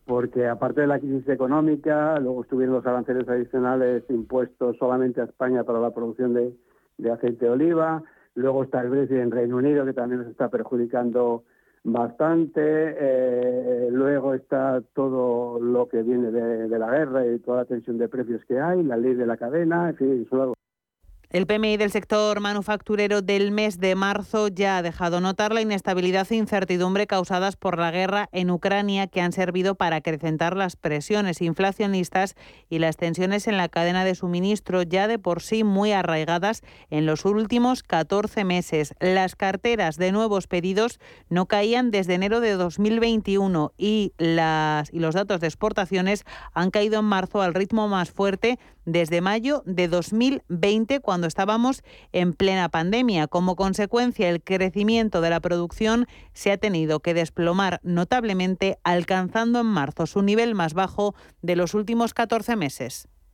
porque 0.05 0.47
aparte 0.47 0.81
de 0.81 0.87
la 0.87 0.99
crisis 0.99 1.27
económica, 1.29 2.19
luego 2.19 2.43
estuvieron 2.43 2.75
los 2.75 2.85
aranceles 2.85 3.27
adicionales 3.27 4.03
impuestos 4.09 4.77
solamente 4.77 5.21
a 5.21 5.25
España 5.25 5.63
para 5.63 5.79
la 5.79 5.91
producción 5.91 6.33
de, 6.33 6.53
de 6.97 7.11
aceite 7.11 7.45
de 7.45 7.51
oliva, 7.51 8.03
luego 8.35 8.63
está 8.63 8.81
el 8.81 8.89
Brexit 8.89 9.17
en 9.17 9.31
Reino 9.31 9.57
Unido, 9.57 9.85
que 9.85 9.93
también 9.93 10.21
nos 10.21 10.29
está 10.29 10.49
perjudicando 10.49 11.43
bastante. 11.83 12.61
Eh, 12.63 13.87
luego 13.91 14.33
está 14.33 14.81
todo 14.93 15.59
lo 15.59 15.87
que 15.87 16.01
viene 16.03 16.31
de, 16.31 16.79
la 16.79 16.91
guerra 16.91 17.25
y 17.25 17.39
toda 17.39 17.59
la 17.59 17.65
tensión 17.65 17.97
de 17.97 18.07
precios 18.07 18.43
que 18.45 18.59
hay, 18.59 18.83
la 18.83 18.97
ley 18.97 19.13
de 19.15 19.25
la 19.25 19.37
cadena, 19.37 19.89
en 19.89 19.95
fin, 19.95 20.27
El 21.31 21.45
PMI 21.45 21.77
del 21.77 21.91
sector 21.91 22.39
manufacturero 22.39 23.21
del 23.21 23.51
mes 23.51 23.79
de 23.79 23.93
marzo 23.93 24.47
ya 24.47 24.77
ha 24.77 24.81
dejado 24.81 25.21
notar 25.21 25.53
la 25.53 25.61
inestabilidad 25.61 26.25
e 26.31 26.35
incertidumbre 26.35 27.05
causadas 27.05 27.55
por 27.55 27.77
la 27.77 27.91
guerra 27.91 28.29
en 28.31 28.49
Ucrania 28.49 29.05
que 29.05 29.21
han 29.21 29.31
servido 29.31 29.75
para 29.75 29.97
acrecentar 29.97 30.57
las 30.57 30.75
presiones 30.75 31.43
inflacionistas 31.43 32.33
y 32.67 32.79
las 32.79 32.97
tensiones 32.97 33.47
en 33.47 33.57
la 33.57 33.69
cadena 33.69 34.05
de 34.05 34.15
suministro 34.15 34.81
ya 34.81 35.07
de 35.07 35.19
por 35.19 35.43
sí 35.43 35.63
muy 35.63 35.91
arraigadas 35.91 36.63
en 36.89 37.05
los 37.05 37.25
últimos 37.25 37.83
14 37.83 38.43
meses. 38.43 38.95
Las 38.99 39.35
carteras 39.35 39.97
de 39.97 40.11
nuevos 40.11 40.47
pedidos 40.47 40.99
no 41.29 41.45
caían 41.45 41.91
desde 41.91 42.15
enero 42.15 42.39
de 42.39 42.53
2021 42.53 43.71
y, 43.77 44.13
las, 44.17 44.91
y 44.91 44.97
los 44.97 45.13
datos 45.13 45.39
de 45.41 45.45
exportaciones 45.45 46.25
han 46.55 46.71
caído 46.71 47.01
en 47.01 47.05
marzo 47.05 47.43
al 47.43 47.53
ritmo 47.53 47.87
más 47.87 48.09
fuerte 48.09 48.57
desde 48.91 49.21
mayo 49.21 49.63
de 49.65 49.87
2020, 49.87 50.99
cuando 50.99 51.27
estábamos 51.27 51.83
en 52.11 52.33
plena 52.33 52.69
pandemia. 52.69 53.27
Como 53.27 53.55
consecuencia, 53.55 54.29
el 54.29 54.43
crecimiento 54.43 55.21
de 55.21 55.29
la 55.29 55.39
producción 55.39 56.07
se 56.33 56.51
ha 56.51 56.57
tenido 56.57 56.99
que 56.99 57.13
desplomar 57.13 57.79
notablemente, 57.83 58.79
alcanzando 58.83 59.59
en 59.59 59.67
marzo 59.67 60.05
su 60.05 60.21
nivel 60.21 60.55
más 60.55 60.73
bajo 60.73 61.15
de 61.41 61.55
los 61.55 61.73
últimos 61.73 62.13
14 62.13 62.55
meses. 62.55 63.07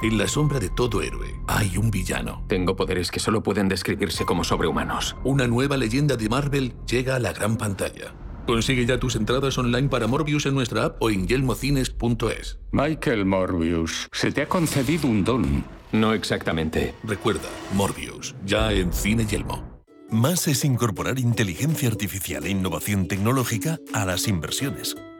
En 0.00 0.16
la 0.16 0.28
sombra 0.28 0.60
de 0.60 0.68
todo 0.68 1.02
héroe 1.02 1.34
hay 1.48 1.76
un 1.76 1.90
villano. 1.90 2.44
Tengo 2.46 2.76
poderes 2.76 3.10
que 3.10 3.18
solo 3.18 3.42
pueden 3.42 3.68
describirse 3.68 4.24
como 4.24 4.44
sobrehumanos. 4.44 5.16
Una 5.24 5.48
nueva 5.48 5.76
leyenda 5.76 6.16
de 6.16 6.28
Marvel 6.28 6.72
llega 6.86 7.16
a 7.16 7.18
la 7.18 7.32
gran 7.32 7.56
pantalla. 7.56 8.14
Consigue 8.46 8.86
ya 8.86 9.00
tus 9.00 9.16
entradas 9.16 9.58
online 9.58 9.88
para 9.88 10.06
Morbius 10.06 10.46
en 10.46 10.54
nuestra 10.54 10.84
app 10.84 11.02
o 11.02 11.10
en 11.10 11.26
yelmocines.es. 11.26 12.58
Michael 12.70 13.24
Morbius, 13.24 14.08
se 14.12 14.30
te 14.30 14.42
ha 14.42 14.48
concedido 14.48 15.08
un 15.08 15.24
don. 15.24 15.64
No 15.90 16.14
exactamente. 16.14 16.94
Recuerda, 17.02 17.48
Morbius, 17.74 18.36
ya 18.46 18.72
en 18.72 18.92
Cine 18.92 19.26
Yelmo. 19.26 19.82
Más 20.10 20.46
es 20.46 20.64
incorporar 20.64 21.18
inteligencia 21.18 21.88
artificial 21.88 22.46
e 22.46 22.50
innovación 22.50 23.08
tecnológica 23.08 23.78
a 23.92 24.06
las 24.06 24.28
inversiones. 24.28 24.96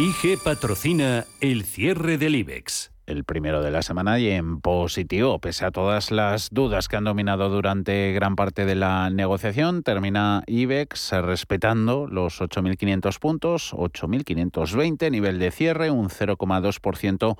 IG 0.00 0.38
patrocina 0.42 1.26
el 1.42 1.62
cierre 1.62 2.16
del 2.16 2.34
IBEX. 2.34 2.90
El 3.04 3.24
primero 3.24 3.62
de 3.62 3.70
la 3.70 3.82
semana 3.82 4.18
y 4.18 4.30
en 4.30 4.62
positivo, 4.62 5.38
pese 5.40 5.66
a 5.66 5.72
todas 5.72 6.10
las 6.10 6.48
dudas 6.50 6.88
que 6.88 6.96
han 6.96 7.04
dominado 7.04 7.50
durante 7.50 8.10
gran 8.14 8.34
parte 8.34 8.64
de 8.64 8.76
la 8.76 9.10
negociación, 9.10 9.82
termina 9.82 10.42
IBEX 10.46 11.12
respetando 11.12 12.06
los 12.06 12.40
8.500 12.40 13.18
puntos, 13.18 13.74
8.520, 13.74 15.10
nivel 15.10 15.38
de 15.38 15.50
cierre, 15.50 15.90
un 15.90 16.08
0,2% 16.08 17.36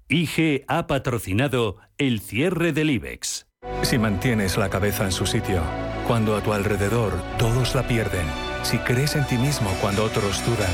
IG 0.07 0.65
ha 0.67 0.87
patrocinado 0.87 1.77
el 1.97 2.19
cierre 2.19 2.73
del 2.73 2.89
IBEX. 2.89 3.47
Si 3.83 3.97
mantienes 3.97 4.57
la 4.57 4.69
cabeza 4.69 5.05
en 5.05 5.11
su 5.11 5.25
sitio, 5.25 5.61
cuando 6.07 6.35
a 6.35 6.41
tu 6.41 6.53
alrededor 6.53 7.13
todos 7.37 7.75
la 7.75 7.87
pierden, 7.87 8.25
si 8.63 8.77
crees 8.79 9.15
en 9.15 9.25
ti 9.27 9.37
mismo 9.37 9.69
cuando 9.81 10.03
otros 10.03 10.43
dudan, 10.45 10.73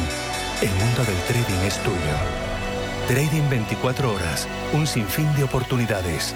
el 0.61 0.69
mundo 0.69 1.03
del 1.03 1.21
trading 1.27 1.65
es 1.65 1.77
tuyo. 1.83 1.97
Trading 3.07 3.49
24 3.49 4.13
horas, 4.13 4.47
un 4.73 4.87
sinfín 4.87 5.33
de 5.35 5.43
oportunidades. 5.43 6.35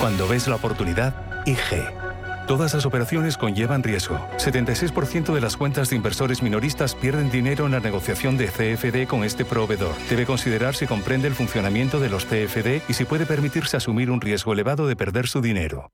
Cuando 0.00 0.28
ves 0.28 0.46
la 0.48 0.56
oportunidad, 0.56 1.44
IG. 1.46 2.07
Todas 2.48 2.72
las 2.72 2.86
operaciones 2.86 3.36
conllevan 3.36 3.82
riesgo. 3.82 4.16
76% 4.38 5.34
de 5.34 5.40
las 5.42 5.58
cuentas 5.58 5.90
de 5.90 5.96
inversores 5.96 6.42
minoristas 6.42 6.94
pierden 6.94 7.30
dinero 7.30 7.66
en 7.66 7.72
la 7.72 7.80
negociación 7.80 8.38
de 8.38 8.46
CFD 8.46 9.06
con 9.06 9.22
este 9.22 9.44
proveedor. 9.44 9.94
Debe 10.08 10.24
considerar 10.24 10.74
si 10.74 10.86
comprende 10.86 11.28
el 11.28 11.34
funcionamiento 11.34 12.00
de 12.00 12.08
los 12.08 12.24
CFD 12.24 12.80
y 12.88 12.94
si 12.94 13.04
puede 13.04 13.26
permitirse 13.26 13.76
asumir 13.76 14.10
un 14.10 14.22
riesgo 14.22 14.54
elevado 14.54 14.86
de 14.86 14.96
perder 14.96 15.26
su 15.26 15.42
dinero. 15.42 15.90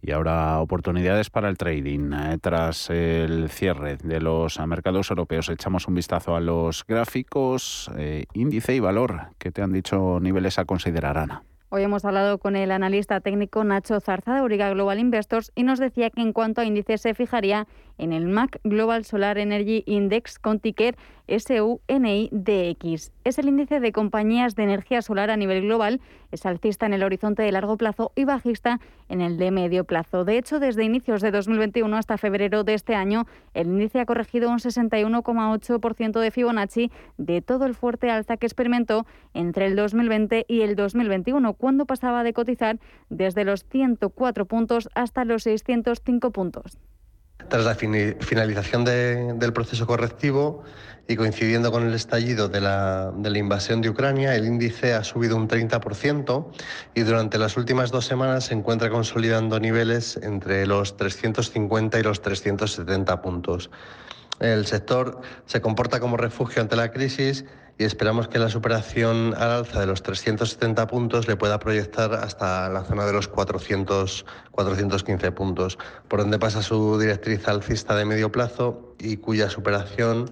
Y 0.00 0.12
ahora 0.12 0.60
oportunidades 0.60 1.28
para 1.28 1.48
el 1.48 1.58
trading. 1.58 2.12
Eh, 2.12 2.38
tras 2.40 2.90
el 2.90 3.50
cierre 3.50 3.96
de 3.96 4.20
los 4.20 4.60
mercados 4.68 5.10
europeos, 5.10 5.48
echamos 5.48 5.88
un 5.88 5.96
vistazo 5.96 6.36
a 6.36 6.40
los 6.40 6.86
gráficos, 6.86 7.90
eh, 7.96 8.26
índice 8.34 8.76
y 8.76 8.78
valor. 8.78 9.30
que 9.38 9.50
te 9.50 9.62
han 9.62 9.72
dicho 9.72 10.20
niveles 10.20 10.60
a 10.60 10.64
considerar, 10.64 11.18
Ana? 11.18 11.42
Hoy 11.68 11.82
hemos 11.82 12.04
hablado 12.04 12.38
con 12.38 12.54
el 12.54 12.70
analista 12.70 13.20
técnico 13.20 13.64
Nacho 13.64 13.98
Zarza 13.98 14.36
de 14.36 14.42
Uriga 14.42 14.70
Global 14.70 15.00
Investors 15.00 15.50
y 15.56 15.64
nos 15.64 15.80
decía 15.80 16.10
que 16.10 16.20
en 16.20 16.32
cuanto 16.32 16.60
a 16.60 16.64
índices 16.64 17.00
se 17.00 17.12
fijaría 17.12 17.66
en 17.98 18.12
el 18.12 18.28
MAC 18.28 18.60
Global 18.62 19.04
Solar 19.04 19.36
Energy 19.36 19.82
Index 19.84 20.38
con 20.38 20.60
ticker 20.60 20.96
SUNIDX. 21.28 23.12
Es 23.24 23.38
el 23.38 23.48
índice 23.48 23.80
de 23.80 23.92
compañías 23.92 24.54
de 24.54 24.62
energía 24.62 25.02
solar 25.02 25.30
a 25.30 25.36
nivel 25.36 25.62
global, 25.62 26.00
es 26.32 26.46
alcista 26.46 26.86
en 26.86 26.94
el 26.94 27.02
horizonte 27.02 27.42
de 27.42 27.52
largo 27.52 27.76
plazo 27.76 28.12
y 28.14 28.24
bajista 28.24 28.80
en 29.08 29.20
el 29.20 29.36
de 29.36 29.50
medio 29.50 29.84
plazo. 29.84 30.24
De 30.24 30.38
hecho, 30.38 30.58
desde 30.60 30.84
inicios 30.84 31.20
de 31.22 31.30
2021 31.30 31.96
hasta 31.96 32.18
febrero 32.18 32.64
de 32.64 32.74
este 32.74 32.94
año, 32.94 33.26
el 33.54 33.68
índice 33.68 34.00
ha 34.00 34.06
corregido 34.06 34.50
un 34.50 34.58
61,8% 34.58 36.20
de 36.20 36.30
Fibonacci 36.30 36.90
de 37.16 37.42
todo 37.42 37.66
el 37.66 37.74
fuerte 37.74 38.10
alza 38.10 38.36
que 38.36 38.46
experimentó 38.46 39.06
entre 39.34 39.66
el 39.66 39.76
2020 39.76 40.46
y 40.48 40.62
el 40.62 40.76
2021, 40.76 41.54
cuando 41.54 41.86
pasaba 41.86 42.22
de 42.22 42.32
cotizar 42.32 42.78
desde 43.08 43.44
los 43.44 43.64
104 43.64 44.46
puntos 44.46 44.88
hasta 44.94 45.24
los 45.24 45.44
605 45.44 46.30
puntos. 46.30 46.78
Tras 47.48 47.64
la 47.64 47.74
finalización 47.74 48.84
del 48.84 49.52
proceso 49.52 49.86
correctivo 49.86 50.64
y 51.08 51.16
coincidiendo 51.16 51.70
con 51.70 51.86
el 51.86 51.94
estallido 51.94 52.48
de 52.48 52.60
la, 52.60 53.12
de 53.16 53.30
la, 53.30 53.38
invasión 53.38 53.80
de 53.80 53.90
Ucrania, 53.90 54.34
el 54.34 54.44
índice 54.44 54.94
ha 54.94 55.04
subido 55.04 55.36
un 55.36 55.48
30% 55.48 56.46
y 56.94 57.02
durante 57.02 57.38
las 57.38 57.56
últimas 57.56 57.90
dos 57.90 58.06
semanas 58.06 58.46
se 58.46 58.54
encuentra 58.54 58.90
consolidando 58.90 59.60
niveles 59.60 60.18
entre 60.22 60.66
los 60.66 60.96
350 60.96 62.00
y 62.00 62.02
los 62.02 62.22
370 62.22 63.22
puntos. 63.22 63.70
El 64.40 64.66
sector 64.66 65.20
se 65.46 65.60
comporta 65.60 66.00
como 66.00 66.16
refugio 66.16 66.60
ante 66.60 66.76
la 66.76 66.90
crisis 66.90 67.44
y 67.78 67.84
esperamos 67.84 68.28
que 68.28 68.38
la 68.38 68.48
superación 68.48 69.34
al 69.36 69.50
alza 69.50 69.80
de 69.80 69.86
los 69.86 70.02
370 70.02 70.86
puntos 70.86 71.28
le 71.28 71.36
pueda 71.36 71.58
proyectar 71.58 72.14
hasta 72.14 72.68
la 72.68 72.82
zona 72.84 73.04
de 73.04 73.12
los 73.12 73.28
400, 73.28 74.24
415 74.50 75.32
puntos, 75.32 75.78
por 76.08 76.20
donde 76.20 76.38
pasa 76.38 76.62
su 76.62 76.98
directriz 76.98 77.46
alcista 77.48 77.94
de 77.94 78.06
medio 78.06 78.32
plazo 78.32 78.94
y 78.98 79.18
cuya 79.18 79.50
superación 79.50 80.30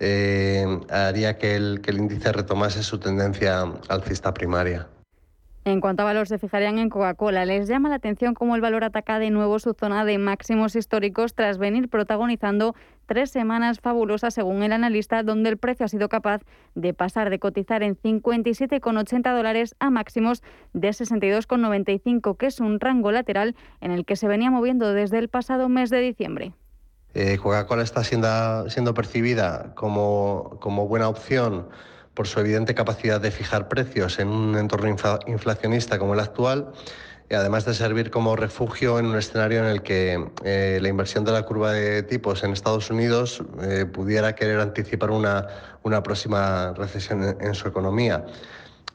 eh, 0.00 0.66
haría 0.90 1.38
que 1.38 1.56
el, 1.56 1.80
que 1.80 1.90
el 1.90 1.98
índice 1.98 2.32
retomase 2.32 2.82
su 2.82 2.98
tendencia 2.98 3.64
alcista 3.88 4.32
primaria. 4.34 4.88
En 5.66 5.80
cuanto 5.80 6.02
a 6.02 6.04
valor, 6.04 6.28
se 6.28 6.38
fijarían 6.38 6.78
en 6.78 6.88
Coca-Cola. 6.88 7.44
Les 7.44 7.66
llama 7.66 7.88
la 7.88 7.96
atención 7.96 8.34
cómo 8.34 8.54
el 8.54 8.60
valor 8.60 8.84
ataca 8.84 9.18
de 9.18 9.30
nuevo 9.30 9.58
su 9.58 9.74
zona 9.74 10.04
de 10.04 10.16
máximos 10.16 10.76
históricos 10.76 11.34
tras 11.34 11.58
venir 11.58 11.88
protagonizando 11.88 12.76
tres 13.06 13.30
semanas 13.30 13.80
fabulosas 13.80 14.32
según 14.32 14.62
el 14.62 14.72
analista, 14.72 15.24
donde 15.24 15.50
el 15.50 15.56
precio 15.56 15.84
ha 15.84 15.88
sido 15.88 16.08
capaz 16.08 16.42
de 16.76 16.94
pasar 16.94 17.30
de 17.30 17.40
cotizar 17.40 17.82
en 17.82 17.96
57,80 17.96 19.36
dólares 19.36 19.74
a 19.80 19.90
máximos 19.90 20.44
de 20.72 20.90
62,95, 20.90 22.36
que 22.36 22.46
es 22.46 22.60
un 22.60 22.78
rango 22.78 23.10
lateral 23.10 23.56
en 23.80 23.90
el 23.90 24.04
que 24.04 24.14
se 24.14 24.28
venía 24.28 24.52
moviendo 24.52 24.92
desde 24.92 25.18
el 25.18 25.28
pasado 25.28 25.68
mes 25.68 25.90
de 25.90 26.00
diciembre. 26.00 26.52
Eh, 27.18 27.38
Coca-Cola 27.38 27.82
está 27.82 28.04
siendo, 28.04 28.68
siendo 28.68 28.92
percibida 28.92 29.72
como, 29.74 30.58
como 30.60 30.86
buena 30.86 31.08
opción 31.08 31.66
por 32.12 32.26
su 32.26 32.40
evidente 32.40 32.74
capacidad 32.74 33.22
de 33.22 33.30
fijar 33.30 33.68
precios 33.68 34.18
en 34.18 34.28
un 34.28 34.58
entorno 34.58 34.94
inflacionista 35.26 35.98
como 35.98 36.12
el 36.12 36.20
actual, 36.20 36.72
y 37.30 37.34
además 37.34 37.64
de 37.64 37.72
servir 37.72 38.10
como 38.10 38.36
refugio 38.36 38.98
en 38.98 39.06
un 39.06 39.16
escenario 39.16 39.60
en 39.60 39.64
el 39.64 39.82
que 39.82 40.28
eh, 40.44 40.78
la 40.82 40.88
inversión 40.88 41.24
de 41.24 41.32
la 41.32 41.44
curva 41.44 41.72
de 41.72 42.02
tipos 42.02 42.44
en 42.44 42.52
Estados 42.52 42.90
Unidos 42.90 43.42
eh, 43.62 43.86
pudiera 43.86 44.34
querer 44.34 44.60
anticipar 44.60 45.10
una, 45.10 45.46
una 45.84 46.02
próxima 46.02 46.74
recesión 46.74 47.38
en, 47.40 47.54
su 47.54 47.66
economía. 47.66 48.26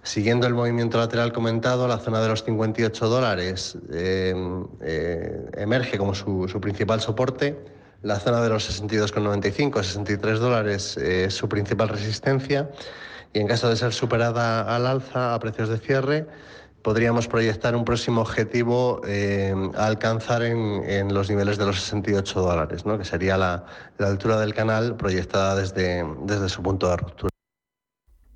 Siguiendo 0.04 0.46
el 0.46 0.54
movimiento 0.54 1.00
lateral 1.00 1.34
comentado, 1.34 1.88
la 1.88 1.98
zona 1.98 2.22
de 2.22 2.28
los 2.28 2.44
58 2.44 3.08
dólares 3.10 3.80
eh, 3.92 4.36
emerge 5.58 5.98
como 5.98 6.14
su, 6.14 6.48
su, 6.48 6.62
principal 6.62 7.02
soporte, 7.02 7.81
la 8.02 8.20
zona 8.20 8.42
de 8.42 8.50
los 8.50 8.84
62,95, 8.84 9.84
63 9.84 10.40
dólares 10.40 10.98
es 10.98 11.34
su 11.34 11.48
principal 11.48 11.90
resistencia 11.90 12.70
y 13.34 13.40
en 13.40 13.48
caso 13.48 13.70
de 13.70 13.76
ser 13.76 13.94
superada 13.94 14.76
al 14.76 14.86
alza 14.86 15.34
a 15.34 15.40
precios 15.40 15.70
de 15.70 15.78
cierre, 15.78 16.28
podríamos 16.82 17.28
proyectar 17.28 17.76
un 17.76 17.86
próximo 17.86 18.22
objetivo 18.22 19.02
eh, 19.08 19.54
a 19.76 19.86
alcanzar 19.86 20.42
en, 20.44 21.14
los 21.14 21.30
niveles 21.30 21.58
de 21.58 21.66
los 21.66 21.80
68 21.80 22.42
dólares, 22.42 22.86
¿no? 22.86 22.98
que 22.98 23.06
sería 23.06 23.38
la, 23.38 23.66
la, 23.98 24.08
altura 24.08 24.40
del 24.40 24.54
canal 24.54 24.96
proyectada 24.96 25.56
desde, 25.56 26.04
desde 26.24 26.50
su 26.50 26.64
punto 26.64 26.90
de 26.90 26.98
ruptura. 26.98 27.30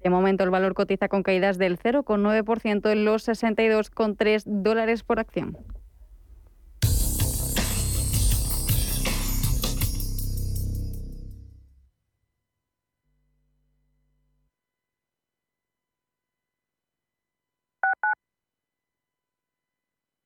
De 0.04 0.10
momento 0.12 0.44
el 0.44 0.52
valor 0.52 0.76
cotiza 0.76 1.08
con 1.08 1.24
caídas 1.24 1.58
del 1.58 1.80
0,9% 1.80 2.92
en 2.92 3.06
los 3.06 3.28
62,3 3.28 4.44
dólares 4.46 5.04
por 5.04 5.20
acción. 5.20 5.58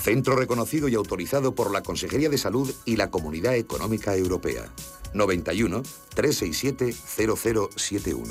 Centro 0.00 0.36
reconocido 0.36 0.88
y 0.88 0.94
autorizado 0.94 1.54
por 1.54 1.72
la 1.72 1.82
Consejería 1.82 2.28
de 2.28 2.38
Salud 2.38 2.72
y 2.84 2.96
la 2.96 3.10
Comunidad 3.10 3.56
Económica 3.56 4.16
Europea. 4.16 4.64
91 5.14 5.82
367 6.14 6.92
0071. 6.92 8.24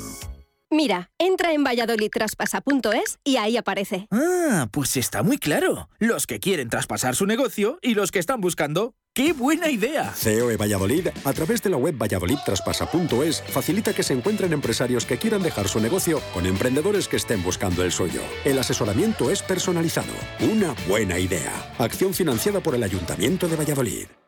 Mira, 0.70 1.10
entra 1.18 1.54
en 1.54 1.64
valladolidtraspasa.es 1.64 3.18
y 3.24 3.36
ahí 3.36 3.56
aparece. 3.56 4.06
Ah, 4.10 4.68
pues 4.70 4.98
está 4.98 5.22
muy 5.22 5.38
claro. 5.38 5.88
Los 5.98 6.26
que 6.26 6.40
quieren 6.40 6.68
traspasar 6.68 7.16
su 7.16 7.24
negocio 7.24 7.78
y 7.80 7.94
los 7.94 8.10
que 8.10 8.18
están 8.18 8.42
buscando. 8.42 8.94
¡Qué 9.18 9.32
buena 9.32 9.68
idea! 9.68 10.14
COE 10.22 10.56
Valladolid, 10.56 11.08
a 11.24 11.32
través 11.32 11.60
de 11.60 11.70
la 11.70 11.76
web 11.76 11.96
valladolidtraspasa.es, 11.98 13.42
facilita 13.48 13.92
que 13.92 14.04
se 14.04 14.12
encuentren 14.12 14.52
empresarios 14.52 15.04
que 15.04 15.18
quieran 15.18 15.42
dejar 15.42 15.66
su 15.66 15.80
negocio 15.80 16.20
con 16.32 16.46
emprendedores 16.46 17.08
que 17.08 17.16
estén 17.16 17.42
buscando 17.42 17.82
el 17.82 17.90
suyo. 17.90 18.20
El 18.44 18.60
asesoramiento 18.60 19.32
es 19.32 19.42
personalizado. 19.42 20.12
Una 20.38 20.72
buena 20.86 21.18
idea. 21.18 21.50
Acción 21.80 22.14
financiada 22.14 22.60
por 22.60 22.76
el 22.76 22.84
Ayuntamiento 22.84 23.48
de 23.48 23.56
Valladolid. 23.56 24.06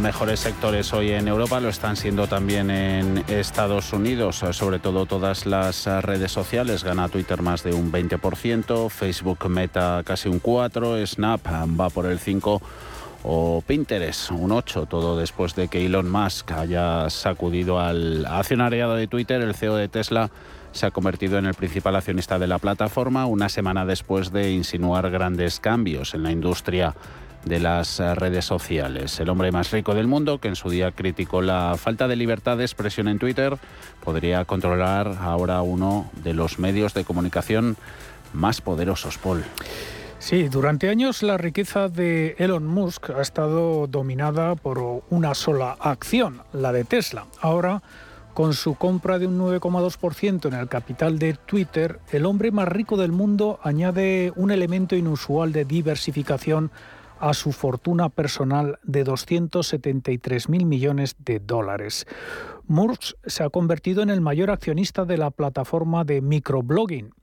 Mejores 0.00 0.40
sectores 0.40 0.92
hoy 0.92 1.10
en 1.10 1.28
Europa 1.28 1.60
lo 1.60 1.68
están 1.68 1.96
siendo 1.96 2.26
también 2.26 2.70
en 2.70 3.24
Estados 3.28 3.92
Unidos, 3.92 4.44
sobre 4.52 4.78
todo 4.78 5.06
todas 5.06 5.46
las 5.46 5.86
ah, 5.86 6.00
redes 6.00 6.30
sociales. 6.30 6.84
Gana 6.84 7.08
Twitter 7.08 7.42
más 7.42 7.62
de 7.64 7.72
un 7.72 7.90
20%, 7.90 8.90
Facebook 8.90 9.48
Meta 9.48 10.02
casi 10.04 10.28
un 10.28 10.40
4%, 10.40 11.06
Snap 11.06 11.46
va 11.78 11.90
por 11.90 12.06
el 12.06 12.20
5% 12.20 12.60
o 13.24 13.62
Pinterest, 13.66 14.30
un 14.30 14.52
8, 14.52 14.86
todo 14.86 15.18
después 15.18 15.54
de 15.54 15.68
que 15.68 15.84
Elon 15.84 16.10
Musk 16.10 16.52
haya 16.52 17.10
sacudido 17.10 17.80
al 17.80 18.24
accionariado 18.26 18.94
de 18.94 19.08
Twitter, 19.08 19.40
el 19.40 19.54
CEO 19.54 19.74
de 19.74 19.88
Tesla 19.88 20.30
se 20.72 20.86
ha 20.86 20.90
convertido 20.90 21.38
en 21.38 21.46
el 21.46 21.54
principal 21.54 21.96
accionista 21.96 22.38
de 22.38 22.46
la 22.46 22.58
plataforma 22.58 23.26
una 23.26 23.48
semana 23.48 23.84
después 23.84 24.32
de 24.32 24.52
insinuar 24.52 25.10
grandes 25.10 25.60
cambios 25.60 26.14
en 26.14 26.22
la 26.22 26.30
industria 26.30 26.94
de 27.44 27.60
las 27.60 27.98
redes 27.98 28.44
sociales. 28.44 29.18
El 29.20 29.28
hombre 29.28 29.52
más 29.52 29.70
rico 29.70 29.94
del 29.94 30.06
mundo, 30.06 30.38
que 30.38 30.48
en 30.48 30.56
su 30.56 30.70
día 30.70 30.92
criticó 30.92 31.42
la 31.42 31.76
falta 31.78 32.08
de 32.08 32.16
libertad 32.16 32.56
de 32.56 32.64
expresión 32.64 33.08
en 33.08 33.18
Twitter, 33.18 33.56
podría 34.04 34.44
controlar 34.44 35.16
ahora 35.20 35.62
uno 35.62 36.10
de 36.22 36.34
los 36.34 36.58
medios 36.58 36.94
de 36.94 37.04
comunicación 37.04 37.76
más 38.32 38.60
poderosos, 38.60 39.18
Paul. 39.18 39.44
Sí, 40.18 40.48
durante 40.48 40.88
años 40.88 41.22
la 41.22 41.38
riqueza 41.38 41.88
de 41.88 42.34
Elon 42.38 42.66
Musk 42.66 43.10
ha 43.10 43.22
estado 43.22 43.86
dominada 43.86 44.56
por 44.56 45.02
una 45.10 45.34
sola 45.34 45.76
acción, 45.78 46.42
la 46.52 46.72
de 46.72 46.84
Tesla. 46.84 47.26
Ahora, 47.40 47.82
con 48.34 48.52
su 48.52 48.74
compra 48.74 49.18
de 49.18 49.26
un 49.26 49.38
9,2% 49.38 50.46
en 50.46 50.54
el 50.54 50.68
capital 50.68 51.18
de 51.18 51.34
Twitter, 51.34 52.00
el 52.10 52.26
hombre 52.26 52.50
más 52.50 52.68
rico 52.68 52.96
del 52.96 53.12
mundo 53.12 53.60
añade 53.62 54.32
un 54.36 54.50
elemento 54.50 54.96
inusual 54.96 55.52
de 55.52 55.64
diversificación 55.64 56.70
a 57.20 57.34
su 57.34 57.52
fortuna 57.52 58.08
personal 58.08 58.78
de 58.82 59.04
273 59.04 60.48
mil 60.48 60.66
millones 60.66 61.16
de 61.18 61.40
dólares. 61.40 62.06
Musk 62.66 63.16
se 63.26 63.42
ha 63.42 63.50
convertido 63.50 64.02
en 64.02 64.10
el 64.10 64.20
mayor 64.20 64.50
accionista 64.50 65.04
de 65.04 65.16
la 65.16 65.30
plataforma 65.30 66.04
de 66.04 66.20
microblogging 66.20 67.14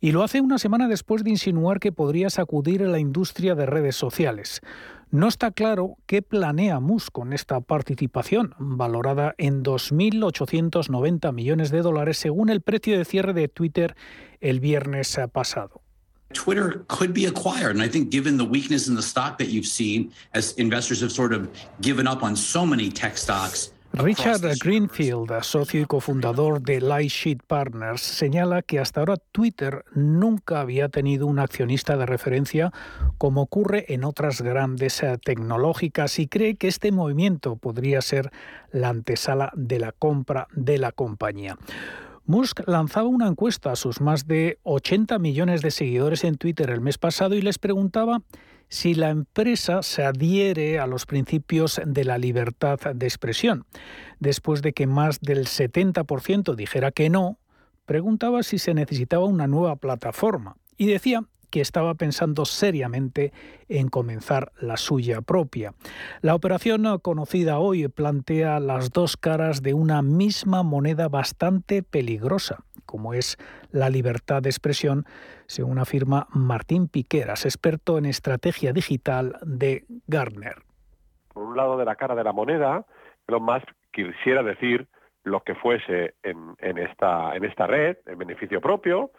y 0.00 0.12
lo 0.12 0.22
hace 0.22 0.40
una 0.40 0.58
semana 0.58 0.88
después 0.88 1.22
de 1.22 1.30
insinuar 1.30 1.80
que 1.80 1.92
podría 1.92 2.30
sacudir 2.30 2.82
a 2.82 2.88
la 2.88 2.98
industria 2.98 3.54
de 3.54 3.66
redes 3.66 3.96
sociales. 3.96 4.62
No 5.10 5.28
está 5.28 5.52
claro 5.52 5.98
qué 6.06 6.20
planea 6.22 6.80
Musk 6.80 7.12
con 7.12 7.32
esta 7.32 7.60
participación, 7.60 8.54
valorada 8.58 9.34
en 9.38 9.62
2.890 9.62 11.32
millones 11.32 11.70
de 11.70 11.82
dólares 11.82 12.16
según 12.18 12.48
el 12.48 12.60
precio 12.60 12.98
de 12.98 13.04
cierre 13.04 13.32
de 13.32 13.48
Twitter 13.48 13.94
el 14.40 14.60
viernes 14.60 15.18
pasado. 15.32 15.85
Twitter 16.32 16.84
could 16.88 17.12
be 17.12 17.26
acquired. 17.26 17.76
And 17.76 17.82
I 17.82 17.88
think 17.88 18.10
given 18.10 18.36
the 18.36 18.44
weakness 18.44 18.88
in 18.88 18.94
the 18.94 19.02
stock 19.02 19.38
that 19.38 19.48
you've 19.48 19.66
seen 19.66 20.12
as 20.34 20.52
investors 20.58 21.00
have 21.00 21.12
sort 21.12 21.32
of 21.32 21.48
given 21.80 22.06
up 22.06 22.22
on 22.22 22.36
so 22.36 22.66
many 22.66 22.90
tech 22.90 23.16
stocks. 23.16 23.72
Richard 23.92 24.42
Greenfield, 24.58 25.32
socio 25.42 25.80
y 25.80 25.86
cofundador 25.86 26.60
de 26.60 26.82
Lightsheet 26.82 27.42
Partners, 27.46 28.02
señala 28.02 28.60
que 28.60 28.78
hasta 28.78 29.00
ahora 29.00 29.16
Twitter 29.32 29.86
nunca 29.94 30.60
había 30.60 30.90
tenido 30.90 31.26
un 31.26 31.38
accionista 31.38 31.96
de 31.96 32.04
referencia 32.04 32.72
como 33.16 33.40
ocurre 33.40 33.86
en 33.88 34.04
otras 34.04 34.42
grandes 34.42 35.02
tecnológicas 35.24 36.18
y 36.18 36.28
cree 36.28 36.56
que 36.56 36.68
este 36.68 36.92
movimiento 36.92 37.56
podría 37.56 38.02
ser 38.02 38.32
la 38.70 38.90
antesala 38.90 39.50
de 39.54 39.78
la 39.78 39.92
compra 39.92 40.46
de 40.52 40.76
la 40.76 40.92
compañía. 40.92 41.56
Musk 42.28 42.66
lanzaba 42.66 43.06
una 43.06 43.28
encuesta 43.28 43.70
a 43.70 43.76
sus 43.76 44.00
más 44.00 44.26
de 44.26 44.58
80 44.64 45.20
millones 45.20 45.62
de 45.62 45.70
seguidores 45.70 46.24
en 46.24 46.36
Twitter 46.36 46.70
el 46.70 46.80
mes 46.80 46.98
pasado 46.98 47.36
y 47.36 47.40
les 47.40 47.58
preguntaba 47.58 48.22
si 48.68 48.94
la 48.94 49.10
empresa 49.10 49.84
se 49.84 50.02
adhiere 50.02 50.80
a 50.80 50.88
los 50.88 51.06
principios 51.06 51.80
de 51.86 52.04
la 52.04 52.18
libertad 52.18 52.80
de 52.94 53.06
expresión. 53.06 53.64
Después 54.18 54.60
de 54.60 54.72
que 54.72 54.88
más 54.88 55.20
del 55.20 55.46
70% 55.46 56.56
dijera 56.56 56.90
que 56.90 57.10
no, 57.10 57.38
preguntaba 57.84 58.42
si 58.42 58.58
se 58.58 58.74
necesitaba 58.74 59.24
una 59.24 59.46
nueva 59.46 59.76
plataforma 59.76 60.56
y 60.76 60.86
decía 60.86 61.22
que 61.50 61.60
estaba 61.60 61.94
pensando 61.94 62.44
seriamente 62.44 63.32
en 63.68 63.88
comenzar 63.88 64.52
la 64.60 64.76
suya 64.76 65.22
propia. 65.22 65.72
La 66.22 66.34
operación 66.34 66.98
conocida 67.00 67.58
hoy 67.58 67.88
plantea 67.88 68.60
las 68.60 68.90
dos 68.90 69.16
caras 69.16 69.62
de 69.62 69.74
una 69.74 70.02
misma 70.02 70.62
moneda 70.62 71.08
bastante 71.08 71.82
peligrosa, 71.82 72.64
como 72.84 73.14
es 73.14 73.36
la 73.70 73.90
libertad 73.90 74.42
de 74.42 74.50
expresión, 74.50 75.04
según 75.46 75.78
afirma 75.78 76.26
Martín 76.30 76.88
Piqueras, 76.88 77.44
experto 77.44 77.98
en 77.98 78.06
estrategia 78.06 78.72
digital 78.72 79.36
de 79.42 79.84
Gartner. 80.06 80.62
Por 81.32 81.44
un 81.44 81.56
lado 81.56 81.76
de 81.76 81.84
la 81.84 81.96
cara 81.96 82.14
de 82.14 82.24
la 82.24 82.32
moneda, 82.32 82.86
lo 83.26 83.40
más 83.40 83.62
quisiera 83.92 84.42
decir 84.42 84.88
lo 85.24 85.42
que 85.42 85.56
fuese 85.56 86.14
en, 86.22 86.78
esta, 86.78 87.34
en 87.34 87.44
esta 87.44 87.66
red, 87.66 87.96
en 88.06 88.16
beneficio 88.16 88.60
propio. 88.60 89.10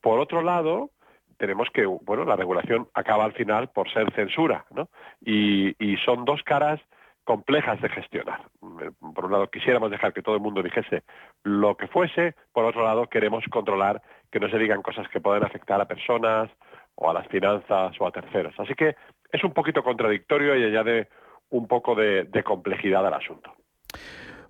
Por 0.00 0.20
otro 0.20 0.40
lado, 0.40 0.90
tenemos 1.36 1.68
que, 1.70 1.86
bueno, 1.86 2.24
la 2.24 2.36
regulación 2.36 2.88
acaba 2.94 3.24
al 3.24 3.32
final 3.32 3.68
por 3.68 3.90
ser 3.92 4.12
censura, 4.14 4.64
¿no? 4.70 4.88
Y, 5.20 5.74
son 6.04 6.24
dos 6.24 6.42
caras 6.42 6.80
complejas 7.24 7.80
de 7.80 7.88
gestionar. 7.88 8.42
Por 8.60 9.24
un 9.24 9.32
lado, 9.32 9.48
quisiéramos 9.48 9.90
dejar 9.90 10.12
que 10.12 10.22
todo 10.22 10.36
el 10.36 10.40
mundo 10.40 10.62
dijese 10.62 11.02
lo 11.42 11.76
que 11.76 11.88
fuese, 11.88 12.34
por 12.52 12.64
otro 12.64 12.84
lado, 12.84 13.08
queremos 13.08 13.44
controlar 13.50 14.00
que 14.30 14.38
no 14.38 14.48
se 14.48 14.58
digan 14.58 14.82
cosas 14.82 15.08
que 15.08 15.20
pueden 15.20 15.44
afectar 15.44 15.80
a 15.80 15.86
personas 15.88 16.50
o 16.94 17.10
a 17.10 17.14
las 17.14 17.26
finanzas 17.28 17.96
o 17.98 18.06
a 18.06 18.12
terceros. 18.12 18.54
Así 18.58 18.74
que 18.74 18.94
es 19.32 19.42
un 19.42 19.52
poquito 19.52 19.82
contradictorio 19.82 20.54
y 20.56 20.64
añade 20.64 21.08
un 21.50 21.66
poco 21.66 21.94
de 21.94 22.42
complejidad 22.44 23.06
al 23.06 23.14
asunto. 23.14 23.52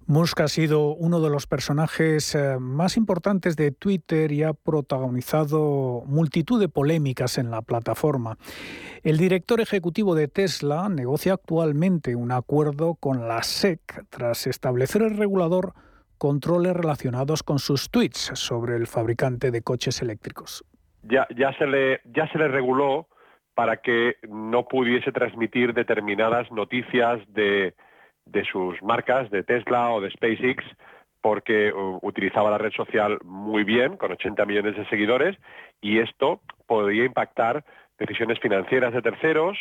Musk 0.09 0.41
ha 0.41 0.47
sido 0.47 0.95
uno 0.95 1.21
de 1.21 1.31
los 1.31 1.49
personajes 1.49 2.37
eh, 2.37 2.59
más 2.61 2.97
importantes 2.97 3.57
de 3.57 3.73
Twitter 3.73 4.31
y 4.31 4.45
ha 4.45 4.53
protagonizado 4.53 6.05
multitud 6.07 6.61
de 6.61 6.69
polémicas 6.69 7.39
en 7.39 7.51
la 7.51 7.61
plataforma. 7.61 8.39
El 9.03 9.19
director 9.19 9.61
ejecutivo 9.61 10.15
de 10.15 10.29
Tesla 10.29 10.89
negocia 10.89 11.33
actualmente 11.33 12.15
un 12.15 12.31
acuerdo 12.31 12.95
con 12.95 13.27
la 13.27 13.43
SEC 13.43 13.81
tras 14.09 14.47
establecer 14.47 15.03
el 15.03 15.17
regulador 15.17 15.73
controles 16.19 16.75
relacionados 16.75 17.43
con 17.43 17.59
sus 17.59 17.91
tweets 17.91 18.31
sobre 18.35 18.77
el 18.77 18.87
fabricante 18.87 19.51
de 19.51 19.63
coches 19.63 20.03
eléctricos. 20.03 20.65
Ya, 21.03 21.27
ya, 21.37 21.53
se, 21.59 21.67
le, 21.67 22.01
ya 22.05 22.31
se 22.31 22.39
le 22.39 22.47
reguló 22.47 23.09
para 23.57 23.79
que 23.79 24.19
no 24.29 24.69
pudiese 24.69 25.11
transmitir 25.11 25.75
determinadas 25.75 26.51
noticias 26.53 27.21
de 27.33 27.75
de 28.27 28.45
sus 28.45 28.83
marcas, 28.83 29.31
de 29.31 29.43
Tesla 29.43 29.91
o 29.91 30.01
de 30.01 30.11
SpaceX, 30.11 30.65
porque 31.21 31.73
utilizaba 32.03 32.51
la 32.51 32.59
red 32.59 32.73
social 32.73 33.19
muy 33.25 33.65
bien, 33.65 33.97
con 33.97 34.13
80 34.13 34.45
millones 34.45 34.77
de 34.77 34.89
seguidores, 34.89 35.37
y 35.81 35.99
esto 35.99 36.41
podría 36.67 37.05
impactar 37.05 37.65
decisiones 37.99 38.39
financieras 38.41 38.93
de 38.93 39.03
terceros 39.03 39.57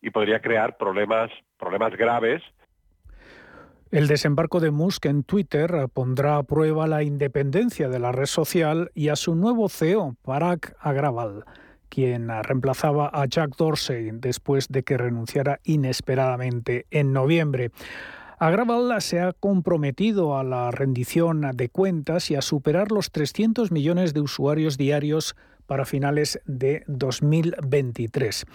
y 0.00 0.10
podría 0.10 0.40
crear 0.40 0.76
problemas, 0.76 1.30
problemas 1.58 1.94
graves. 1.96 2.42
El 3.90 4.06
desembarco 4.06 4.60
de 4.60 4.70
Musk 4.70 5.06
en 5.06 5.24
Twitter 5.24 5.88
pondrá 5.92 6.36
a 6.36 6.42
prueba 6.44 6.86
la 6.86 7.02
independencia 7.02 7.88
de 7.88 7.98
la 7.98 8.12
red 8.12 8.26
social 8.26 8.90
y 8.94 9.08
a 9.08 9.16
su 9.16 9.34
nuevo 9.34 9.68
CEO, 9.68 10.14
Parag 10.22 10.74
Agrawal, 10.78 11.44
quien 11.90 12.28
reemplazaba 12.42 13.10
a 13.12 13.26
Jack 13.26 13.56
Dorsey 13.56 14.10
después 14.12 14.68
de 14.68 14.82
que 14.82 14.96
renunciara 14.96 15.60
inesperadamente 15.64 16.86
en 16.90 17.12
noviembre. 17.12 17.70
Agrawal 18.38 19.02
se 19.02 19.20
ha 19.20 19.34
comprometido 19.34 20.38
a 20.38 20.44
la 20.44 20.70
rendición 20.70 21.42
de 21.52 21.68
cuentas 21.68 22.30
y 22.30 22.36
a 22.36 22.40
superar 22.40 22.90
los 22.90 23.10
300 23.10 23.70
millones 23.70 24.14
de 24.14 24.22
usuarios 24.22 24.78
diarios 24.78 25.36
para 25.66 25.84
finales 25.84 26.40
de 26.46 26.82
2023. 26.88 28.46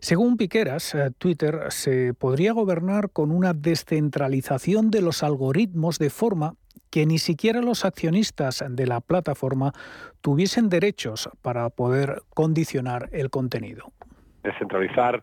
Según 0.00 0.36
Piqueras, 0.38 0.94
eh, 0.94 1.10
Twitter 1.16 1.66
se 1.68 2.14
podría 2.14 2.52
gobernar 2.52 3.10
con 3.10 3.30
una 3.30 3.52
descentralización 3.52 4.90
de 4.90 5.02
los 5.02 5.22
algoritmos 5.22 5.98
de 5.98 6.10
forma 6.10 6.54
que 6.90 7.06
ni 7.06 7.18
siquiera 7.18 7.60
los 7.60 7.84
accionistas 7.84 8.64
de 8.68 8.86
la 8.86 9.00
plataforma 9.00 9.72
tuviesen 10.20 10.68
derechos 10.68 11.30
para 11.42 11.68
poder 11.70 12.22
condicionar 12.34 13.08
el 13.12 13.30
contenido. 13.30 13.92
Descentralizar 14.42 15.22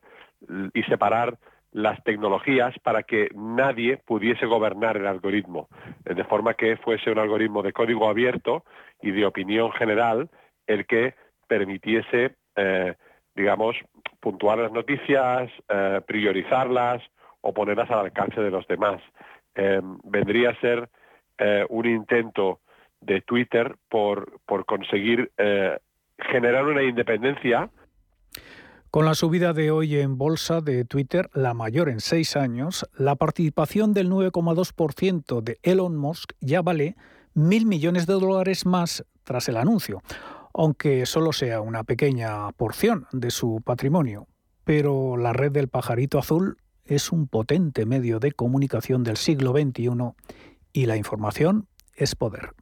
y 0.74 0.84
separar 0.84 1.38
las 1.72 2.01
tecnologías 2.05 2.74
para 2.84 3.03
que 3.03 3.28
nadie 3.36 3.97
pudiese 3.97 4.45
gobernar 4.45 4.95
el 4.95 5.07
algoritmo, 5.07 5.68
de 6.05 6.24
forma 6.24 6.53
que 6.53 6.78
fuese 6.78 7.11
un 7.11 7.20
algoritmo 7.20 7.63
de 7.63 7.74
código 7.74 8.07
abierto 8.07 8.63
y 9.01 9.11
de 9.11 9.26
opinión 9.26 9.74
general 9.74 10.30
el 10.68 10.86
que 10.86 11.16
permitiese, 11.47 12.36
eh, 12.55 12.95
digamos, 13.36 13.76
puntuar 14.22 14.59
las 14.59 14.72
noticias, 14.72 15.51
eh, 15.68 16.01
priorizarlas 16.07 17.03
o 17.41 17.53
ponerlas 17.53 17.91
al 17.91 17.99
alcance 17.99 18.39
de 18.39 18.51
los 18.51 18.66
demás. 18.68 19.01
Eh, 19.55 19.82
vendría 20.05 20.51
a 20.51 20.59
ser 20.61 20.89
un 21.70 21.86
intento 21.86 22.60
de 23.02 23.22
Twitter 23.22 23.76
por, 23.90 24.40
por 24.46 24.66
conseguir 24.66 25.32
generar 26.18 26.66
una 26.66 26.84
independencia 26.84 27.70
Con 28.90 29.06
la 29.06 29.16
subida 29.16 29.54
de 29.54 29.72
hoy 29.72 29.98
en 29.98 30.18
bolsa 30.18 30.62
de 30.62 30.86
Twitter, 30.86 31.30
la 31.34 31.54
mayor 31.54 31.90
en 31.90 32.00
seis 32.00 32.36
años, 32.38 32.90
la 32.98 33.16
participación 33.16 33.94
del 33.94 34.10
9,2% 34.10 35.42
de 35.42 35.60
Elon 35.64 35.98
Musk 35.98 36.32
ya 36.40 36.62
vale 36.62 36.96
mil 37.34 37.66
millones 37.66 38.08
de 38.08 38.14
dólares 38.14 38.66
más 38.66 39.06
tras 39.24 39.50
el 39.50 39.58
anuncio, 39.58 40.02
aunque 40.54 41.06
solo 41.06 41.34
sea 41.34 41.60
una 41.60 41.84
pequeña 41.84 42.50
porción 42.54 43.08
de 43.12 43.32
su 43.32 43.62
patrimonio. 43.64 44.28
Pero 44.64 45.18
la 45.18 45.34
red 45.34 45.52
del 45.52 45.68
pajarito 45.68 46.18
azul 46.18 46.58
es 46.86 47.12
un 47.12 47.28
potente 47.28 47.86
medio 47.86 48.20
de 48.20 48.32
comunicación 48.32 49.04
del 49.04 49.18
siglo 49.18 49.52
XXI 49.52 49.90
y 50.76 50.88
la 50.88 50.98
información 50.98 51.70
es 51.96 52.16
poder. 52.16 52.54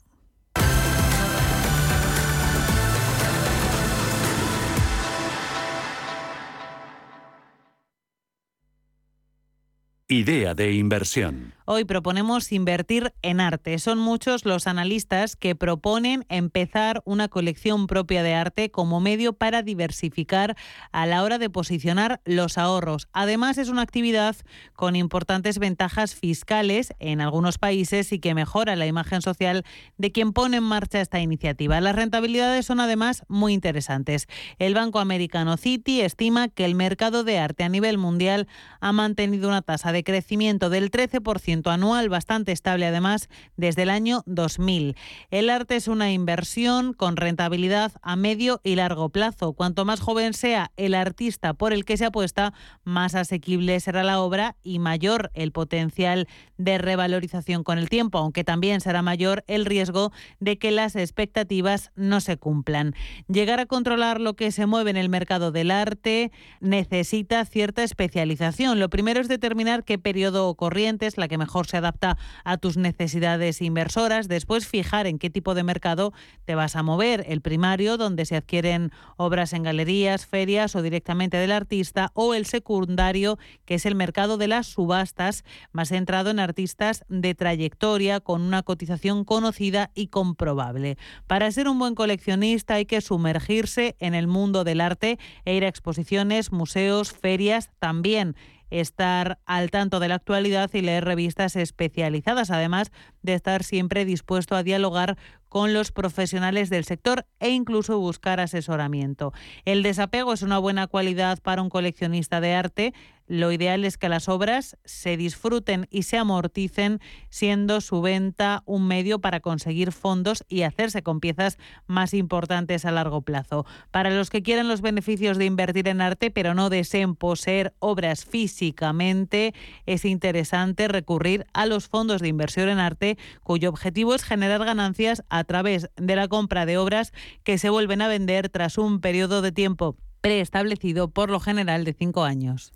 Idea 10.09 10.53
de 10.53 10.73
inversión. 10.73 11.53
Hoy 11.65 11.85
proponemos 11.85 12.51
invertir 12.51 13.13
en 13.21 13.39
arte. 13.39 13.79
Son 13.79 13.97
muchos 13.97 14.43
los 14.43 14.67
analistas 14.67 15.37
que 15.37 15.55
proponen 15.55 16.25
empezar 16.27 17.01
una 17.05 17.29
colección 17.29 17.87
propia 17.87 18.21
de 18.21 18.33
arte 18.33 18.69
como 18.69 18.99
medio 18.99 19.31
para 19.31 19.63
diversificar 19.63 20.57
a 20.91 21.05
la 21.05 21.23
hora 21.23 21.37
de 21.37 21.49
posicionar 21.49 22.19
los 22.25 22.57
ahorros. 22.57 23.07
Además, 23.13 23.57
es 23.57 23.69
una 23.69 23.81
actividad 23.81 24.35
con 24.75 24.97
importantes 24.97 25.57
ventajas 25.57 26.15
fiscales 26.15 26.93
en 26.99 27.21
algunos 27.21 27.57
países 27.57 28.11
y 28.11 28.19
que 28.19 28.35
mejora 28.35 28.75
la 28.75 28.87
imagen 28.87 29.21
social 29.21 29.63
de 29.97 30.11
quien 30.11 30.33
pone 30.33 30.57
en 30.57 30.63
marcha 30.63 30.99
esta 30.99 31.21
iniciativa. 31.21 31.79
Las 31.79 31.95
rentabilidades 31.95 32.65
son 32.65 32.81
además 32.81 33.23
muy 33.29 33.53
interesantes. 33.53 34.27
El 34.59 34.73
banco 34.73 34.99
americano 34.99 35.55
Citi 35.55 36.01
estima 36.01 36.49
que 36.49 36.65
el 36.65 36.75
mercado 36.75 37.23
de 37.23 37.39
arte 37.39 37.63
a 37.63 37.69
nivel 37.69 37.97
mundial 37.97 38.49
ha 38.81 38.91
mantenido 38.91 39.47
una 39.47 39.61
tasa 39.61 39.92
de 39.93 40.03
crecimiento 40.03 40.69
del 40.69 40.91
13% 40.91 41.71
anual, 41.71 42.09
bastante 42.09 42.51
estable 42.51 42.85
además 42.85 43.29
desde 43.55 43.83
el 43.83 43.89
año 43.89 44.23
2000. 44.25 44.95
El 45.31 45.49
arte 45.49 45.77
es 45.77 45.87
una 45.87 46.11
inversión 46.11 46.91
con 46.91 47.15
rentabilidad 47.15 47.93
a 48.01 48.17
medio 48.17 48.59
y 48.63 48.75
largo 48.75 49.09
plazo. 49.09 49.53
Cuanto 49.53 49.85
más 49.85 50.01
joven 50.01 50.33
sea 50.33 50.71
el 50.75 50.93
artista 50.93 51.53
por 51.53 51.71
el 51.71 51.85
que 51.85 51.95
se 51.95 52.05
apuesta, 52.05 52.53
más 52.83 53.15
asequible 53.15 53.79
será 53.79 54.03
la 54.03 54.19
obra 54.19 54.57
y 54.63 54.79
mayor 54.79 55.31
el 55.33 55.51
potencial 55.51 56.27
de 56.57 56.77
revalorización 56.77 57.63
con 57.63 57.77
el 57.77 57.89
tiempo, 57.89 58.17
aunque 58.17 58.43
también 58.43 58.81
será 58.81 59.01
mayor 59.01 59.43
el 59.47 59.65
riesgo 59.65 60.11
de 60.39 60.57
que 60.57 60.71
las 60.71 60.95
expectativas 60.95 61.91
no 61.95 62.19
se 62.19 62.37
cumplan. 62.37 62.95
Llegar 63.27 63.59
a 63.59 63.65
controlar 63.65 64.19
lo 64.19 64.35
que 64.35 64.51
se 64.51 64.65
mueve 64.65 64.91
en 64.91 64.97
el 64.97 65.09
mercado 65.09 65.51
del 65.51 65.71
arte 65.71 66.31
necesita 66.59 67.45
cierta 67.45 67.83
especialización. 67.83 68.79
Lo 68.79 68.89
primero 68.89 69.19
es 69.19 69.27
determinar 69.27 69.82
qué 69.83 69.97
periodo 69.97 70.53
corriente 70.55 71.05
es 71.05 71.17
la 71.17 71.27
que 71.27 71.37
mejor 71.37 71.67
se 71.67 71.77
adapta 71.77 72.17
a 72.43 72.57
tus 72.57 72.77
necesidades 72.77 73.61
inversoras. 73.61 74.27
Después 74.27 74.67
fijar 74.67 75.07
en 75.07 75.19
qué 75.19 75.29
tipo 75.29 75.55
de 75.55 75.63
mercado 75.63 76.13
te 76.45 76.55
vas 76.55 76.75
a 76.75 76.83
mover. 76.83 77.25
El 77.27 77.41
primario, 77.41 77.97
donde 77.97 78.25
se 78.25 78.35
adquieren 78.35 78.91
obras 79.17 79.53
en 79.53 79.63
galerías, 79.63 80.25
ferias 80.25 80.75
o 80.75 80.81
directamente 80.81 81.37
del 81.37 81.51
artista. 81.51 82.11
O 82.13 82.33
el 82.33 82.45
secundario, 82.45 83.37
que 83.65 83.75
es 83.75 83.85
el 83.85 83.95
mercado 83.95 84.37
de 84.37 84.47
las 84.47 84.67
subastas, 84.67 85.43
más 85.71 85.89
centrado 85.89 86.29
en 86.29 86.39
artistas 86.39 87.05
de 87.09 87.35
trayectoria 87.35 88.19
con 88.19 88.41
una 88.41 88.63
cotización 88.63 89.25
conocida 89.25 89.91
y 89.93 90.07
comprobable. 90.07 90.97
Para 91.27 91.51
ser 91.51 91.67
un 91.67 91.79
buen 91.79 91.95
coleccionista 91.95 92.75
hay 92.75 92.85
que 92.85 93.01
sumergirse 93.01 93.95
en 93.99 94.13
el 94.13 94.27
mundo 94.27 94.63
del 94.63 94.81
arte 94.81 95.19
e 95.45 95.55
ir 95.55 95.65
a 95.65 95.67
exposiciones, 95.67 96.51
museos, 96.51 97.11
ferias 97.11 97.69
también 97.79 98.35
estar 98.73 99.39
al 99.45 99.69
tanto 99.69 99.99
de 99.99 100.07
la 100.07 100.15
actualidad 100.15 100.69
y 100.73 100.81
leer 100.81 101.05
revistas 101.05 101.55
especializadas, 101.55 102.49
además 102.49 102.91
de 103.21 103.35
estar 103.35 103.63
siempre 103.63 104.03
dispuesto 104.03 104.55
a 104.55 104.63
dialogar 104.63 105.17
con 105.47 105.73
los 105.73 105.91
profesionales 105.91 106.71
del 106.71 106.83
sector 106.83 107.27
e 107.39 107.51
incluso 107.51 107.99
buscar 107.99 108.39
asesoramiento. 108.39 109.31
El 109.65 109.83
desapego 109.83 110.33
es 110.33 110.41
una 110.41 110.57
buena 110.57 110.87
cualidad 110.87 111.37
para 111.43 111.61
un 111.61 111.69
coleccionista 111.69 112.41
de 112.41 112.55
arte. 112.55 112.93
Lo 113.27 113.51
ideal 113.51 113.85
es 113.85 113.97
que 113.97 114.09
las 114.09 114.27
obras 114.27 114.77
se 114.83 115.15
disfruten 115.17 115.87
y 115.89 116.03
se 116.03 116.17
amorticen, 116.17 116.99
siendo 117.29 117.79
su 117.81 118.01
venta 118.01 118.63
un 118.65 118.87
medio 118.87 119.19
para 119.19 119.39
conseguir 119.39 119.91
fondos 119.91 120.43
y 120.49 120.63
hacerse 120.63 121.03
con 121.03 121.19
piezas 121.19 121.57
más 121.87 122.13
importantes 122.13 122.85
a 122.85 122.91
largo 122.91 123.21
plazo. 123.21 123.65
Para 123.91 124.09
los 124.09 124.29
que 124.29 124.43
quieren 124.43 124.67
los 124.67 124.81
beneficios 124.81 125.37
de 125.37 125.45
invertir 125.45 125.87
en 125.87 126.01
arte, 126.01 126.31
pero 126.31 126.53
no 126.53 126.69
deseen 126.69 127.15
poseer 127.15 127.73
obras 127.79 128.25
físicamente, 128.25 129.53
es 129.85 130.05
interesante 130.05 130.87
recurrir 130.87 131.45
a 131.53 131.65
los 131.65 131.87
fondos 131.87 132.21
de 132.21 132.27
inversión 132.27 132.69
en 132.69 132.79
arte, 132.79 133.17
cuyo 133.41 133.69
objetivo 133.69 134.15
es 134.15 134.23
generar 134.23 134.65
ganancias 134.65 135.23
a 135.29 135.43
través 135.43 135.89
de 135.95 136.15
la 136.15 136.27
compra 136.27 136.65
de 136.65 136.77
obras 136.77 137.13
que 137.43 137.57
se 137.57 137.69
vuelven 137.69 138.01
a 138.01 138.07
vender 138.07 138.49
tras 138.49 138.77
un 138.77 138.99
periodo 138.99 139.41
de 139.41 139.51
tiempo 139.51 139.95
preestablecido 140.23 141.09
por 141.09 141.29
lo 141.29 141.41
general 141.41 141.83
de 141.83 141.91
cinco 141.91 142.23
años. 142.23 142.71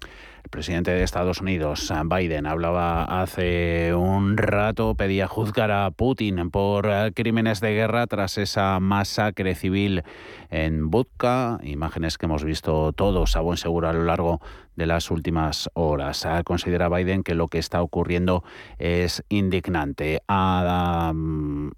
El 0.48 0.52
presidente 0.52 0.91
de 0.91 1.04
Estados 1.04 1.41
Unidos, 1.41 1.91
Biden, 2.06 2.45
hablaba 2.45 3.04
hace 3.22 3.93
un 3.93 4.38
rato, 4.38 4.95
pedía 4.95 5.28
juzgar 5.28 5.72
a 5.72 5.91
Putin 5.91 6.52
por 6.52 6.88
crímenes 7.14 7.60
de 7.60 7.74
guerra 7.74 8.08
tras 8.08 8.38
esa 8.38 8.80
masacre 8.80 9.56
civil 9.56 10.04
en 10.50 10.89
Budka, 10.89 11.60
imágenes 11.64 12.18
que 12.18 12.28
hemos 12.28 12.45
visto 12.45 12.93
todos 12.93 13.36
a 13.36 13.41
buen 13.41 13.58
seguro 13.58 13.89
a 13.89 13.93
lo 13.93 14.06
largo 14.06 14.39
de 14.78 14.86
las 14.86 15.12
últimas 15.12 15.70
horas. 15.74 16.26
Considera 16.45 16.88
Biden 16.88 17.24
que 17.24 17.36
lo 17.36 17.50
que 17.50 17.58
está 17.58 17.82
ocurriendo 17.82 18.43
es 18.78 19.24
indignante. 19.28 20.22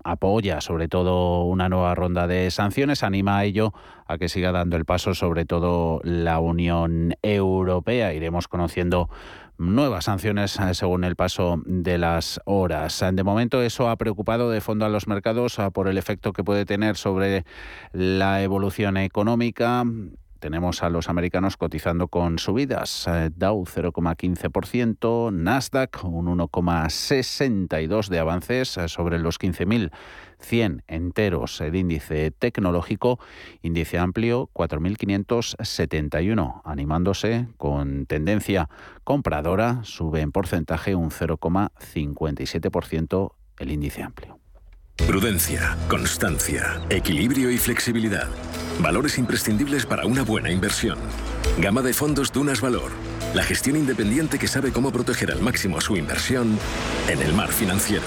apoya 0.04 0.62
sobre 0.62 0.88
todo 0.90 1.46
una 1.46 1.70
nueva 1.70 1.96
ronda 1.96 2.28
de 2.28 2.52
sanciones, 2.52 3.02
anima 3.02 3.40
a 3.40 3.46
ello 3.46 3.74
a 4.06 4.18
que 4.18 4.28
siga 4.28 4.52
dando 4.52 4.76
el 4.76 4.86
paso 4.86 5.14
sobre 5.14 5.46
todo 5.46 6.02
la 6.04 6.40
Unión 6.40 7.16
Europea. 7.22 8.14
Iremos 8.14 8.48
con 8.48 8.59
conociendo 8.60 9.10
nuevas 9.58 10.06
sanciones 10.06 10.60
eh, 10.60 10.74
según 10.74 11.06
el 11.06 11.16
paso 11.16 11.62
de 11.66 11.98
las 11.98 12.42
horas. 12.44 13.06
De 13.14 13.24
momento 13.24 13.62
eso 13.62 13.90
ha 13.90 13.96
preocupado 13.96 14.52
de 14.52 14.60
fondo 14.60 14.86
a 14.86 14.90
los 14.90 15.08
mercados 15.08 15.60
ah, 15.60 15.72
por 15.72 15.88
el 15.88 15.98
efecto 15.98 16.34
que 16.34 16.44
puede 16.44 16.66
tener 16.66 16.98
sobre 16.98 17.46
la 17.94 18.44
evolución 18.44 18.98
económica. 18.98 19.86
Tenemos 20.40 20.84
a 20.84 20.90
los 20.90 21.10
americanos 21.10 21.58
cotizando 21.58 22.08
con 22.08 22.40
subidas. 22.40 23.06
Eh, 23.08 23.30
Dow 23.36 23.66
0,15%, 23.66 25.34
Nasdaq 25.34 26.06
un 26.06 26.28
1,62 26.38 28.08
de 28.08 28.20
avances 28.20 28.78
eh, 28.78 28.88
sobre 28.88 29.20
los 29.20 29.38
15.100 29.40 30.84
enteros. 30.88 31.60
El 31.62 31.76
índice 31.76 32.32
tecnológico, 32.32 33.20
índice 33.62 34.00
amplio 34.00 34.50
4.571, 34.54 36.62
animándose 36.64 37.50
con 37.58 38.06
tendencia 38.06 38.70
compradora, 39.04 39.82
sube 39.84 40.22
en 40.22 40.32
porcentaje 40.32 40.96
un 40.96 41.12
0,57% 41.12 43.34
el 43.60 43.72
índice 43.72 44.04
amplio. 44.04 44.40
Prudencia, 44.96 45.76
constancia, 45.90 46.80
equilibrio 46.90 47.52
y 47.52 47.58
flexibilidad. 47.58 48.30
Valores 48.80 49.18
imprescindibles 49.18 49.86
para 49.86 50.06
una 50.06 50.24
buena 50.24 50.52
inversión. 50.52 50.98
Gama 51.58 51.82
de 51.82 51.94
fondos 51.94 52.32
Dunas 52.32 52.62
Valor. 52.62 52.92
La 53.34 53.44
gestión 53.44 53.76
independiente 53.76 54.40
que 54.40 54.48
sabe 54.48 54.72
cómo 54.72 54.92
proteger 54.92 55.32
al 55.32 55.42
máximo 55.42 55.82
su 55.82 55.98
inversión 55.98 56.58
en 57.10 57.22
el 57.22 57.34
mar 57.34 57.50
financiero. 57.50 58.06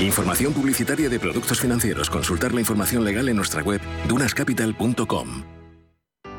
Información 0.00 0.52
publicitaria 0.52 1.08
de 1.08 1.18
productos 1.18 1.60
financieros. 1.60 2.10
Consultar 2.10 2.52
la 2.52 2.60
información 2.60 3.04
legal 3.04 3.28
en 3.30 3.36
nuestra 3.36 3.62
web 3.62 3.80
dunascapital.com. 4.06 5.55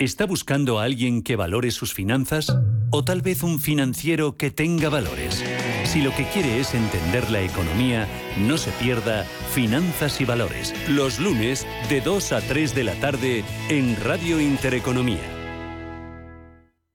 ¿Está 0.00 0.26
buscando 0.26 0.78
a 0.78 0.84
alguien 0.84 1.22
que 1.22 1.34
valore 1.34 1.72
sus 1.72 1.92
finanzas? 1.92 2.56
¿O 2.92 3.02
tal 3.04 3.20
vez 3.20 3.42
un 3.42 3.58
financiero 3.58 4.36
que 4.36 4.52
tenga 4.52 4.88
valores? 4.88 5.44
Si 5.86 6.02
lo 6.02 6.14
que 6.14 6.24
quiere 6.28 6.60
es 6.60 6.72
entender 6.72 7.28
la 7.32 7.42
economía, 7.42 8.06
no 8.38 8.58
se 8.58 8.70
pierda 8.70 9.24
Finanzas 9.52 10.20
y 10.20 10.24
Valores, 10.24 10.72
los 10.88 11.18
lunes 11.18 11.66
de 11.88 12.00
2 12.00 12.30
a 12.30 12.40
3 12.42 12.76
de 12.76 12.84
la 12.84 12.94
tarde 13.00 13.44
en 13.70 13.96
Radio 14.00 14.40
Intereconomía. 14.40 15.34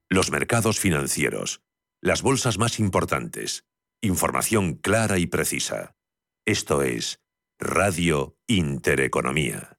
Los 0.10 0.32
mercados 0.32 0.80
financieros, 0.80 1.62
las 2.00 2.22
bolsas 2.22 2.58
más 2.58 2.80
importantes, 2.80 3.66
información 4.02 4.76
clara 4.76 5.18
y 5.18 5.28
precisa. 5.28 5.94
Esto 6.46 6.84
es 6.84 7.20
Radio 7.60 8.38
Intereconomía. 8.48 9.73